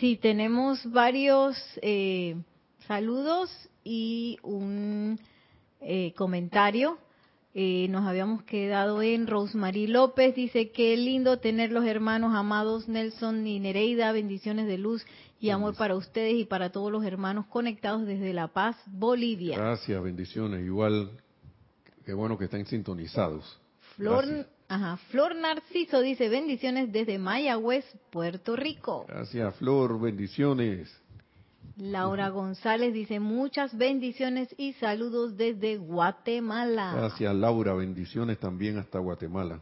Sí, 0.00 0.16
tenemos 0.16 0.90
varios 0.90 1.54
eh, 1.82 2.34
saludos 2.86 3.50
y 3.84 4.38
un 4.42 5.20
eh, 5.80 6.12
comentario. 6.16 6.98
Eh, 7.58 7.88
nos 7.88 8.04
habíamos 8.06 8.42
quedado 8.42 9.00
en 9.00 9.26
Rosemary 9.26 9.86
López, 9.86 10.34
dice 10.34 10.72
que 10.72 10.94
lindo 10.94 11.38
tener 11.38 11.72
los 11.72 11.86
hermanos 11.86 12.34
amados 12.34 12.86
Nelson 12.86 13.46
y 13.46 13.60
Nereida, 13.60 14.12
bendiciones 14.12 14.66
de 14.66 14.76
luz 14.76 15.06
y 15.40 15.48
amor 15.48 15.74
para 15.74 15.96
ustedes 15.96 16.34
y 16.34 16.44
para 16.44 16.70
todos 16.70 16.92
los 16.92 17.02
hermanos 17.02 17.46
conectados 17.46 18.04
desde 18.06 18.34
La 18.34 18.48
Paz, 18.48 18.76
Bolivia. 18.86 19.56
Gracias, 19.56 20.02
bendiciones, 20.02 20.66
igual, 20.66 21.10
qué 22.04 22.12
bueno 22.12 22.36
que 22.36 22.44
estén 22.44 22.66
sintonizados. 22.66 23.58
Flor, 23.96 24.46
ajá, 24.68 24.98
Flor 25.08 25.34
Narciso 25.34 26.02
dice 26.02 26.28
bendiciones 26.28 26.92
desde 26.92 27.18
Mayagüez, 27.18 27.86
Puerto 28.10 28.54
Rico. 28.54 29.06
Gracias, 29.08 29.54
Flor, 29.56 29.98
bendiciones. 29.98 30.94
Laura 31.76 32.30
González 32.30 32.94
dice 32.94 33.20
muchas 33.20 33.76
bendiciones 33.76 34.48
y 34.56 34.72
saludos 34.74 35.36
desde 35.36 35.76
Guatemala. 35.76 36.94
Gracias 36.96 37.34
Laura, 37.34 37.74
bendiciones 37.74 38.38
también 38.38 38.78
hasta 38.78 38.98
Guatemala. 38.98 39.60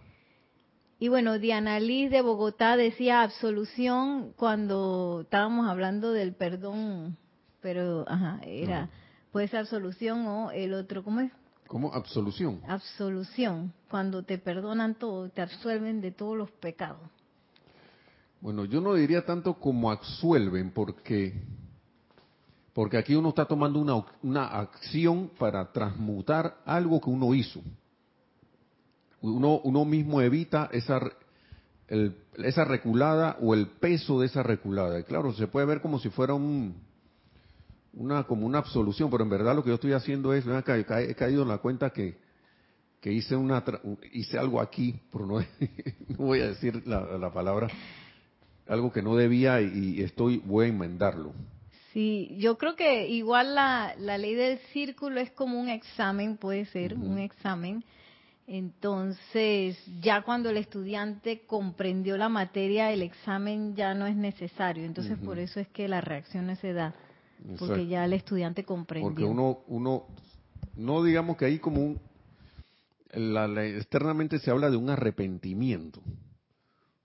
Y 1.00 1.08
bueno, 1.08 1.40
Diana 1.40 1.80
Liz 1.80 2.12
de 2.12 2.22
Bogotá 2.22 2.76
decía 2.76 3.22
absolución 3.22 4.32
cuando 4.36 5.22
estábamos 5.22 5.66
hablando 5.66 6.12
del 6.12 6.34
perdón, 6.34 7.16
pero 7.60 8.04
ajá, 8.08 8.40
era, 8.44 8.90
puede 9.32 9.48
ser 9.48 9.60
absolución 9.60 10.24
o 10.26 10.52
el 10.52 10.72
otro, 10.72 11.02
¿cómo 11.02 11.20
es? 11.20 11.32
¿Cómo? 11.66 11.92
Absolución. 11.92 12.60
Absolución, 12.68 13.72
cuando 13.90 14.22
te 14.22 14.38
perdonan 14.38 14.94
todo, 14.94 15.30
te 15.30 15.42
absuelven 15.42 16.00
de 16.00 16.12
todos 16.12 16.36
los 16.36 16.50
pecados. 16.52 17.00
Bueno, 18.40 18.66
yo 18.66 18.80
no 18.80 18.94
diría 18.94 19.24
tanto 19.24 19.54
como 19.54 19.90
absuelven, 19.90 20.70
porque 20.70 21.42
porque 22.74 22.98
aquí 22.98 23.14
uno 23.14 23.28
está 23.28 23.46
tomando 23.46 23.78
una, 23.78 24.04
una 24.22 24.46
acción 24.46 25.30
para 25.38 25.70
transmutar 25.72 26.56
algo 26.66 27.00
que 27.00 27.08
uno 27.08 27.32
hizo. 27.32 27.62
Uno, 29.20 29.84
mismo 29.86 30.20
evita 30.20 30.68
esa, 30.72 31.00
esa 31.88 32.64
reculada 32.64 33.38
o 33.40 33.54
el 33.54 33.68
peso 33.68 34.20
de 34.20 34.26
esa 34.26 34.42
reculada. 34.42 34.98
Y 34.98 35.04
claro, 35.04 35.32
se 35.32 35.46
puede 35.46 35.66
ver 35.66 35.80
como 35.80 35.98
si 36.00 36.10
fuera 36.10 36.34
un, 36.34 36.74
una 37.94 38.24
como 38.24 38.44
una 38.44 38.58
absolución, 38.58 39.08
pero 39.08 39.22
en 39.22 39.30
verdad 39.30 39.54
lo 39.54 39.62
que 39.62 39.68
yo 39.68 39.76
estoy 39.76 39.92
haciendo 39.92 40.34
es, 40.34 40.44
he 40.46 41.14
caído 41.14 41.42
en 41.42 41.48
la 41.48 41.58
cuenta 41.58 41.90
que, 41.90 42.18
que 43.00 43.12
hice 43.12 43.36
una 43.36 43.64
hice 44.12 44.36
algo 44.36 44.60
aquí, 44.60 45.00
pero 45.12 45.26
no, 45.26 45.44
voy 46.18 46.40
a 46.40 46.48
decir 46.48 46.86
la, 46.86 47.16
la, 47.18 47.32
palabra, 47.32 47.68
algo 48.66 48.92
que 48.92 49.00
no 49.00 49.14
debía 49.14 49.62
y 49.62 50.02
estoy 50.02 50.42
voy 50.44 50.66
a 50.66 50.68
enmendarlo. 50.68 51.32
Sí, 51.94 52.34
yo 52.38 52.58
creo 52.58 52.74
que 52.74 53.08
igual 53.08 53.54
la, 53.54 53.94
la 53.96 54.18
ley 54.18 54.34
del 54.34 54.58
círculo 54.72 55.20
es 55.20 55.30
como 55.30 55.60
un 55.60 55.68
examen, 55.68 56.36
puede 56.36 56.64
ser 56.66 56.94
un 56.94 57.18
examen. 57.18 57.84
Entonces, 58.48 59.78
ya 60.02 60.22
cuando 60.22 60.50
el 60.50 60.56
estudiante 60.56 61.46
comprendió 61.46 62.16
la 62.16 62.28
materia, 62.28 62.90
el 62.90 63.02
examen 63.02 63.76
ya 63.76 63.94
no 63.94 64.08
es 64.08 64.16
necesario. 64.16 64.84
Entonces, 64.84 65.16
por 65.18 65.38
eso 65.38 65.60
es 65.60 65.68
que 65.68 65.86
la 65.86 66.00
reacción 66.00 66.48
no 66.48 66.56
se 66.56 66.72
da, 66.72 66.96
porque 67.60 67.86
ya 67.86 68.04
el 68.04 68.12
estudiante 68.12 68.64
comprendió. 68.64 69.08
Porque 69.08 69.24
uno, 69.24 69.60
uno, 69.68 70.08
no 70.74 71.04
digamos 71.04 71.36
que 71.36 71.44
ahí 71.44 71.60
como 71.60 71.80
un, 71.80 72.00
la, 73.12 73.64
externamente 73.64 74.40
se 74.40 74.50
habla 74.50 74.68
de 74.68 74.76
un 74.76 74.90
arrepentimiento, 74.90 76.02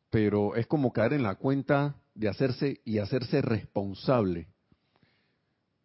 pero 0.09 0.55
es 0.55 0.65
como 0.65 0.91
caer 0.91 1.13
en 1.13 1.21
la 1.21 1.35
cuenta 1.35 1.95
de 2.15 2.27
hacerse 2.27 2.81
y 2.83 2.97
hacerse 2.97 3.43
responsable 3.43 4.47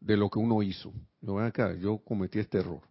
de 0.04 0.16
lo 0.16 0.28
que 0.28 0.38
uno 0.38 0.62
hizo. 0.62 0.92
Ven 1.20 1.40
acá, 1.40 1.74
yo 1.74 1.98
cometí 1.98 2.38
este 2.38 2.58
error. 2.58 2.82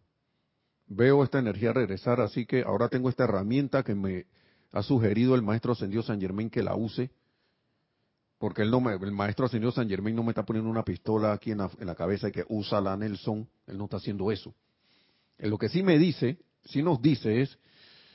Veo 0.87 1.23
esta 1.23 1.39
energía 1.39 1.71
regresar, 1.71 2.19
así 2.19 2.45
que 2.45 2.63
ahora 2.63 2.89
tengo 2.89 3.09
esta 3.09 3.23
herramienta 3.23 3.83
que 3.83 3.95
me 3.95 4.25
ha 4.71 4.81
sugerido 4.81 5.35
el 5.35 5.43
maestro 5.43 5.73
ascendido 5.73 6.01
San 6.01 6.19
Germán 6.19 6.49
que 6.49 6.63
la 6.63 6.75
use, 6.75 7.11
porque 8.39 8.63
él 8.63 8.71
no 8.71 8.81
me, 8.81 8.93
el 8.93 9.11
maestro 9.11 9.45
ascendido 9.45 9.71
San 9.71 9.87
Germán 9.87 10.15
no 10.15 10.23
me 10.23 10.31
está 10.31 10.43
poniendo 10.43 10.69
una 10.69 10.83
pistola 10.83 11.33
aquí 11.33 11.51
en 11.51 11.59
la, 11.59 11.95
cabeza 11.95 12.29
y 12.29 12.31
que 12.31 12.45
usa 12.49 12.81
la 12.81 12.97
Nelson, 12.97 13.47
él 13.67 13.77
no 13.77 13.85
está 13.85 13.97
haciendo 13.97 14.31
eso. 14.31 14.53
lo 15.37 15.57
que 15.57 15.69
sí 15.69 15.83
me 15.83 15.99
dice, 15.99 16.39
sí 16.65 16.81
nos 16.81 17.01
dice 17.01 17.41
es, 17.41 17.57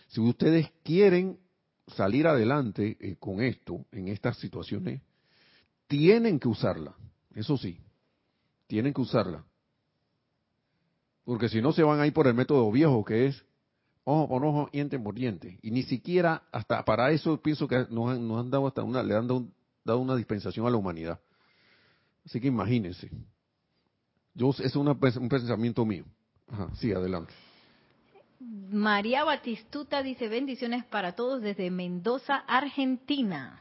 si 0.08 0.20
ustedes 0.20 0.70
quieren 0.82 1.38
salir 1.86 2.26
adelante 2.26 2.96
eh, 3.00 3.16
con 3.18 3.40
esto, 3.40 3.86
en 3.92 4.08
estas 4.08 4.38
situaciones, 4.38 5.00
tienen 5.86 6.38
que 6.38 6.48
usarla, 6.48 6.94
eso 7.34 7.56
sí, 7.56 7.80
tienen 8.68 8.94
que 8.94 9.00
usarla. 9.00 9.44
Porque 11.24 11.48
si 11.48 11.60
no 11.60 11.72
se 11.72 11.82
van 11.82 11.98
a 11.98 12.06
ir 12.06 12.12
por 12.12 12.28
el 12.28 12.34
método 12.34 12.70
viejo 12.70 13.04
que 13.04 13.26
es 13.26 13.44
ojo 14.04 14.28
por 14.28 14.44
ojo, 14.44 14.70
diente 14.72 14.98
por 14.98 15.14
diente. 15.14 15.58
Y 15.60 15.70
ni 15.70 15.82
siquiera 15.82 16.44
hasta 16.52 16.84
para 16.84 17.10
eso 17.10 17.42
pienso 17.42 17.66
que 17.66 17.86
nos 17.90 18.10
han, 18.10 18.50
dado 18.50 18.66
hasta 18.66 18.82
una, 18.82 19.02
le 19.02 19.14
han 19.14 19.26
dado, 19.26 19.98
una 19.98 20.16
dispensación 20.16 20.66
a 20.66 20.70
la 20.70 20.76
humanidad. 20.76 21.20
Así 22.24 22.40
que 22.40 22.46
imagínense. 22.46 23.10
Yo, 24.34 24.50
es 24.50 24.74
un 24.76 24.96
pensamiento 24.98 25.84
mío. 25.84 26.04
Ajá, 26.46 26.70
sí, 26.76 26.92
adelante. 26.92 27.34
María 28.40 29.24
Batistuta 29.24 30.02
dice 30.02 30.28
bendiciones 30.28 30.84
para 30.84 31.12
todos 31.12 31.42
desde 31.42 31.70
Mendoza, 31.70 32.36
Argentina. 32.36 33.60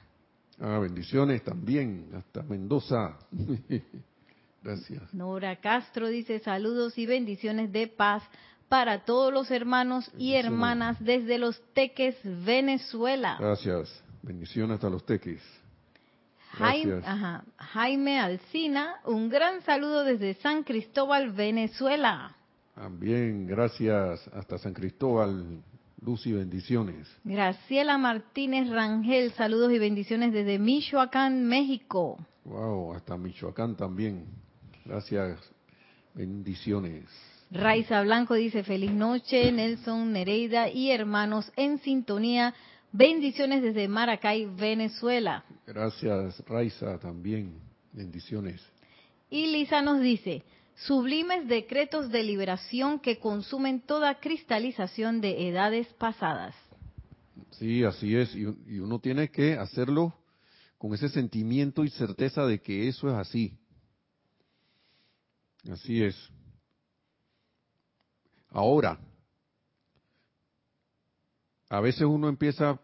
Ah, 0.60 0.80
bendiciones 0.80 1.44
también, 1.44 2.10
hasta 2.14 2.44
Mendoza. 2.44 3.18
Gracias. 4.64 5.14
Nora 5.14 5.56
Castro 5.58 6.08
dice 6.08 6.40
saludos 6.40 6.98
y 6.98 7.06
bendiciones 7.06 7.72
de 7.72 7.88
paz 7.88 8.24
para 8.70 9.06
todos 9.06 9.34
los 9.34 9.50
hermanos 9.52 10.12
y 10.18 10.34
hermanas 10.34 10.98
desde 11.00 11.38
los 11.38 11.62
Teques, 11.74 12.16
Venezuela. 12.24 13.38
Gracias. 13.40 14.04
Bendiciones 14.22 14.76
hasta 14.76 14.90
los 14.90 15.06
Teques. 15.06 15.42
Jaime, 16.52 17.02
Jaime 17.58 18.20
Alcina, 18.20 18.96
un 19.06 19.30
gran 19.30 19.62
saludo 19.62 20.04
desde 20.04 20.34
San 20.36 20.64
Cristóbal, 20.64 21.32
Venezuela. 21.32 22.36
También, 22.74 23.46
gracias 23.48 24.28
hasta 24.34 24.58
San 24.58 24.74
Cristóbal, 24.74 25.62
luz 26.02 26.26
y 26.26 26.34
bendiciones. 26.34 27.08
Graciela 27.24 27.98
Martínez 27.98 28.70
Rangel, 28.70 29.32
saludos 29.34 29.72
y 29.72 29.80
bendiciones 29.80 30.34
desde 30.34 30.58
Michoacán, 30.58 31.46
México. 31.46 32.18
Wow, 32.44 32.94
hasta 32.94 33.18
Michoacán 33.18 33.76
también. 33.76 34.26
Gracias. 34.88 35.38
Bendiciones. 36.14 37.04
Raiza 37.52 38.02
Blanco 38.02 38.36
dice 38.36 38.64
feliz 38.64 38.92
noche, 38.92 39.52
Nelson 39.52 40.14
Nereida 40.14 40.70
y 40.70 40.92
hermanos 40.92 41.52
en 41.58 41.80
sintonía. 41.80 42.54
Bendiciones 42.94 43.62
desde 43.62 43.90
Maracay, 43.90 44.46
Venezuela. 44.46 45.44
Gracias, 45.66 46.42
Raiza, 46.48 46.98
también. 47.00 47.60
Bendiciones. 47.92 48.62
Y 49.30 49.48
Lisa 49.48 49.82
nos 49.82 50.00
dice, 50.00 50.44
sublimes 50.76 51.48
decretos 51.50 52.10
de 52.10 52.24
liberación 52.24 53.00
que 53.00 53.20
consumen 53.20 53.82
toda 53.82 54.20
cristalización 54.22 55.20
de 55.20 55.50
edades 55.50 55.88
pasadas. 55.96 56.56
Sí, 57.52 57.84
así 57.84 58.16
es. 58.16 58.34
Y, 58.36 58.44
y 58.68 58.80
uno 58.80 59.00
tiene 59.00 59.30
que 59.30 59.54
hacerlo 59.54 60.14
con 60.78 60.94
ese 60.94 61.10
sentimiento 61.10 61.84
y 61.84 61.90
certeza 61.90 62.46
de 62.46 62.62
que 62.62 62.88
eso 62.88 63.10
es 63.10 63.16
así 63.16 63.58
Así 65.70 66.04
es. 66.04 66.16
Ahora, 68.50 69.00
a 71.70 71.82
veces 71.82 72.04
uno 72.04 72.30
empieza, 72.30 72.80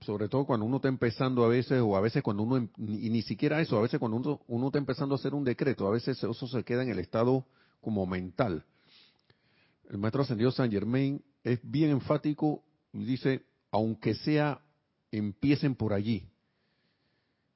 sobre 0.00 0.28
todo 0.28 0.46
cuando 0.46 0.64
uno 0.64 0.76
está 0.76 0.88
empezando 0.88 1.44
a 1.44 1.48
veces, 1.48 1.80
o 1.80 1.96
a 1.96 2.00
veces 2.00 2.22
cuando 2.22 2.44
uno, 2.44 2.68
y 2.78 3.10
ni 3.10 3.22
siquiera 3.22 3.60
eso, 3.60 3.76
a 3.76 3.82
veces 3.82 3.98
cuando 3.98 4.16
uno, 4.16 4.40
uno 4.46 4.66
está 4.66 4.78
empezando 4.78 5.14
a 5.14 5.18
hacer 5.18 5.34
un 5.34 5.44
decreto, 5.44 5.86
a 5.86 5.90
veces 5.90 6.22
eso 6.22 6.46
se 6.46 6.64
queda 6.64 6.82
en 6.82 6.90
el 6.90 7.00
estado 7.00 7.44
como 7.80 8.06
mental. 8.06 8.64
El 9.90 9.98
maestro 9.98 10.22
ascendido 10.22 10.50
San 10.50 10.70
Germain 10.70 11.22
es 11.42 11.60
bien 11.62 11.90
enfático 11.90 12.62
y 12.92 13.04
dice, 13.04 13.44
aunque 13.70 14.14
sea, 14.14 14.60
empiecen 15.10 15.74
por 15.74 15.92
allí. 15.92 16.28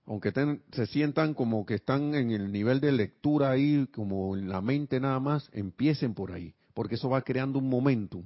Aunque 0.07 0.33
se 0.73 0.87
sientan 0.87 1.35
como 1.35 1.65
que 1.65 1.75
están 1.75 2.15
en 2.15 2.33
el 2.33 2.51
nivel 2.51 2.81
de 2.81 2.93
lectura 2.93 3.51
ahí, 3.51 3.87
como 3.95 4.37
en 4.37 4.49
la 4.49 4.61
mente 4.61 4.99
nada 4.99 5.21
más, 5.21 5.49
empiecen 5.53 6.15
por 6.15 6.33
ahí, 6.33 6.55
porque 6.75 6.97
eso 6.97 7.09
va 7.09 7.23
creando 7.23 7.61
un 7.61 7.69
momentum, 7.69 8.25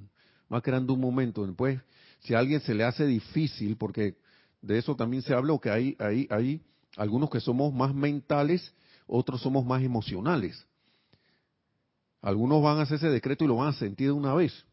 va 0.51 0.61
creando 0.61 0.93
un 0.93 1.01
momento. 1.01 1.45
Después, 1.45 1.79
si 2.21 2.33
a 2.33 2.39
alguien 2.39 2.61
se 2.61 2.73
le 2.73 2.83
hace 2.83 3.05
difícil, 3.05 3.77
porque 3.77 4.17
de 4.61 4.79
eso 4.79 4.95
también 4.95 5.21
se 5.21 5.35
habló, 5.35 5.59
que 5.59 5.69
hay, 5.69 5.95
hay, 5.99 6.27
hay 6.31 6.61
algunos 6.95 7.29
que 7.29 7.39
somos 7.39 7.71
más 7.73 7.93
mentales, 7.93 8.73
otros 9.05 9.41
somos 9.41 9.63
más 9.63 9.83
emocionales. 9.83 10.65
Algunos 12.21 12.63
van 12.63 12.79
a 12.79 12.81
hacer 12.81 12.97
ese 12.97 13.09
decreto 13.09 13.43
y 13.43 13.47
lo 13.47 13.57
van 13.57 13.69
a 13.69 13.73
sentir 13.73 14.07
de 14.07 14.13
una 14.13 14.33
vez. 14.33 14.65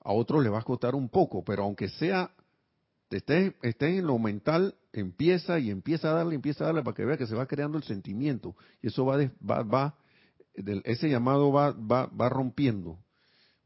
A 0.00 0.12
otros 0.12 0.42
les 0.42 0.52
va 0.52 0.58
a 0.58 0.62
costar 0.62 0.94
un 0.94 1.08
poco, 1.08 1.42
pero 1.42 1.64
aunque 1.64 1.88
sea, 1.88 2.30
estés 3.10 3.54
esté 3.62 3.98
en 3.98 4.06
lo 4.06 4.18
mental, 4.18 4.74
empieza 4.92 5.58
y 5.58 5.70
empieza 5.70 6.10
a 6.10 6.14
darle, 6.14 6.34
empieza 6.34 6.64
a 6.64 6.66
darle 6.68 6.82
para 6.82 6.94
que 6.94 7.04
vea 7.04 7.16
que 7.16 7.26
se 7.26 7.34
va 7.34 7.46
creando 7.46 7.78
el 7.78 7.84
sentimiento. 7.84 8.56
Y 8.82 8.88
eso 8.88 9.04
va, 9.04 9.18
va, 9.48 9.62
va 9.62 9.94
ese 10.84 11.08
llamado 11.08 11.52
va, 11.52 11.72
va, 11.72 12.06
va 12.06 12.28
rompiendo, 12.28 12.98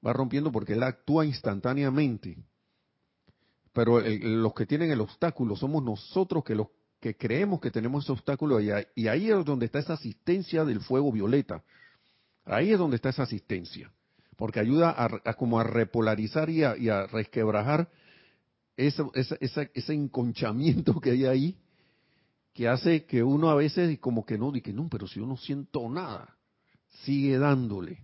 va 0.04 0.12
rompiendo 0.12 0.50
porque 0.50 0.72
él 0.72 0.82
actúa 0.82 1.24
instantáneamente. 1.24 2.36
Pero 3.72 4.00
los 4.00 4.54
que 4.54 4.66
tienen 4.66 4.90
el 4.90 5.00
obstáculo 5.00 5.54
somos 5.56 5.82
nosotros 5.84 6.42
que 6.44 6.54
los 6.54 6.68
que 6.98 7.16
creemos 7.16 7.60
que 7.60 7.70
tenemos 7.70 8.04
ese 8.04 8.12
obstáculo 8.12 8.60
y, 8.60 8.70
y 8.94 9.08
ahí 9.08 9.30
es 9.30 9.44
donde 9.44 9.66
está 9.66 9.78
esa 9.78 9.94
asistencia 9.94 10.64
del 10.64 10.80
fuego 10.80 11.10
violeta. 11.10 11.62
Ahí 12.44 12.72
es 12.72 12.78
donde 12.78 12.96
está 12.96 13.10
esa 13.10 13.22
asistencia, 13.22 13.92
porque 14.36 14.60
ayuda 14.60 14.94
a, 14.96 15.34
como 15.34 15.60
a 15.60 15.64
repolarizar 15.64 16.50
y 16.50 16.62
a, 16.64 17.06
resquebrajar 17.06 17.88
ese, 18.76 19.02
ese, 19.40 19.92
enconchamiento 19.92 21.00
que 21.00 21.10
hay 21.10 21.26
ahí, 21.26 21.56
que 22.52 22.68
hace 22.68 23.04
que 23.04 23.22
uno 23.22 23.50
a 23.50 23.54
veces 23.54 23.98
como 23.98 24.24
que 24.24 24.38
no, 24.38 24.52
dice, 24.52 24.72
no, 24.72 24.88
pero 24.88 25.06
si 25.06 25.20
yo 25.20 25.26
no 25.26 25.36
siento 25.36 25.88
nada, 25.88 26.36
sigue 27.04 27.38
dándole, 27.38 28.02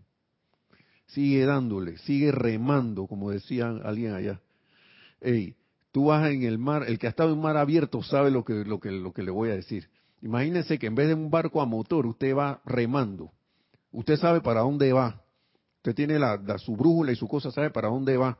sigue 1.06 1.44
dándole, 1.44 1.98
sigue 1.98 2.32
remando, 2.32 3.06
como 3.06 3.30
decía 3.30 3.68
alguien 3.68 4.12
allá. 4.12 4.40
Ey, 5.20 5.56
tú 5.92 6.06
vas 6.06 6.30
en 6.30 6.42
el 6.42 6.58
mar, 6.58 6.84
el 6.86 6.98
que 6.98 7.06
ha 7.06 7.10
estado 7.10 7.32
en 7.32 7.40
mar 7.40 7.56
abierto 7.56 8.02
sabe 8.02 8.30
lo 8.30 8.44
que, 8.44 8.64
lo 8.64 8.80
que, 8.80 8.90
lo 8.90 9.12
que 9.12 9.22
le 9.22 9.30
voy 9.30 9.50
a 9.50 9.54
decir. 9.54 9.88
Imagínense 10.22 10.78
que 10.78 10.86
en 10.86 10.94
vez 10.94 11.08
de 11.08 11.14
un 11.14 11.30
barco 11.30 11.60
a 11.60 11.66
motor, 11.66 12.06
usted 12.06 12.34
va 12.34 12.60
remando. 12.64 13.32
Usted 13.92 14.16
sabe 14.16 14.40
para 14.40 14.60
dónde 14.60 14.92
va. 14.92 15.22
Usted 15.76 15.94
tiene 15.94 16.18
la, 16.18 16.58
su 16.58 16.76
brújula 16.76 17.12
y 17.12 17.16
su 17.16 17.28
cosa, 17.28 17.50
sabe 17.50 17.70
para 17.70 17.88
dónde 17.88 18.16
va. 18.16 18.38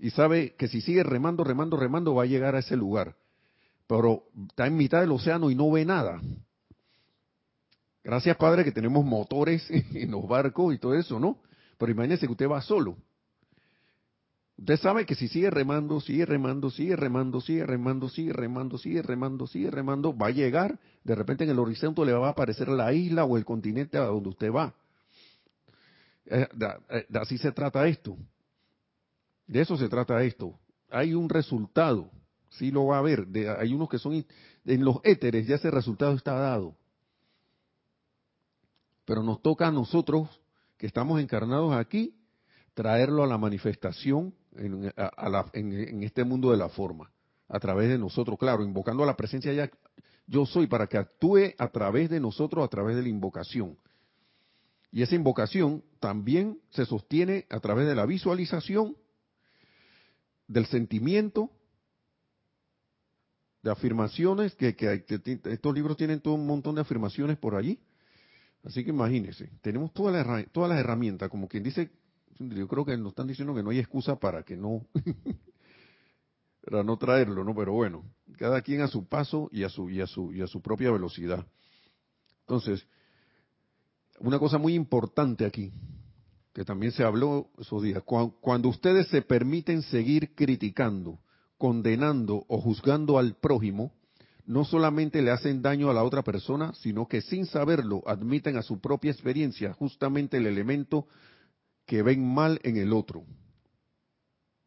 Y 0.00 0.10
sabe 0.10 0.54
que 0.56 0.66
si 0.66 0.80
sigue 0.80 1.02
remando, 1.02 1.44
remando, 1.44 1.76
remando, 1.76 2.14
va 2.14 2.22
a 2.22 2.26
llegar 2.26 2.56
a 2.56 2.60
ese 2.60 2.74
lugar. 2.74 3.16
Pero 3.86 4.24
está 4.48 4.66
en 4.66 4.76
mitad 4.76 5.00
del 5.00 5.12
océano 5.12 5.50
y 5.50 5.54
no 5.54 5.70
ve 5.70 5.84
nada. 5.84 6.20
Gracias, 8.02 8.34
Padre, 8.38 8.64
que 8.64 8.72
tenemos 8.72 9.04
motores 9.04 9.62
en 9.70 10.10
los 10.10 10.26
barcos 10.26 10.74
y 10.74 10.78
todo 10.78 10.94
eso, 10.94 11.20
¿no? 11.20 11.38
Pero 11.76 11.92
imagínese 11.92 12.26
que 12.26 12.32
usted 12.32 12.48
va 12.48 12.62
solo. 12.62 12.96
Usted 14.56 14.78
sabe 14.78 15.04
que 15.04 15.14
si 15.14 15.28
sigue 15.28 15.50
remando, 15.50 16.00
sigue 16.00 16.24
remando, 16.24 16.70
sigue 16.70 16.96
remando, 16.96 17.40
sigue 17.40 17.66
remando, 17.66 18.08
sigue 18.08 18.32
remando, 18.32 18.78
sigue 18.78 19.02
remando, 19.02 19.46
sigue 19.46 19.70
remando, 19.70 20.16
va 20.16 20.28
a 20.28 20.30
llegar, 20.30 20.78
de 21.02 21.14
repente 21.14 21.44
en 21.44 21.50
el 21.50 21.58
horizonte 21.58 22.04
le 22.04 22.12
va 22.12 22.28
a 22.28 22.30
aparecer 22.32 22.68
la 22.68 22.92
isla 22.92 23.24
o 23.24 23.36
el 23.36 23.44
continente 23.44 23.98
a 23.98 24.02
donde 24.02 24.28
usted 24.30 24.52
va. 24.52 24.74
Eh, 26.26 26.46
eh, 26.90 27.06
así 27.14 27.38
se 27.38 27.52
trata 27.52 27.86
esto. 27.86 28.16
De 29.50 29.60
eso 29.60 29.76
se 29.76 29.88
trata 29.88 30.22
esto. 30.22 30.60
Hay 30.90 31.12
un 31.12 31.28
resultado, 31.28 32.08
sí 32.50 32.70
lo 32.70 32.86
va 32.86 32.98
a 32.98 33.02
ver. 33.02 33.26
hay 33.58 33.74
unos 33.74 33.88
que 33.88 33.98
son 33.98 34.24
en 34.64 34.84
los 34.84 35.00
éteres, 35.02 35.48
ya 35.48 35.56
ese 35.56 35.72
resultado 35.72 36.14
está 36.14 36.34
dado. 36.34 36.76
Pero 39.04 39.24
nos 39.24 39.42
toca 39.42 39.66
a 39.66 39.72
nosotros, 39.72 40.28
que 40.78 40.86
estamos 40.86 41.20
encarnados 41.20 41.74
aquí, 41.74 42.14
traerlo 42.74 43.24
a 43.24 43.26
la 43.26 43.38
manifestación 43.38 44.32
en, 44.54 46.02
este 46.04 46.22
mundo 46.22 46.52
de 46.52 46.56
la 46.56 46.68
forma, 46.68 47.10
a 47.48 47.58
través 47.58 47.88
de 47.88 47.98
nosotros, 47.98 48.38
claro, 48.38 48.62
invocando 48.62 49.02
a 49.02 49.06
la 49.06 49.16
presencia 49.16 49.52
ya 49.52 49.68
yo 50.28 50.46
soy 50.46 50.68
para 50.68 50.86
que 50.86 50.96
actúe 50.96 51.54
a 51.58 51.66
través 51.72 52.08
de 52.08 52.20
nosotros, 52.20 52.64
a 52.64 52.68
través 52.68 52.94
de 52.94 53.02
la 53.02 53.08
invocación. 53.08 53.76
Y 54.92 55.02
esa 55.02 55.16
invocación 55.16 55.82
también 55.98 56.60
se 56.70 56.86
sostiene 56.86 57.46
a 57.50 57.58
través 57.58 57.88
de 57.88 57.96
la 57.96 58.06
visualización, 58.06 58.96
del 60.50 60.66
sentimiento, 60.66 61.48
de 63.62 63.70
afirmaciones, 63.70 64.56
que, 64.56 64.74
que, 64.74 65.04
estos 65.44 65.74
libros 65.74 65.96
tienen 65.96 66.20
todo 66.20 66.34
un 66.34 66.46
montón 66.46 66.74
de 66.74 66.80
afirmaciones 66.80 67.38
por 67.38 67.54
allí. 67.54 67.78
Así 68.64 68.82
que 68.82 68.90
imagínense, 68.90 69.48
tenemos 69.62 69.92
todas 69.92 70.26
las, 70.26 70.50
todas 70.50 70.70
las 70.70 70.80
herramientas, 70.80 71.30
como 71.30 71.46
quien 71.46 71.62
dice, 71.62 71.92
yo 72.40 72.66
creo 72.66 72.84
que 72.84 72.96
nos 72.96 73.10
están 73.10 73.28
diciendo 73.28 73.54
que 73.54 73.62
no 73.62 73.70
hay 73.70 73.78
excusa 73.78 74.18
para 74.18 74.42
que 74.42 74.56
no, 74.56 74.84
para 76.64 76.82
no 76.82 76.98
traerlo, 76.98 77.44
¿no? 77.44 77.54
Pero 77.54 77.72
bueno, 77.72 78.04
cada 78.36 78.60
quien 78.60 78.80
a 78.80 78.88
su 78.88 79.06
paso 79.06 79.48
y 79.52 79.62
a 79.62 79.68
su, 79.68 79.88
y 79.88 80.00
a 80.00 80.08
su, 80.08 80.32
y 80.32 80.42
a 80.42 80.48
su 80.48 80.60
propia 80.60 80.90
velocidad. 80.90 81.46
Entonces, 82.40 82.84
una 84.18 84.40
cosa 84.40 84.58
muy 84.58 84.74
importante 84.74 85.46
aquí, 85.46 85.72
que 86.52 86.64
también 86.64 86.92
se 86.92 87.04
habló 87.04 87.50
esos 87.58 87.82
días, 87.82 88.02
cuando 88.04 88.68
ustedes 88.68 89.08
se 89.08 89.22
permiten 89.22 89.82
seguir 89.82 90.34
criticando, 90.34 91.20
condenando 91.58 92.44
o 92.48 92.60
juzgando 92.60 93.18
al 93.18 93.36
prójimo, 93.36 93.92
no 94.46 94.64
solamente 94.64 95.22
le 95.22 95.30
hacen 95.30 95.62
daño 95.62 95.90
a 95.90 95.94
la 95.94 96.02
otra 96.02 96.22
persona, 96.22 96.72
sino 96.74 97.06
que 97.06 97.20
sin 97.20 97.46
saberlo 97.46 98.02
admiten 98.06 98.56
a 98.56 98.62
su 98.62 98.80
propia 98.80 99.12
experiencia 99.12 99.72
justamente 99.74 100.38
el 100.38 100.46
elemento 100.46 101.06
que 101.86 102.02
ven 102.02 102.26
mal 102.26 102.58
en 102.64 102.76
el 102.76 102.92
otro. 102.92 103.24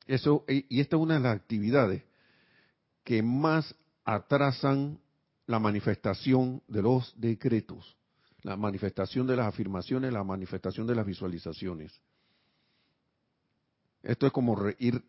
Eso, 0.08 0.46
y 0.48 0.80
esta 0.80 0.96
es 0.96 1.02
una 1.02 1.16
de 1.16 1.22
las 1.22 1.36
actividades 1.36 2.04
que 3.04 3.22
más 3.22 3.76
atrasan 4.06 5.00
la 5.48 5.60
manifestación 5.60 6.62
de 6.68 6.82
los 6.82 7.14
decretos, 7.20 7.98
la 8.44 8.56
manifestación 8.56 9.26
de 9.26 9.36
las 9.36 9.48
afirmaciones, 9.48 10.14
la 10.14 10.24
manifestación 10.24 10.86
de 10.86 10.96
las 10.96 11.06
visualizaciones. 11.06 12.00
Esto 14.04 14.28
es 14.28 14.34
como 14.34 14.58
ir, 14.80 15.02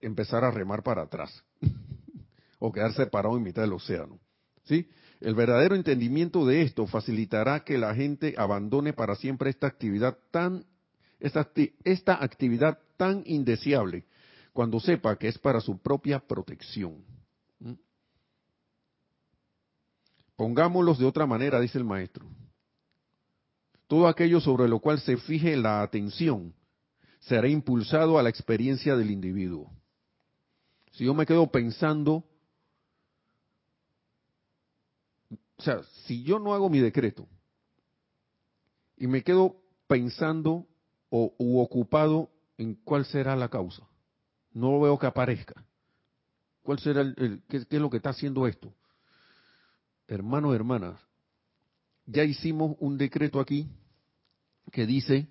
empezar 0.00 0.44
a 0.44 0.50
remar 0.50 0.82
para 0.82 1.02
atrás, 1.02 1.44
o 2.58 2.72
quedarse 2.72 3.06
parado 3.06 3.36
en 3.36 3.44
mitad 3.44 3.62
del 3.62 3.72
océano. 3.72 4.18
¿Sí? 4.64 4.88
El 5.20 5.34
verdadero 5.34 5.74
entendimiento 5.74 6.44
de 6.46 6.62
esto 6.62 6.86
facilitará 6.86 7.64
que 7.64 7.78
la 7.78 7.94
gente 7.94 8.34
abandone 8.36 8.92
para 8.92 9.14
siempre 9.14 9.50
esta 9.50 9.66
actividad 9.66 10.18
tan 10.30 10.64
esta, 11.20 12.22
actividad 12.22 12.78
tan 12.96 13.22
indeseable 13.26 14.04
cuando 14.52 14.80
sepa 14.80 15.16
que 15.16 15.28
es 15.28 15.38
para 15.38 15.60
su 15.60 15.78
propia 15.78 16.18
protección. 16.18 17.04
Pongámoslos 20.36 20.98
de 20.98 21.04
otra 21.04 21.26
manera, 21.26 21.60
dice 21.60 21.78
el 21.78 21.84
maestro. 21.84 22.26
Todo 23.90 24.06
aquello 24.06 24.40
sobre 24.40 24.68
lo 24.68 24.78
cual 24.78 25.00
se 25.00 25.16
fije 25.16 25.56
la 25.56 25.82
atención 25.82 26.54
será 27.18 27.48
impulsado 27.48 28.20
a 28.20 28.22
la 28.22 28.28
experiencia 28.28 28.94
del 28.94 29.10
individuo. 29.10 29.68
Si 30.92 31.06
yo 31.06 31.12
me 31.12 31.26
quedo 31.26 31.50
pensando, 31.50 32.22
o 35.56 35.62
sea, 35.62 35.82
si 36.04 36.22
yo 36.22 36.38
no 36.38 36.54
hago 36.54 36.70
mi 36.70 36.78
decreto 36.78 37.26
y 38.96 39.08
me 39.08 39.24
quedo 39.24 39.56
pensando 39.88 40.68
o 41.08 41.34
u 41.36 41.58
ocupado 41.58 42.30
en 42.58 42.76
cuál 42.76 43.04
será 43.04 43.34
la 43.34 43.48
causa. 43.48 43.82
No 44.52 44.70
lo 44.70 44.80
veo 44.82 45.00
que 45.00 45.06
aparezca. 45.08 45.64
¿Cuál 46.62 46.78
será 46.78 47.00
el, 47.00 47.42
qué, 47.48 47.66
es 47.68 47.72
lo 47.72 47.90
que 47.90 47.96
está 47.96 48.10
haciendo 48.10 48.46
esto? 48.46 48.72
Hermanos, 50.06 50.54
hermanas, 50.54 50.96
ya 52.06 52.22
hicimos 52.22 52.76
un 52.78 52.96
decreto 52.96 53.40
aquí 53.40 53.68
que 54.70 54.86
dice, 54.86 55.28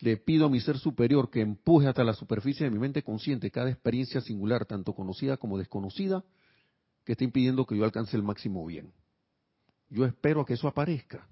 le 0.00 0.16
pido 0.16 0.46
a 0.46 0.50
mi 0.50 0.60
ser 0.60 0.78
superior 0.78 1.30
que 1.30 1.40
empuje 1.40 1.88
hasta 1.88 2.04
la 2.04 2.14
superficie 2.14 2.64
de 2.64 2.70
mi 2.70 2.78
mente 2.78 3.02
consciente 3.02 3.50
cada 3.50 3.70
experiencia 3.70 4.20
singular, 4.20 4.64
tanto 4.64 4.94
conocida 4.94 5.36
como 5.36 5.58
desconocida, 5.58 6.24
que 7.04 7.12
está 7.12 7.24
impidiendo 7.24 7.66
que 7.66 7.76
yo 7.76 7.84
alcance 7.84 8.16
el 8.16 8.22
máximo 8.22 8.64
bien. 8.64 8.92
Yo 9.90 10.04
espero 10.04 10.44
que 10.44 10.54
eso 10.54 10.68
aparezca. 10.68 11.26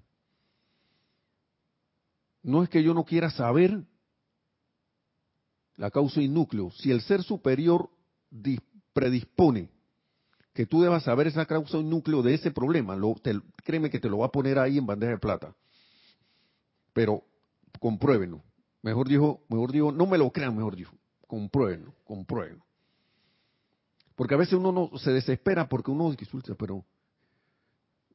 no 2.43 2.63
es 2.63 2.69
que 2.69 2.81
yo 2.81 2.93
no 2.93 3.03
quiera 3.03 3.29
saber 3.29 3.83
la 5.75 5.91
causa 5.91 6.21
y 6.21 6.27
núcleo. 6.27 6.71
Si 6.71 6.91
el 6.91 7.01
ser 7.01 7.23
superior 7.23 7.89
predispone 8.93 9.69
que 10.53 10.65
tú 10.65 10.81
debas 10.81 11.03
saber 11.03 11.27
esa 11.27 11.45
causa 11.45 11.77
y 11.77 11.83
núcleo 11.83 12.23
de 12.23 12.33
ese 12.33 12.49
problema, 12.51 12.95
lo, 12.95 13.15
créeme 13.63 13.89
que 13.89 13.99
te 13.99 14.09
lo 14.09 14.17
va 14.19 14.27
a 14.27 14.31
poner 14.31 14.57
ahí 14.57 14.77
en 14.77 14.87
bandeja 14.87 15.11
de 15.11 15.19
plata. 15.19 15.55
Pero 16.97 17.23
compruébenlo. 17.79 18.41
Mejor 18.81 19.07
dijo, 19.07 19.45
mejor 19.49 19.71
dijo, 19.71 19.91
no 19.91 20.07
me 20.07 20.17
lo 20.17 20.31
crean, 20.31 20.55
mejor 20.55 20.75
dijo, 20.75 20.97
compruébenlo, 21.27 21.93
compruébenlo. 22.03 22.65
Porque 24.15 24.33
a 24.33 24.37
veces 24.37 24.55
uno 24.55 24.71
no 24.71 24.97
se 24.97 25.11
desespera 25.11 25.69
porque 25.69 25.91
uno 25.91 26.09
dice, 26.09 26.55
pero 26.55 26.83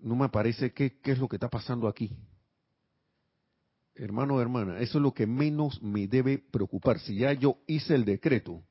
no 0.00 0.16
me 0.16 0.28
parece 0.30 0.72
qué, 0.72 0.98
es 1.00 1.18
lo 1.20 1.28
que 1.28 1.36
está 1.36 1.48
pasando 1.48 1.86
aquí. 1.86 2.10
Hermano 3.94 4.40
hermana, 4.40 4.80
eso 4.80 4.98
es 4.98 5.02
lo 5.02 5.14
que 5.14 5.28
menos 5.28 5.80
me 5.80 6.08
debe 6.08 6.38
preocupar. 6.38 6.98
Si 6.98 7.18
ya 7.18 7.32
yo 7.34 7.58
hice 7.68 7.94
el 7.94 8.04
decreto, 8.04 8.64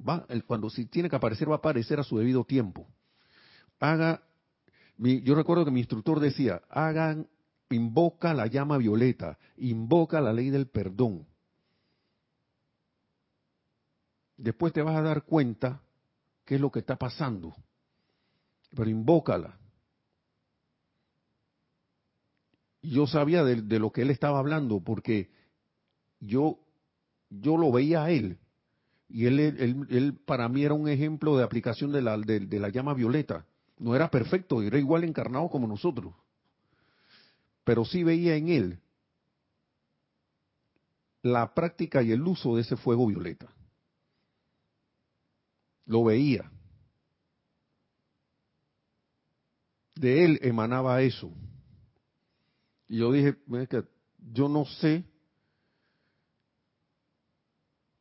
va, 0.00 0.26
cuando 0.46 0.70
si 0.70 0.86
tiene 0.86 1.10
que 1.10 1.16
aparecer 1.16 1.46
va 1.46 1.56
a 1.56 1.58
aparecer 1.58 2.00
a 2.00 2.04
su 2.04 2.16
debido 2.16 2.42
tiempo. 2.42 2.88
Haga, 3.78 4.22
yo 4.96 5.34
recuerdo 5.34 5.66
que 5.66 5.72
mi 5.72 5.80
instructor 5.80 6.20
decía, 6.20 6.62
hagan, 6.70 7.28
invoca 7.76 8.34
la 8.34 8.46
llama 8.46 8.78
violeta, 8.78 9.38
invoca 9.56 10.20
la 10.20 10.32
ley 10.32 10.50
del 10.50 10.66
perdón. 10.68 11.26
Después 14.36 14.72
te 14.72 14.82
vas 14.82 14.96
a 14.96 15.02
dar 15.02 15.24
cuenta 15.24 15.82
qué 16.44 16.54
es 16.54 16.60
lo 16.60 16.70
que 16.70 16.78
está 16.78 16.96
pasando, 16.96 17.54
pero 18.74 18.88
invócala. 18.88 19.58
yo 22.82 23.06
sabía 23.06 23.44
de, 23.44 23.78
lo 23.78 23.90
que 23.90 24.02
él 24.02 24.10
estaba 24.10 24.38
hablando 24.38 24.80
porque 24.80 25.30
yo, 26.20 26.58
yo 27.30 27.56
lo 27.56 27.72
veía 27.72 28.04
a 28.04 28.10
él 28.10 28.38
y 29.08 29.26
él, 29.26 29.40
él, 29.40 30.18
para 30.26 30.48
mí 30.48 30.64
era 30.64 30.74
un 30.74 30.88
ejemplo 30.88 31.36
de 31.36 31.44
aplicación 31.44 31.92
de 31.92 32.02
la, 32.02 32.18
de, 32.18 32.60
la 32.60 32.68
llama 32.68 32.92
violeta. 32.92 33.46
No 33.78 33.96
era 33.96 34.10
perfecto, 34.10 34.60
era 34.60 34.78
igual 34.78 35.04
encarnado 35.04 35.48
como 35.48 35.66
nosotros, 35.66 36.12
pero 37.68 37.84
sí 37.84 38.02
veía 38.02 38.34
en 38.34 38.48
él 38.48 38.80
la 41.20 41.52
práctica 41.52 42.02
y 42.02 42.12
el 42.12 42.22
uso 42.22 42.56
de 42.56 42.62
ese 42.62 42.78
fuego 42.78 43.06
violeta. 43.06 43.46
Lo 45.84 46.02
veía. 46.02 46.50
De 49.96 50.24
él 50.24 50.38
emanaba 50.40 51.02
eso. 51.02 51.30
Y 52.86 53.00
yo 53.00 53.12
dije, 53.12 53.36
yo 54.32 54.48
no 54.48 54.64
sé 54.64 55.04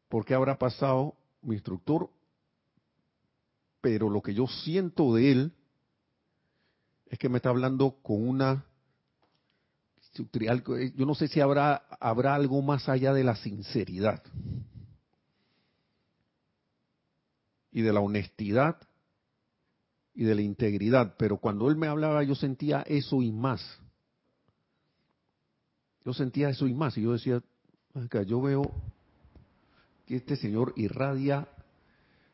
por 0.08 0.24
qué 0.24 0.34
habrá 0.34 0.58
pasado 0.58 1.18
mi 1.42 1.56
instructor, 1.56 2.10
pero 3.82 4.10
lo 4.10 4.22
que 4.22 4.34
yo 4.34 4.48
siento 4.48 5.14
de 5.14 5.30
él 5.30 5.54
es 7.08 7.20
que 7.20 7.28
me 7.28 7.40
está 7.40 7.50
hablando 7.50 7.98
con 8.02 8.26
una 8.26 8.64
yo 10.96 11.06
no 11.06 11.16
sé 11.16 11.28
si 11.28 11.40
habrá 11.40 11.84
habrá 12.00 12.36
algo 12.36 12.62
más 12.62 12.90
allá 12.90 13.14
de 13.14 13.24
la 13.24 13.36
sinceridad 13.36 14.24
y 17.72 17.82
de 17.82 17.94
la 17.94 18.00
honestidad 18.00 18.78
y 20.14 20.24
de 20.24 20.34
la 20.34 20.42
integridad, 20.42 21.16
pero 21.18 21.38
cuando 21.38 21.70
él 21.70 21.76
me 21.76 21.88
hablaba 21.88 22.24
yo 22.24 22.34
sentía 22.34 22.82
eso 22.82 23.22
y 23.22 23.32
más. 23.32 23.62
Yo 26.04 26.14
sentía 26.14 26.50
eso 26.50 26.68
y 26.68 26.74
más, 26.74 26.98
y 26.98 27.04
yo 27.04 27.12
decía, 27.12 27.44
yo 28.26 28.42
veo 28.42 28.72
que 30.06 30.16
este 30.16 30.38
señor 30.38 30.74
irradia 30.78 31.48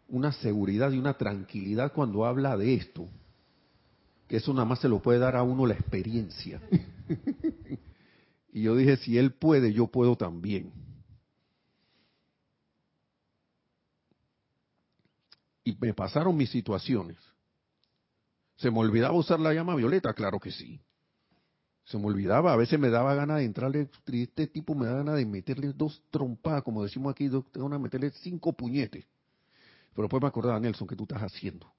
una 0.08 0.32
seguridad 0.32 0.92
y 0.92 1.00
una 1.00 1.18
tranquilidad 1.18 1.92
cuando 1.92 2.26
habla 2.26 2.56
de 2.56 2.76
esto, 2.76 3.08
que 4.28 4.38
eso 4.38 4.54
nada 4.54 4.66
más 4.66 4.80
se 4.80 4.88
lo 4.88 5.02
puede 5.02 5.20
dar 5.20 5.36
a 5.36 5.44
uno 5.44 5.66
la 5.66 5.74
experiencia. 5.74 6.62
y 8.54 8.62
yo 8.64 8.76
dije, 8.76 8.98
si 8.98 9.18
él 9.18 9.34
puede, 9.34 9.74
yo 9.74 9.88
puedo 9.88 10.16
también. 10.16 10.72
Y 15.64 15.78
me 15.80 15.94
pasaron 15.94 16.36
mis 16.36 16.50
situaciones. 16.50 17.18
¿Se 18.58 18.70
me 18.70 18.80
olvidaba 18.80 19.14
usar 19.14 19.40
la 19.40 19.54
llama 19.54 19.76
violeta? 19.76 20.14
Claro 20.14 20.40
que 20.40 20.52
sí. 20.52 20.80
Se 21.86 21.98
me 21.98 22.06
olvidaba, 22.06 22.54
a 22.54 22.56
veces 22.56 22.80
me 22.80 22.90
daba 22.90 23.14
ganas 23.14 23.38
de 23.40 23.46
entrarle, 23.46 23.90
este 24.08 24.48
tipo 24.48 24.74
me 24.74 24.86
da 24.86 24.96
ganas 24.96 25.16
de 25.16 25.26
meterle 25.26 25.74
dos 25.74 26.02
trompadas, 26.12 26.64
como 26.64 26.84
decimos 26.84 27.12
aquí, 27.12 27.28
ganas 27.28 27.72
de 27.72 27.80
meterle 27.80 28.12
cinco 28.12 28.54
puñetes. 28.54 29.06
Pero 29.94 30.04
después 30.04 30.22
me 30.22 30.30
acordaba, 30.30 30.60
Nelson, 30.60 30.88
¿qué 30.88 30.96
tú 30.96 31.04
estás 31.04 31.22
haciendo? 31.22 31.72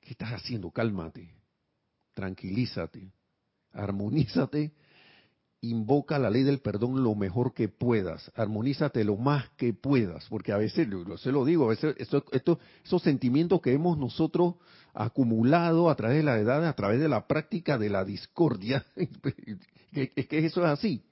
¿Qué 0.00 0.10
estás 0.10 0.32
haciendo? 0.32 0.70
Cálmate, 0.70 1.34
tranquilízate, 2.14 3.12
armonízate, 3.74 4.72
invoca 5.60 6.18
la 6.18 6.30
ley 6.30 6.42
del 6.42 6.60
perdón 6.60 7.02
lo 7.02 7.14
mejor 7.14 7.54
que 7.54 7.68
puedas, 7.68 8.30
armonízate 8.34 9.04
lo 9.04 9.16
más 9.16 9.48
que 9.56 9.72
puedas, 9.72 10.26
porque 10.28 10.52
a 10.52 10.56
veces, 10.56 10.88
se 11.18 11.32
lo 11.32 11.44
digo, 11.44 11.64
a 11.64 11.68
veces 11.68 11.96
esto, 11.98 12.24
esos 12.84 13.02
sentimientos 13.02 13.60
que 13.60 13.72
hemos 13.72 13.98
nosotros 13.98 14.54
acumulado 14.92 15.90
a 15.90 15.94
través 15.96 16.18
de 16.18 16.22
la 16.22 16.38
edad, 16.38 16.64
a 16.66 16.74
través 16.74 17.00
de 17.00 17.08
la 17.08 17.26
práctica 17.26 17.78
de 17.78 17.90
la 17.90 18.04
discordia. 18.04 18.84
es 19.92 20.26
que 20.26 20.38
eso 20.46 20.64
es 20.64 20.70
así. 20.70 21.02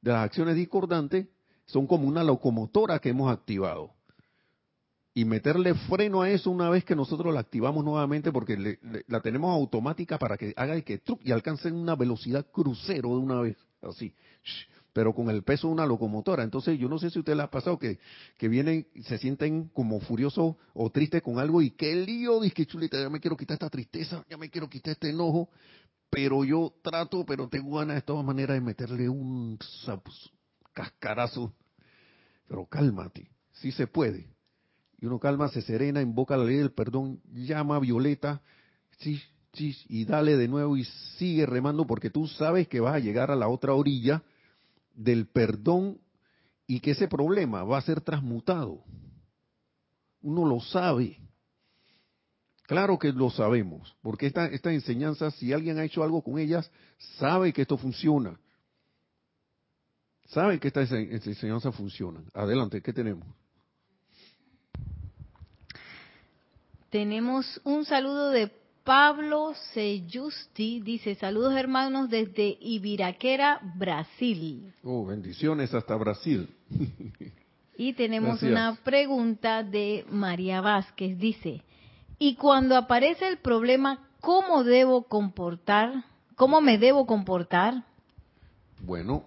De 0.00 0.12
las 0.12 0.24
acciones 0.24 0.56
discordantes 0.56 1.28
son 1.66 1.86
como 1.86 2.08
una 2.08 2.24
locomotora 2.24 2.98
que 2.98 3.10
hemos 3.10 3.32
activado. 3.32 3.92
Y 5.12 5.24
meterle 5.24 5.74
freno 5.74 6.22
a 6.22 6.30
eso 6.30 6.50
una 6.50 6.70
vez 6.70 6.84
que 6.84 6.94
nosotros 6.94 7.34
la 7.34 7.40
activamos 7.40 7.84
nuevamente, 7.84 8.30
porque 8.30 8.78
la 9.08 9.20
tenemos 9.20 9.52
automática 9.52 10.18
para 10.18 10.36
que 10.36 10.54
haga 10.56 10.76
y 10.76 10.82
que 10.82 11.02
y 11.24 11.32
alcance 11.32 11.70
una 11.72 11.96
velocidad 11.96 12.46
crucero 12.52 13.08
de 13.08 13.16
una 13.16 13.40
vez, 13.40 13.56
así 13.82 14.14
pero 14.92 15.14
con 15.14 15.30
el 15.30 15.42
peso 15.42 15.68
de 15.68 15.74
una 15.74 15.86
locomotora. 15.86 16.42
Entonces, 16.42 16.78
yo 16.78 16.88
no 16.88 16.98
sé 16.98 17.10
si 17.10 17.18
usted 17.18 17.34
le 17.34 17.42
ha 17.42 17.50
pasado 17.50 17.78
que, 17.78 17.98
que 18.36 18.48
vienen, 18.48 18.86
se 19.04 19.18
sienten 19.18 19.68
como 19.68 20.00
furiosos 20.00 20.56
o 20.74 20.90
tristes 20.90 21.22
con 21.22 21.38
algo 21.38 21.62
y 21.62 21.70
qué 21.70 21.94
lío, 21.94 22.40
dice 22.40 22.66
chulita, 22.66 23.00
ya 23.00 23.10
me 23.10 23.20
quiero 23.20 23.36
quitar 23.36 23.54
esta 23.54 23.70
tristeza, 23.70 24.24
ya 24.28 24.36
me 24.36 24.50
quiero 24.50 24.68
quitar 24.68 24.92
este 24.92 25.10
enojo, 25.10 25.48
pero 26.10 26.44
yo 26.44 26.74
trato, 26.82 27.24
pero 27.24 27.48
tengo 27.48 27.78
ganas 27.78 27.96
de 27.96 28.02
todas 28.02 28.24
maneras 28.24 28.54
de 28.54 28.60
meterle 28.60 29.08
un 29.08 29.58
cascarazo. 30.72 31.52
Pero 32.48 32.66
cálmate, 32.66 33.30
sí 33.52 33.70
se 33.70 33.86
puede. 33.86 34.26
Y 35.00 35.06
uno 35.06 35.18
calma, 35.18 35.48
se 35.48 35.62
serena, 35.62 36.02
invoca 36.02 36.36
la 36.36 36.44
ley 36.44 36.56
del 36.56 36.72
perdón, 36.72 37.20
llama 37.32 37.76
a 37.76 37.80
Violeta, 37.80 38.42
sí, 38.98 39.20
sí, 39.54 39.76
y 39.88 40.04
dale 40.04 40.36
de 40.36 40.46
nuevo 40.46 40.76
y 40.76 40.84
sigue 41.16 41.46
remando 41.46 41.86
porque 41.86 42.10
tú 42.10 42.26
sabes 42.26 42.68
que 42.68 42.80
vas 42.80 42.94
a 42.94 42.98
llegar 42.98 43.30
a 43.30 43.36
la 43.36 43.48
otra 43.48 43.74
orilla 43.74 44.22
del 44.94 45.26
perdón 45.26 45.98
y 46.66 46.80
que 46.80 46.90
ese 46.90 47.08
problema 47.08 47.64
va 47.64 47.78
a 47.78 47.82
ser 47.82 48.02
transmutado. 48.02 48.84
Uno 50.20 50.44
lo 50.44 50.60
sabe. 50.60 51.18
Claro 52.64 52.98
que 52.98 53.10
lo 53.10 53.30
sabemos, 53.30 53.96
porque 54.02 54.26
esta, 54.26 54.46
esta 54.46 54.70
enseñanza, 54.72 55.30
si 55.32 55.52
alguien 55.52 55.78
ha 55.78 55.84
hecho 55.84 56.04
algo 56.04 56.22
con 56.22 56.38
ellas, 56.38 56.70
sabe 57.18 57.52
que 57.52 57.62
esto 57.62 57.78
funciona. 57.78 58.38
Sabe 60.26 60.60
que 60.60 60.68
esta 60.68 60.82
enseñanza 60.82 61.72
funciona. 61.72 62.22
Adelante, 62.32 62.80
¿qué 62.82 62.92
tenemos? 62.92 63.26
Tenemos 66.90 67.60
un 67.64 67.84
saludo 67.84 68.30
de 68.30 68.50
Pablo 68.82 69.54
Seyusti 69.72 70.80
dice, 70.80 71.14
saludos 71.14 71.54
hermanos 71.54 72.10
desde 72.10 72.58
Ibiraquera, 72.60 73.60
Brasil. 73.76 74.74
Oh, 74.82 75.06
bendiciones 75.06 75.72
hasta 75.72 75.94
Brasil. 75.94 76.52
y 77.76 77.92
tenemos 77.92 78.42
una 78.42 78.76
pregunta 78.82 79.62
de 79.62 80.04
María 80.10 80.60
Vázquez, 80.60 81.16
dice, 81.16 81.62
y 82.18 82.34
cuando 82.34 82.76
aparece 82.76 83.28
el 83.28 83.38
problema, 83.38 84.08
¿cómo 84.20 84.64
debo 84.64 85.04
comportar? 85.04 86.04
¿Cómo 86.34 86.60
me 86.60 86.76
debo 86.76 87.06
comportar? 87.06 87.84
Bueno, 88.82 89.24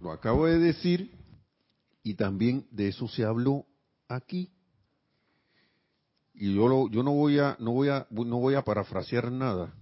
lo 0.00 0.12
acabo 0.12 0.46
de 0.46 0.58
decir 0.58 1.10
y 2.02 2.14
también 2.14 2.66
de 2.70 2.88
eso 2.88 3.06
se 3.08 3.24
habló 3.24 3.66
aquí 4.08 4.50
y 6.34 6.54
yo, 6.54 6.88
yo 6.88 7.02
no 7.02 7.12
voy 7.12 7.38
a 7.38 7.56
no 7.58 7.72
voy 7.72 7.88
a 7.88 8.06
no 8.10 8.38
voy 8.38 8.54
a 8.54 8.62
parafrasear 8.62 9.30
nada. 9.30 9.74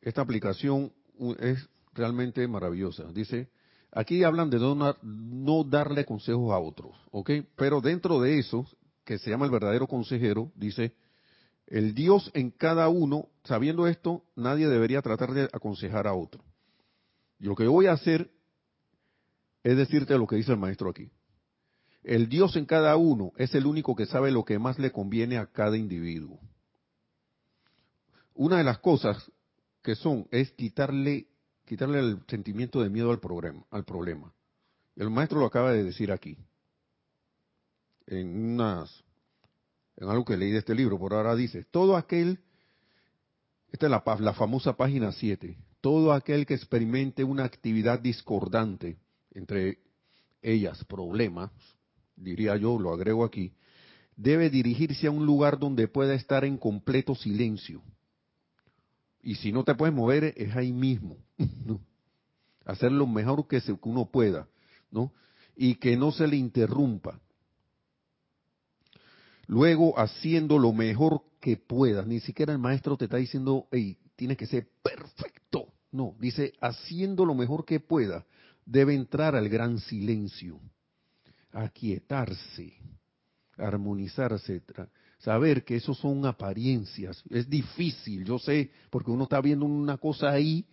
Esta 0.00 0.20
aplicación 0.20 0.92
es 1.40 1.68
realmente 1.92 2.46
maravillosa. 2.46 3.04
Dice, 3.12 3.48
aquí 3.90 4.22
hablan 4.22 4.50
de 4.50 4.58
no 4.58 5.64
darle 5.64 6.04
consejos 6.04 6.52
a 6.52 6.58
otros, 6.58 6.94
¿ok? 7.10 7.30
Pero 7.56 7.80
dentro 7.80 8.20
de 8.20 8.38
eso, 8.38 8.66
que 9.04 9.18
se 9.18 9.30
llama 9.30 9.46
el 9.46 9.50
verdadero 9.50 9.86
consejero, 9.88 10.52
dice, 10.54 10.94
el 11.66 11.94
Dios 11.94 12.30
en 12.34 12.50
cada 12.50 12.88
uno, 12.88 13.28
sabiendo 13.44 13.88
esto, 13.88 14.22
nadie 14.36 14.68
debería 14.68 15.02
tratar 15.02 15.32
de 15.32 15.48
aconsejar 15.52 16.06
a 16.06 16.14
otro. 16.14 16.44
Y 17.40 17.46
lo 17.46 17.56
que 17.56 17.66
voy 17.66 17.86
a 17.86 17.92
hacer 17.92 18.30
es 19.64 19.76
decirte 19.76 20.16
lo 20.16 20.28
que 20.28 20.36
dice 20.36 20.52
el 20.52 20.58
maestro 20.58 20.90
aquí. 20.90 21.10
El 22.06 22.28
Dios 22.28 22.54
en 22.54 22.66
cada 22.66 22.96
uno 22.96 23.32
es 23.36 23.52
el 23.56 23.66
único 23.66 23.96
que 23.96 24.06
sabe 24.06 24.30
lo 24.30 24.44
que 24.44 24.60
más 24.60 24.78
le 24.78 24.92
conviene 24.92 25.38
a 25.38 25.46
cada 25.46 25.76
individuo. 25.76 26.38
Una 28.32 28.58
de 28.58 28.62
las 28.62 28.78
cosas 28.78 29.32
que 29.82 29.96
son 29.96 30.28
es 30.30 30.52
quitarle, 30.52 31.26
quitarle 31.64 31.98
el 31.98 32.20
sentimiento 32.28 32.80
de 32.80 32.90
miedo 32.90 33.10
al 33.10 33.18
problema, 33.18 33.66
al 33.72 33.84
problema. 33.84 34.32
El 34.94 35.10
maestro 35.10 35.40
lo 35.40 35.46
acaba 35.46 35.72
de 35.72 35.82
decir 35.82 36.12
aquí, 36.12 36.38
en 38.06 38.52
unas, 38.52 39.02
en 39.96 40.08
algo 40.08 40.24
que 40.24 40.36
leí 40.36 40.52
de 40.52 40.58
este 40.58 40.76
libro, 40.76 41.00
por 41.00 41.12
ahora 41.12 41.34
dice, 41.34 41.64
todo 41.64 41.96
aquel, 41.96 42.38
esta 43.72 43.86
es 43.86 43.90
la, 43.90 44.04
la 44.20 44.32
famosa 44.32 44.76
página 44.76 45.10
7, 45.10 45.58
todo 45.80 46.12
aquel 46.12 46.46
que 46.46 46.54
experimente 46.54 47.24
una 47.24 47.42
actividad 47.42 47.98
discordante 47.98 48.96
entre 49.32 49.80
ellas, 50.40 50.84
problemas, 50.84 51.50
diría 52.16 52.56
yo, 52.56 52.78
lo 52.78 52.92
agrego 52.92 53.24
aquí, 53.24 53.52
debe 54.16 54.50
dirigirse 54.50 55.06
a 55.06 55.10
un 55.10 55.26
lugar 55.26 55.58
donde 55.58 55.88
pueda 55.88 56.14
estar 56.14 56.44
en 56.44 56.56
completo 56.56 57.14
silencio 57.14 57.82
y 59.26 59.34
si 59.34 59.50
no 59.50 59.64
te 59.64 59.74
puedes 59.74 59.92
mover, 59.92 60.32
es 60.36 60.54
ahí 60.54 60.72
mismo. 60.72 61.16
Hacer 62.64 62.92
lo 62.92 63.08
mejor 63.08 63.48
que, 63.48 63.60
uno 63.82 64.08
pueda, 64.08 64.46
¿no? 64.88 65.12
Y 65.56 65.74
que 65.74 65.96
no 65.96 66.12
se 66.12 66.28
le 66.28 66.36
interrumpa. 66.36 67.20
Luego, 69.48 69.98
haciendo 69.98 70.60
lo 70.60 70.72
mejor 70.72 71.22
que 71.40 71.56
puedas. 71.56 72.06
Ni 72.06 72.20
siquiera 72.20 72.52
el 72.52 72.60
maestro 72.60 72.96
te 72.96 73.06
está 73.06 73.16
diciendo, 73.16 73.66
hey, 73.72 73.98
tienes 74.14 74.36
que 74.36 74.46
ser 74.46 74.68
perfecto. 74.80 75.72
No, 75.90 76.14
dice, 76.20 76.52
haciendo 76.60 77.24
lo 77.24 77.34
mejor 77.34 77.64
que 77.64 77.80
pueda, 77.80 78.24
debe 78.64 78.94
entrar 78.94 79.34
al 79.34 79.48
gran 79.48 79.80
silencio, 79.80 80.60
aquietarse, 81.56 82.74
armonizarse, 83.56 84.62
saber 85.18 85.64
que 85.64 85.76
eso 85.76 85.94
son 85.94 86.26
apariencias. 86.26 87.22
Es 87.30 87.48
difícil, 87.48 88.24
yo 88.24 88.38
sé, 88.38 88.70
porque 88.90 89.10
uno 89.10 89.24
está 89.24 89.40
viendo 89.40 89.64
una 89.64 89.96
cosa 89.96 90.30
ahí 90.30 90.66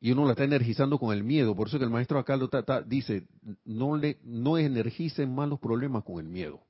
y 0.00 0.12
uno 0.12 0.24
la 0.24 0.32
está 0.32 0.44
energizando 0.44 0.98
con 0.98 1.14
el 1.14 1.22
miedo. 1.22 1.54
Por 1.54 1.68
eso 1.68 1.78
que 1.78 1.84
el 1.84 1.90
maestro 1.90 2.18
acá 2.18 2.36
lo 2.36 2.48
dice, 2.86 3.26
no, 3.64 3.96
le, 3.96 4.18
no 4.22 4.56
energicen 4.56 5.34
más 5.34 5.48
los 5.48 5.60
problemas 5.60 6.04
con 6.04 6.18
el 6.20 6.28
miedo. 6.28 6.60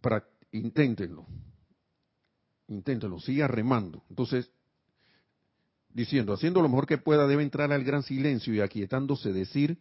Para, 0.00 0.26
inténtenlo. 0.52 1.26
Inténtenlo, 2.68 3.20
siga 3.20 3.48
remando. 3.48 4.02
Entonces, 4.08 4.50
diciendo, 5.92 6.32
haciendo 6.32 6.62
lo 6.62 6.68
mejor 6.68 6.86
que 6.86 6.98
pueda, 6.98 7.26
debe 7.26 7.42
entrar 7.42 7.72
al 7.72 7.84
gran 7.84 8.02
silencio 8.02 8.54
y 8.54 8.60
aquietándose 8.60 9.32
decir, 9.32 9.78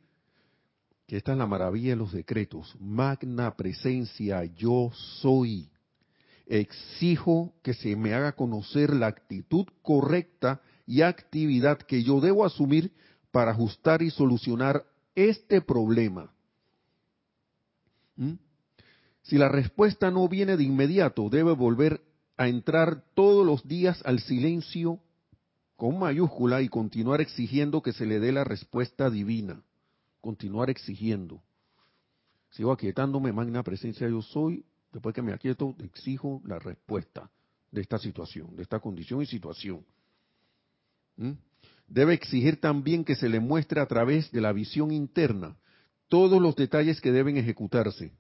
que 1.08 1.18
esta 1.18 1.32
es 1.32 1.38
la 1.38 1.48
maravilla 1.48 1.90
de 1.92 1.96
los 1.96 2.12
decretos. 2.12 2.76
Magna 2.80 3.56
presencia, 3.56 4.46
yo 4.46 4.92
soy. 4.94 5.70
Exijo 6.46 7.54
que 7.64 7.74
se 7.74 7.96
me 7.96 8.14
haga 8.14 8.34
conocer 8.34 8.94
la 8.94 9.08
actitud 9.08 9.66
correcta 9.82 10.62
y 10.86 11.02
actividad 11.02 11.80
que 11.80 12.04
yo 12.04 12.22
debo 12.22 12.46
asumir 12.46 12.92
para 13.32 13.52
ajustar 13.52 14.02
y 14.02 14.12
solucionar 14.12 14.86
este 15.16 15.62
problema. 15.62 16.32
¿Mm? 18.16 18.34
Si 19.24 19.38
la 19.38 19.50
respuesta 19.50 20.12
no 20.12 20.28
viene 20.28 20.58
de 20.58 20.64
inmediato, 20.64 21.30
debe 21.30 21.54
volver 21.54 22.02
a 22.38 22.48
entrar 22.48 23.04
todos 23.16 23.46
los 23.46 23.68
días 23.68 24.02
al 24.06 24.20
silencio 24.20 25.00
con 25.80 25.98
mayúscula 25.98 26.62
y 26.62 26.70
continuar 26.70 27.22
exigiendo 27.22 27.82
que 27.82 27.94
se 27.94 28.06
le 28.06 28.20
dé 28.20 28.32
la 28.32 28.44
respuesta 28.44 29.10
divina 29.10 29.64
continuar 30.22 30.70
exigiendo. 30.70 31.42
Sigo 32.52 32.72
aquietándome, 32.72 33.32
magna 33.32 33.64
presencia 33.64 34.08
yo 34.10 34.22
soy, 34.22 34.66
después 34.92 35.14
que 35.14 35.22
me 35.22 35.34
aquieto, 35.34 35.76
exijo 35.80 36.42
la 36.46 36.60
respuesta 36.60 37.30
de 37.72 37.82
esta 37.82 37.98
situación, 38.00 38.56
de 38.56 38.64
esta 38.64 38.80
condición 38.80 39.22
y 39.22 39.26
situación. 39.26 39.86
¿Mm? 41.16 41.32
Debe 41.88 42.14
exigir 42.14 42.60
también 42.60 43.04
que 43.04 43.16
se 43.16 43.30
le 43.30 43.40
muestre 43.40 43.82
a 43.82 43.88
través 43.88 44.32
de 44.32 44.42
la 44.42 44.52
visión 44.52 44.92
interna 44.92 45.58
todos 46.08 46.42
los 46.42 46.56
detalles 46.56 47.00
que 47.02 47.12
deben 47.12 47.38
ejecutarse. 47.38 48.12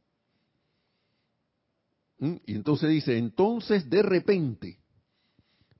¿Mm? 2.19 2.35
Y 2.45 2.55
entonces 2.55 2.89
dice, 2.89 3.17
entonces 3.17 3.89
de 3.89 4.03
repente, 4.03 4.79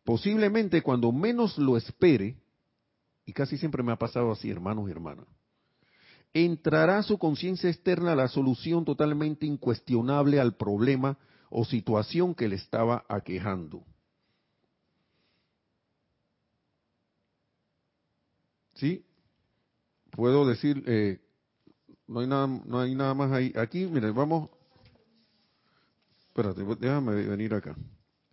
posiblemente 0.09 0.81
cuando 0.81 1.11
menos 1.11 1.55
lo 1.59 1.77
espere, 1.77 2.35
y 3.25 3.31
casi 3.31 3.59
siempre 3.59 3.83
me 3.83 3.91
ha 3.91 3.95
pasado 3.95 4.31
así, 4.31 4.49
hermanos 4.49 4.89
y 4.89 4.91
hermanas, 4.91 5.27
entrará 6.33 7.03
su 7.03 7.19
conciencia 7.19 7.69
externa 7.69 8.15
la 8.15 8.27
solución 8.27 8.85
totalmente 8.85 9.45
incuestionable 9.45 10.39
al 10.39 10.55
problema 10.55 11.19
o 11.51 11.63
situación 11.63 12.33
que 12.33 12.47
le 12.47 12.55
estaba 12.55 13.05
aquejando. 13.07 13.83
¿Sí? 18.73 19.05
Puedo 20.09 20.47
decir, 20.47 20.83
eh, 20.87 21.19
no 22.07 22.21
hay 22.21 22.27
nada, 22.27 22.47
no 22.47 22.79
hay 22.79 22.95
nada 22.95 23.13
más 23.13 23.31
ahí. 23.31 23.53
Aquí, 23.55 23.85
miren, 23.85 24.15
vamos. 24.15 24.49
Espérate, 26.29 26.63
déjame 26.79 27.13
venir 27.13 27.53
acá. 27.53 27.75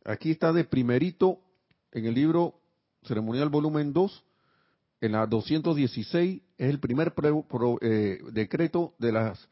Aquí 0.07 0.31
está 0.31 0.55
de 0.55 0.65
primerito 0.65 1.43
en 1.97 2.05
el 2.05 2.15
libro 2.15 2.61
Ceremonial 3.05 3.49
Volumen 3.49 3.95
2, 3.95 4.25
en 5.01 5.13
la 5.13 5.27
216 5.27 6.43
es 6.59 6.71
el 6.71 6.79
primer 6.79 7.15
eh, 7.81 8.19
decreto 8.33 8.93
de 8.99 9.13
las 9.13 9.49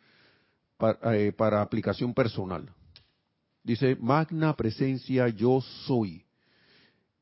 eh, 1.05 1.33
para, 1.35 1.63
aplicación 1.63 2.13
personal. 2.13 2.69
Dice, 3.63 3.97
magna 3.99 4.55
presencia 4.55 5.29
yo 5.29 5.63
soy. 5.87 6.23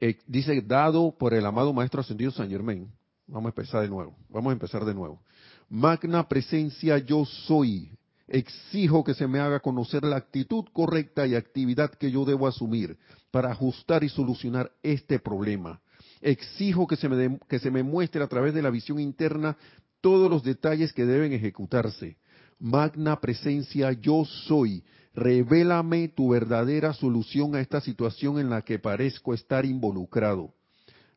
Eh, 0.00 0.18
dice, 0.26 0.60
dado 0.60 1.12
por 1.16 1.34
el 1.34 1.46
amado 1.46 1.72
Maestro 1.72 2.00
Ascendido 2.00 2.32
San 2.32 2.50
Germain. 2.50 2.90
Vamos 3.28 3.46
a 3.46 3.50
empezar 3.50 3.82
de 3.82 3.88
nuevo. 3.88 4.16
Vamos 4.28 4.50
a 4.50 4.54
empezar 4.54 4.84
de 4.84 4.92
nuevo. 4.92 5.22
Magna 5.68 6.28
presencia 6.28 6.98
yo 6.98 7.24
soy. 7.24 7.96
Exijo 8.32 9.04
que 9.04 9.14
se 9.14 9.28
me 9.28 9.38
haga 9.38 9.60
conocer 9.60 10.04
la 10.04 10.16
actitud 10.16 10.64
correcta 10.72 11.26
y 11.26 11.34
actividad 11.34 11.90
que 11.90 12.10
yo 12.10 12.24
debo 12.24 12.48
asumir 12.48 12.96
para 13.30 13.52
ajustar 13.52 14.02
y 14.02 14.08
solucionar 14.08 14.72
este 14.82 15.18
problema 15.18 15.80
Exijo 16.22 16.86
que 16.86 16.96
se, 16.96 17.08
me 17.08 17.38
que 17.48 17.58
se 17.58 17.70
me 17.70 17.82
muestre 17.82 18.22
a 18.22 18.28
través 18.28 18.54
de 18.54 18.62
la 18.62 18.70
visión 18.70 19.00
interna 19.00 19.56
todos 20.00 20.30
los 20.30 20.44
detalles 20.44 20.92
que 20.92 21.04
deben 21.04 21.32
ejecutarse. 21.32 22.16
Magna 22.58 23.20
presencia 23.20 23.92
yo 23.92 24.24
soy. 24.24 24.84
Revélame 25.14 26.08
tu 26.08 26.30
verdadera 26.30 26.92
solución 26.94 27.54
a 27.54 27.60
esta 27.60 27.80
situación 27.80 28.38
en 28.38 28.50
la 28.50 28.62
que 28.62 28.78
parezco 28.78 29.34
estar 29.34 29.66
involucrado. 29.66 30.54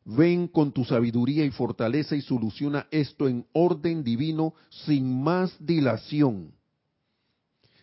Ven 0.04 0.48
con 0.48 0.72
tu 0.72 0.84
sabiduría 0.84 1.44
y 1.44 1.50
fortaleza 1.50 2.14
y 2.14 2.20
soluciona 2.20 2.86
esto 2.90 3.28
en 3.28 3.46
orden 3.52 4.04
divino 4.04 4.54
sin 4.70 5.22
más 5.22 5.56
dilación. 5.58 6.55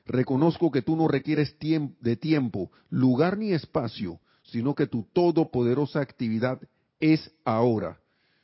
Reconozco 0.05 0.71
que 0.71 0.81
tú 0.81 0.95
no 0.95 1.07
requieres 1.07 1.55
de 1.59 2.15
tiempo, 2.17 2.71
lugar 2.89 3.37
ni 3.37 3.53
espacio, 3.53 4.19
sino 4.43 4.75
que 4.75 4.87
tu 4.87 5.03
todopoderosa 5.13 6.01
actividad 6.01 6.61
es 6.99 7.31
ahora. 7.45 7.99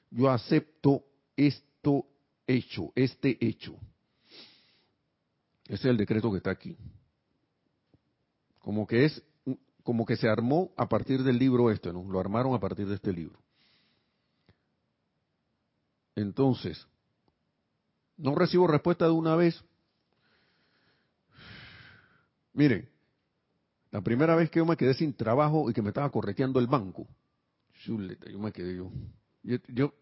Yo 0.09 0.29
acepto 0.29 1.03
esto 1.35 2.05
hecho, 2.47 2.91
este 2.95 3.37
hecho. 3.45 3.75
Ese 5.65 5.75
es 5.75 5.85
el 5.85 5.97
decreto 5.97 6.31
que 6.31 6.37
está 6.37 6.51
aquí. 6.51 6.77
Como 8.59 8.87
que 8.87 9.05
es, 9.05 9.23
como 9.83 10.05
que 10.05 10.15
se 10.15 10.27
armó 10.27 10.71
a 10.77 10.87
partir 10.87 11.23
del 11.23 11.37
libro 11.37 11.69
este, 11.71 11.93
¿no? 11.93 12.03
Lo 12.03 12.19
armaron 12.19 12.53
a 12.53 12.59
partir 12.59 12.87
de 12.87 12.95
este 12.95 13.13
libro. 13.13 13.37
Entonces, 16.15 16.87
no 18.17 18.35
recibo 18.35 18.67
respuesta 18.67 19.05
de 19.05 19.11
una 19.11 19.35
vez. 19.35 19.63
Miren, 22.59 22.89
la 23.89 24.01
primera 24.01 24.35
vez 24.35 24.49
que 24.49 24.59
yo 24.59 24.65
me 24.65 24.75
quedé 24.75 24.93
sin 24.93 25.13
trabajo 25.13 25.69
y 25.69 25.73
que 25.73 25.81
me 25.81 25.91
estaba 25.91 26.09
correteando 26.09 26.59
el 26.59 26.67
banco, 26.67 27.07
yo 27.85 27.97
me 28.37 28.51
quedé 28.51 28.75
yo. 28.75 28.91
Yo, 29.69 29.93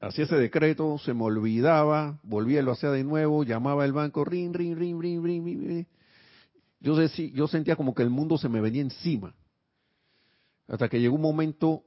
hacía 0.00 0.24
ese 0.24 0.36
decreto, 0.36 0.96
se 0.96 1.12
me 1.12 1.24
olvidaba, 1.24 2.18
volvía 2.22 2.60
y 2.60 2.62
lo 2.62 2.72
hacía 2.72 2.90
de 2.92 3.04
nuevo, 3.04 3.44
llamaba 3.44 3.84
al 3.84 3.92
banco, 3.92 4.24
ring, 4.24 4.54
ring, 4.54 4.74
ring, 4.74 5.02
ring, 5.02 5.22
ring, 5.22 5.44
ring. 5.44 5.86
Yo, 6.80 6.96
yo 7.04 7.46
sentía 7.46 7.76
como 7.76 7.94
que 7.94 8.02
el 8.02 8.08
mundo 8.08 8.38
se 8.38 8.48
me 8.48 8.62
venía 8.62 8.80
encima. 8.80 9.34
Hasta 10.68 10.88
que 10.88 10.98
llegó 10.98 11.16
un 11.16 11.20
momento, 11.20 11.84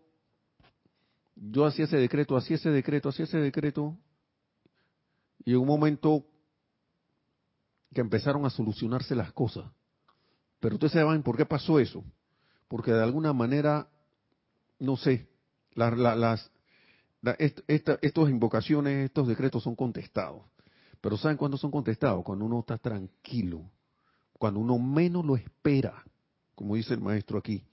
yo 1.36 1.66
hacía 1.66 1.86
ese 1.86 1.98
decreto, 1.98 2.38
hacía 2.38 2.58
ese 2.58 2.70
decreto, 2.70 3.10
hacía 3.10 3.26
ese 3.26 3.40
decreto, 3.40 3.98
y 5.44 5.50
llegó 5.50 5.64
un 5.64 5.68
momento 5.68 6.28
que 7.92 8.02
empezaron 8.02 8.46
a 8.46 8.52
solucionarse 8.52 9.16
las 9.16 9.34
cosas. 9.34 9.66
Pero 10.66 10.78
ustedes 10.78 10.94
saben 10.94 11.22
por 11.22 11.38
qué 11.38 11.46
pasó 11.46 11.80
eso. 11.80 12.04
Porque 12.68 12.92
de 12.92 13.04
alguna 13.04 13.34
manera 13.34 13.88
no 14.80 14.98
sé, 14.98 15.30
las, 15.76 16.50
estas 17.68 18.30
invocaciones, 18.32 19.06
estos 19.06 19.28
decretos 19.28 19.62
son 19.62 19.76
contestados. 19.76 20.42
Pero 21.02 21.18
¿saben 21.18 21.38
cuándo 21.38 21.56
son 21.58 21.70
contestados? 21.70 22.24
Cuando 22.24 22.46
uno 22.46 22.62
está 22.62 22.80
tranquilo, 22.80 23.70
cuando 24.40 24.60
uno 24.60 24.80
menos 24.80 25.24
lo 25.24 25.36
espera, 25.36 26.04
como 26.56 26.74
dice 26.74 26.96
el 26.96 27.00
maestro 27.00 27.38
aquí. 27.38 27.64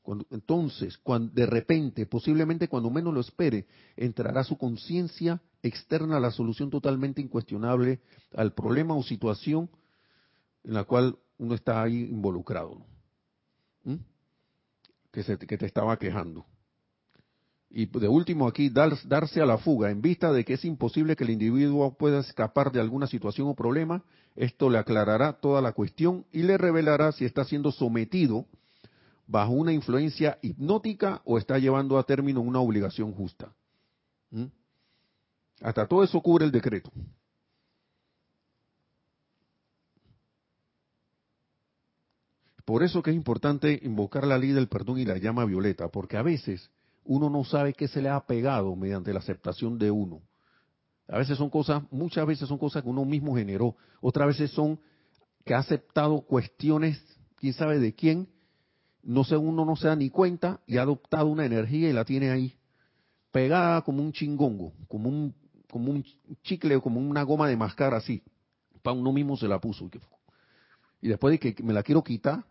Cuando, 0.00 0.26
entonces, 0.30 0.96
cuando, 0.96 1.30
de 1.34 1.44
repente, 1.44 2.06
posiblemente 2.06 2.68
cuando 2.68 2.88
menos 2.88 3.12
lo 3.12 3.20
espere, 3.20 3.66
entrará 3.98 4.44
su 4.44 4.56
conciencia 4.56 5.42
externa 5.62 6.16
a 6.16 6.20
la 6.20 6.30
solución 6.30 6.70
totalmente 6.70 7.20
incuestionable 7.20 8.00
al 8.32 8.54
problema 8.54 8.94
o 8.94 9.02
situación 9.02 9.68
en 10.64 10.72
la 10.72 10.84
cual 10.84 11.18
uno 11.40 11.54
está 11.54 11.82
ahí 11.82 12.04
involucrado, 12.04 12.82
¿Mm? 13.82 13.96
que, 15.10 15.22
se, 15.22 15.38
que 15.38 15.56
te 15.56 15.64
estaba 15.64 15.96
quejando. 15.96 16.44
Y 17.70 17.86
de 17.86 18.08
último 18.08 18.46
aquí, 18.46 18.68
darse 18.68 19.40
a 19.40 19.46
la 19.46 19.56
fuga 19.56 19.90
en 19.90 20.02
vista 20.02 20.32
de 20.32 20.44
que 20.44 20.54
es 20.54 20.64
imposible 20.64 21.16
que 21.16 21.24
el 21.24 21.30
individuo 21.30 21.96
pueda 21.96 22.20
escapar 22.20 22.72
de 22.72 22.80
alguna 22.80 23.06
situación 23.06 23.48
o 23.48 23.54
problema, 23.54 24.04
esto 24.36 24.68
le 24.68 24.78
aclarará 24.78 25.32
toda 25.32 25.62
la 25.62 25.72
cuestión 25.72 26.26
y 26.30 26.42
le 26.42 26.58
revelará 26.58 27.10
si 27.12 27.24
está 27.24 27.44
siendo 27.44 27.72
sometido 27.72 28.44
bajo 29.26 29.52
una 29.52 29.72
influencia 29.72 30.38
hipnótica 30.42 31.22
o 31.24 31.38
está 31.38 31.58
llevando 31.58 31.96
a 31.96 32.02
término 32.02 32.40
una 32.40 32.60
obligación 32.60 33.12
justa. 33.12 33.54
¿Mm? 34.30 34.46
Hasta 35.62 35.86
todo 35.86 36.04
eso 36.04 36.20
cubre 36.20 36.44
el 36.44 36.50
decreto. 36.50 36.90
Por 42.64 42.82
eso 42.82 43.02
que 43.02 43.10
es 43.10 43.16
importante 43.16 43.80
invocar 43.82 44.26
la 44.26 44.38
ley 44.38 44.52
del 44.52 44.68
perdón 44.68 44.98
y 44.98 45.04
la 45.04 45.18
llama 45.18 45.44
violeta, 45.44 45.88
porque 45.88 46.16
a 46.16 46.22
veces 46.22 46.70
uno 47.04 47.30
no 47.30 47.44
sabe 47.44 47.72
qué 47.72 47.88
se 47.88 48.02
le 48.02 48.08
ha 48.08 48.20
pegado 48.26 48.74
mediante 48.76 49.12
la 49.12 49.20
aceptación 49.20 49.78
de 49.78 49.90
uno. 49.90 50.20
A 51.08 51.18
veces 51.18 51.38
son 51.38 51.50
cosas, 51.50 51.82
muchas 51.90 52.26
veces 52.26 52.48
son 52.48 52.58
cosas 52.58 52.82
que 52.82 52.88
uno 52.88 53.04
mismo 53.04 53.36
generó, 53.36 53.76
otras 54.00 54.28
veces 54.28 54.50
son 54.52 54.78
que 55.44 55.54
ha 55.54 55.58
aceptado 55.58 56.20
cuestiones, 56.20 57.02
quién 57.36 57.52
sabe 57.52 57.78
de 57.78 57.94
quién, 57.94 58.28
no 59.02 59.24
sé, 59.24 59.36
uno 59.36 59.64
no 59.64 59.76
se 59.76 59.88
da 59.88 59.96
ni 59.96 60.10
cuenta 60.10 60.60
y 60.66 60.76
ha 60.76 60.82
adoptado 60.82 61.26
una 61.26 61.46
energía 61.46 61.88
y 61.88 61.92
la 61.92 62.04
tiene 62.04 62.30
ahí, 62.30 62.54
pegada 63.32 63.82
como 63.82 64.02
un 64.02 64.12
chingongo, 64.12 64.72
como 64.86 65.08
un, 65.08 65.34
como 65.70 65.90
un 65.90 66.04
chicle 66.42 66.76
o 66.76 66.82
como 66.82 67.00
una 67.00 67.22
goma 67.22 67.48
de 67.48 67.56
mascar 67.56 67.94
así. 67.94 68.22
Para 68.82 68.96
uno 68.96 69.12
mismo 69.12 69.36
se 69.36 69.48
la 69.48 69.60
puso. 69.60 69.90
Y 71.00 71.08
después 71.08 71.32
de 71.32 71.38
que 71.38 71.62
me 71.62 71.72
la 71.72 71.82
quiero 71.82 72.04
quitar 72.04 72.44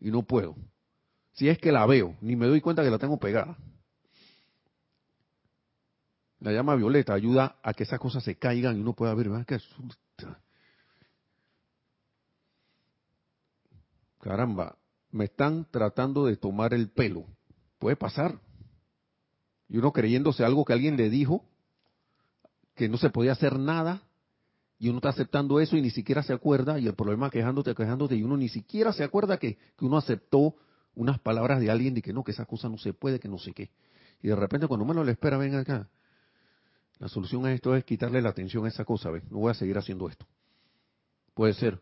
y 0.00 0.10
no 0.10 0.22
puedo. 0.22 0.56
Si 1.32 1.48
es 1.48 1.58
que 1.58 1.72
la 1.72 1.86
veo, 1.86 2.16
ni 2.20 2.36
me 2.36 2.46
doy 2.46 2.60
cuenta 2.60 2.82
que 2.82 2.90
la 2.90 2.98
tengo 2.98 3.18
pegada. 3.18 3.56
La 6.40 6.52
llama 6.52 6.74
violeta 6.76 7.14
ayuda 7.14 7.56
a 7.62 7.74
que 7.74 7.84
esas 7.84 7.98
cosas 7.98 8.22
se 8.22 8.36
caigan 8.36 8.76
y 8.76 8.80
uno 8.80 8.94
pueda 8.94 9.14
ver, 9.14 9.28
¿qué 9.46 9.58
Caramba, 14.20 14.76
me 15.12 15.26
están 15.26 15.66
tratando 15.70 16.26
de 16.26 16.36
tomar 16.36 16.74
el 16.74 16.90
pelo. 16.90 17.26
Puede 17.78 17.96
pasar. 17.96 18.40
Y 19.68 19.78
uno 19.78 19.92
creyéndose 19.92 20.44
algo 20.44 20.64
que 20.64 20.72
alguien 20.72 20.96
le 20.96 21.10
dijo, 21.10 21.44
que 22.74 22.88
no 22.88 22.98
se 22.98 23.10
podía 23.10 23.32
hacer 23.32 23.58
nada, 23.58 24.02
y 24.78 24.88
uno 24.88 24.98
está 24.98 25.08
aceptando 25.10 25.58
eso 25.60 25.76
y 25.76 25.82
ni 25.82 25.90
siquiera 25.90 26.22
se 26.22 26.32
acuerda, 26.32 26.78
y 26.78 26.86
el 26.86 26.94
problema 26.94 27.30
quejándote, 27.30 27.74
quejándote, 27.74 28.16
y 28.16 28.22
uno 28.22 28.36
ni 28.36 28.48
siquiera 28.48 28.92
se 28.92 29.04
acuerda 29.04 29.38
que, 29.38 29.56
que 29.76 29.84
uno 29.84 29.96
aceptó 29.96 30.54
unas 30.94 31.18
palabras 31.20 31.60
de 31.60 31.70
alguien 31.70 31.94
de 31.94 32.02
que 32.02 32.12
no, 32.12 32.24
que 32.24 32.32
esa 32.32 32.44
cosa 32.44 32.68
no 32.68 32.78
se 32.78 32.92
puede, 32.92 33.18
que 33.18 33.28
no 33.28 33.38
sé 33.38 33.52
qué. 33.52 33.70
Y 34.22 34.28
de 34.28 34.36
repente 34.36 34.66
cuando 34.66 34.84
uno 34.84 35.04
lo 35.04 35.10
espera, 35.10 35.38
ven 35.38 35.54
acá. 35.54 35.88
La 36.98 37.08
solución 37.08 37.44
a 37.44 37.52
esto 37.52 37.76
es 37.76 37.84
quitarle 37.84 38.22
la 38.22 38.30
atención 38.30 38.64
a 38.64 38.68
esa 38.68 38.84
cosa, 38.84 39.10
ven, 39.10 39.22
no 39.30 39.38
voy 39.38 39.50
a 39.50 39.54
seguir 39.54 39.76
haciendo 39.76 40.08
esto. 40.08 40.26
Puede 41.34 41.52
ser. 41.54 41.80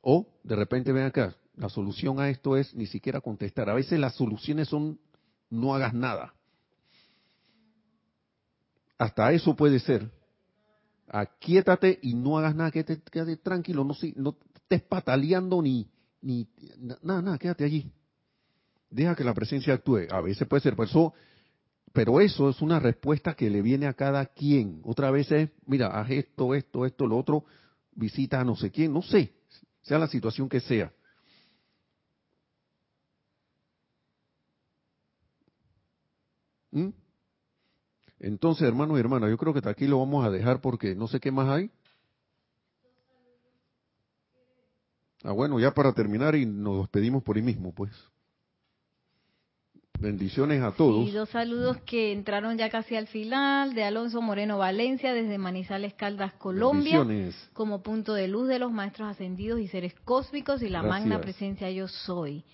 O 0.00 0.28
de 0.44 0.54
repente 0.54 0.92
ven 0.92 1.04
acá, 1.04 1.36
la 1.56 1.68
solución 1.68 2.20
a 2.20 2.28
esto 2.28 2.56
es 2.56 2.74
ni 2.74 2.86
siquiera 2.86 3.20
contestar. 3.20 3.68
A 3.68 3.74
veces 3.74 3.98
las 3.98 4.14
soluciones 4.14 4.68
son 4.68 4.98
no 5.50 5.74
hagas 5.74 5.94
nada. 5.94 6.34
Hasta 8.98 9.32
eso 9.32 9.56
puede 9.56 9.80
ser. 9.80 10.10
Aquietate 11.08 11.98
y 12.02 12.14
no 12.14 12.38
hagas 12.38 12.54
nada, 12.54 12.70
quédate, 12.70 13.00
quédate 13.10 13.36
tranquilo, 13.36 13.84
no, 13.84 13.94
no 14.16 14.36
estés 14.54 14.82
pataleando 14.82 15.60
ni, 15.60 15.88
nada, 17.02 17.22
nada, 17.22 17.38
quédate 17.38 17.64
allí 17.64 17.92
deja 18.94 19.14
que 19.14 19.24
la 19.24 19.34
presencia 19.34 19.74
actúe. 19.74 20.06
A 20.10 20.20
veces 20.20 20.46
puede 20.46 20.62
ser, 20.62 20.76
por 20.76 20.88
pero 21.92 22.20
eso 22.20 22.48
es 22.48 22.60
una 22.60 22.80
respuesta 22.80 23.34
que 23.34 23.50
le 23.50 23.62
viene 23.62 23.86
a 23.86 23.94
cada 23.94 24.26
quien. 24.26 24.80
Otra 24.84 25.10
vez 25.10 25.30
es, 25.30 25.50
mira, 25.66 25.88
haz 25.88 26.10
esto, 26.10 26.54
esto, 26.54 26.86
esto, 26.86 27.06
lo 27.06 27.16
otro, 27.16 27.44
visita 27.92 28.40
a 28.40 28.44
no 28.44 28.56
sé 28.56 28.70
quién, 28.70 28.92
no 28.92 29.02
sé, 29.02 29.32
sea 29.82 29.98
la 29.98 30.08
situación 30.08 30.48
que 30.48 30.60
sea. 30.60 30.92
¿Mm? 36.72 37.03
Entonces, 38.20 38.66
hermanos 38.66 38.96
y 38.96 39.00
hermanas, 39.00 39.30
yo 39.30 39.36
creo 39.36 39.52
que 39.52 39.58
hasta 39.58 39.70
aquí 39.70 39.86
lo 39.86 39.98
vamos 39.98 40.24
a 40.24 40.30
dejar 40.30 40.60
porque 40.60 40.94
no 40.94 41.08
sé 41.08 41.20
qué 41.20 41.30
más 41.30 41.48
hay. 41.48 41.70
Ah, 45.24 45.32
bueno, 45.32 45.58
ya 45.58 45.72
para 45.72 45.92
terminar 45.92 46.34
y 46.34 46.44
nos 46.44 46.80
despedimos 46.80 47.22
por 47.22 47.36
ahí 47.36 47.42
mismo, 47.42 47.72
pues. 47.72 47.90
Bendiciones 49.98 50.62
a 50.62 50.72
todos. 50.72 51.08
Y 51.08 51.12
dos 51.12 51.30
saludos 51.30 51.78
que 51.86 52.12
entraron 52.12 52.58
ya 52.58 52.68
casi 52.68 52.94
al 52.94 53.06
final, 53.06 53.74
de 53.74 53.84
Alonso 53.84 54.20
Moreno 54.20 54.58
Valencia, 54.58 55.14
desde 55.14 55.38
Manizales 55.38 55.94
Caldas, 55.94 56.34
Colombia, 56.34 57.06
como 57.54 57.82
punto 57.82 58.12
de 58.12 58.28
luz 58.28 58.48
de 58.48 58.58
los 58.58 58.70
maestros 58.70 59.08
ascendidos 59.08 59.60
y 59.60 59.68
seres 59.68 59.94
cósmicos 60.04 60.62
y 60.62 60.68
la 60.68 60.82
magna 60.82 61.20
presencia 61.20 61.70
yo 61.70 61.88
soy. 61.88 62.44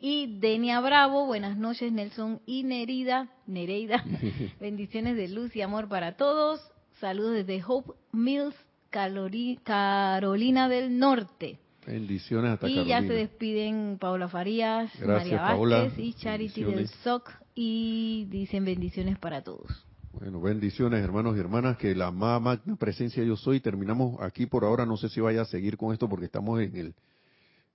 Y 0.00 0.38
Denia 0.38 0.80
Bravo, 0.80 1.26
buenas 1.26 1.58
noches 1.58 1.90
Nelson 1.92 2.40
y 2.46 2.62
Nerida, 2.62 3.28
Nereida, 3.48 4.04
bendiciones 4.60 5.16
de 5.16 5.26
luz 5.26 5.56
y 5.56 5.62
amor 5.62 5.88
para 5.88 6.16
todos. 6.16 6.60
Saludos 7.00 7.34
desde 7.34 7.64
Hope 7.66 7.94
Mills, 8.12 8.54
Carolina 8.90 10.68
del 10.68 10.98
Norte. 10.98 11.58
Bendiciones 11.84 12.52
hasta 12.52 12.68
Y 12.68 12.84
ya 12.84 13.00
se 13.00 13.12
despiden 13.12 13.98
Paula 13.98 14.28
Farías, 14.28 14.90
María 15.04 15.56
Vázquez 15.56 15.98
y 15.98 16.12
Charity 16.12 16.62
del 16.62 16.86
SOC 16.86 17.32
y 17.56 18.26
dicen 18.30 18.64
bendiciones 18.64 19.18
para 19.18 19.42
todos. 19.42 19.84
Bueno, 20.12 20.40
bendiciones 20.40 21.02
hermanos 21.02 21.36
y 21.36 21.40
hermanas, 21.40 21.76
que 21.76 21.94
la 21.96 22.12
más 22.12 22.40
magna 22.40 22.76
presencia 22.76 23.24
yo 23.24 23.36
soy. 23.36 23.58
Terminamos 23.58 24.20
aquí 24.20 24.46
por 24.46 24.64
ahora, 24.64 24.86
no 24.86 24.96
sé 24.96 25.08
si 25.08 25.20
vaya 25.20 25.42
a 25.42 25.44
seguir 25.44 25.76
con 25.76 25.92
esto 25.92 26.08
porque 26.08 26.26
estamos 26.26 26.60
en 26.60 26.76
el 26.76 26.94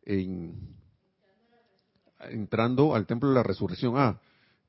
en, 0.06 0.83
entrando 2.30 2.96
al 2.96 3.06
templo 3.06 3.30
de 3.30 3.36
la 3.36 3.44
resurrección. 3.44 3.94
Ah, 3.98 4.20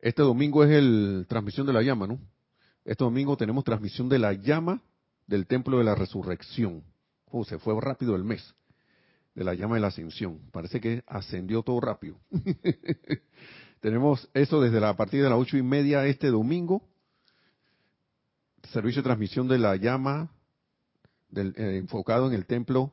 este 0.01 0.23
domingo 0.23 0.65
es 0.65 0.71
el 0.71 1.27
transmisión 1.29 1.67
de 1.67 1.73
la 1.73 1.83
llama, 1.83 2.07
¿no? 2.07 2.19
Este 2.85 3.05
domingo 3.05 3.37
tenemos 3.37 3.65
transmisión 3.65 4.09
de 4.09 4.19
la 4.19 4.33
llama 4.33 4.83
del 5.27 5.47
templo 5.47 5.79
de 5.79 5.85
la 5.85 5.95
resurrección. 5.95 6.83
Oh, 7.31 7.45
se 7.45 7.59
fue 7.59 7.75
rápido 7.81 8.15
el 8.15 8.25
mes 8.25 8.55
de 9.35 9.45
la 9.45 9.55
llama 9.55 9.77
de 9.77 9.81
la 9.81 9.89
ascensión. 9.89 10.39
Parece 10.53 10.81
que 10.81 11.03
ascendió 11.07 11.63
todo 11.63 11.81
rápido. 11.81 12.17
Tenemos 13.81 14.29
eso 14.35 14.61
desde 14.61 14.81
la 14.81 14.97
partida 14.97 15.25
de 15.25 15.31
las 15.31 15.39
ocho 15.39 15.57
y 15.57 15.63
media 15.63 16.07
este 16.07 16.29
domingo. 16.29 16.83
Servicio 18.73 19.03
de 19.03 19.05
transmisión 19.05 19.49
de 19.49 19.59
la 19.59 19.77
llama 19.77 20.31
del, 21.29 21.55
eh, 21.57 21.79
enfocado 21.79 22.29
en 22.29 22.35
el 22.35 22.47
templo 22.47 22.93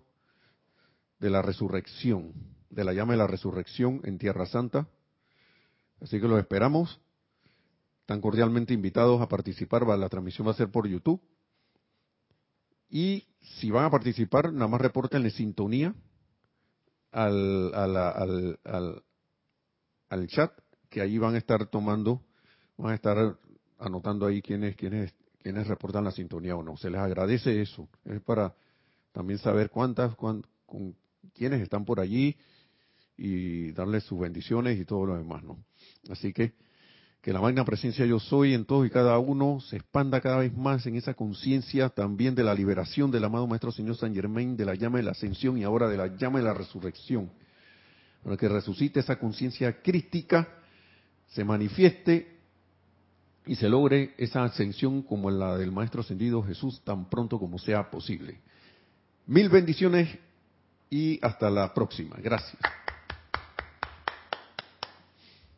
de 1.19 1.29
la 1.29 1.41
resurrección, 1.41 2.33
de 2.71 2.83
la 2.83 2.93
llama 2.93 3.13
de 3.13 3.17
la 3.19 3.27
resurrección 3.27 4.01
en 4.03 4.17
Tierra 4.17 4.45
Santa. 4.45 4.87
Así 6.01 6.19
que 6.19 6.27
los 6.27 6.39
esperamos. 6.39 6.99
Están 8.01 8.21
cordialmente 8.21 8.73
invitados 8.73 9.21
a 9.21 9.27
participar. 9.27 9.85
La 9.85 10.09
transmisión 10.09 10.47
va 10.47 10.51
a 10.51 10.55
ser 10.55 10.71
por 10.71 10.87
YouTube. 10.87 11.21
Y 12.89 13.27
si 13.59 13.69
van 13.69 13.85
a 13.85 13.89
participar, 13.89 14.51
nada 14.51 14.67
más 14.67 14.81
reporten 14.81 15.23
en 15.23 15.31
sintonía 15.31 15.93
al, 17.11 17.73
al, 17.73 17.97
al, 18.65 19.03
al, 20.09 20.27
chat, 20.27 20.51
que 20.89 21.01
ahí 21.01 21.17
van 21.17 21.35
a 21.35 21.37
estar 21.37 21.67
tomando, 21.67 22.21
van 22.77 22.91
a 22.91 22.95
estar 22.95 23.37
anotando 23.79 24.25
ahí 24.25 24.41
quiénes, 24.41 24.75
quiénes, 24.75 25.13
quiénes 25.39 25.67
reportan 25.67 26.03
la 26.03 26.11
sintonía 26.11 26.55
o 26.55 26.63
no. 26.63 26.75
Se 26.77 26.89
les 26.89 26.99
agradece 26.99 27.61
eso. 27.61 27.87
Es 28.05 28.21
para 28.21 28.53
también 29.13 29.39
saber 29.39 29.69
cuántas, 29.69 30.15
con, 30.15 30.45
quiénes 31.33 31.61
están 31.61 31.85
por 31.85 31.99
allí 31.99 32.35
y 33.23 33.71
darles 33.73 34.03
sus 34.05 34.19
bendiciones 34.19 34.79
y 34.79 34.85
todo 34.85 35.05
lo 35.05 35.15
demás, 35.15 35.43
¿no? 35.43 35.63
Así 36.09 36.33
que 36.33 36.53
que 37.21 37.31
la 37.31 37.39
magna 37.39 37.63
presencia 37.63 38.03
yo 38.03 38.19
soy 38.19 38.55
en 38.55 38.65
todos 38.65 38.87
y 38.87 38.89
cada 38.89 39.19
uno 39.19 39.59
se 39.61 39.75
expanda 39.75 40.21
cada 40.21 40.37
vez 40.37 40.57
más 40.57 40.87
en 40.87 40.95
esa 40.95 41.13
conciencia 41.13 41.89
también 41.89 42.33
de 42.33 42.43
la 42.43 42.55
liberación 42.55 43.11
del 43.11 43.23
amado 43.23 43.45
Maestro 43.45 43.71
Señor 43.71 43.95
San 43.95 44.15
Germain, 44.15 44.57
de 44.57 44.65
la 44.65 44.73
llama 44.73 44.97
de 44.97 45.03
la 45.03 45.11
ascensión 45.11 45.55
y 45.59 45.63
ahora 45.63 45.87
de 45.87 45.97
la 45.97 46.07
llama 46.17 46.39
de 46.39 46.45
la 46.45 46.55
resurrección. 46.55 47.29
Para 48.23 48.37
que 48.37 48.49
resucite 48.49 48.99
esa 48.99 49.19
conciencia 49.19 49.83
crística, 49.83 50.47
se 51.27 51.43
manifieste 51.43 52.39
y 53.45 53.53
se 53.53 53.69
logre 53.69 54.15
esa 54.17 54.43
ascensión 54.43 55.03
como 55.03 55.29
la 55.29 55.57
del 55.57 55.71
Maestro 55.71 56.01
Ascendido 56.01 56.41
Jesús 56.41 56.81
tan 56.83 57.07
pronto 57.07 57.37
como 57.37 57.59
sea 57.59 57.91
posible. 57.91 58.39
Mil 59.27 59.47
bendiciones 59.49 60.09
y 60.89 61.19
hasta 61.23 61.51
la 61.51 61.71
próxima. 61.71 62.15
Gracias. 62.17 62.57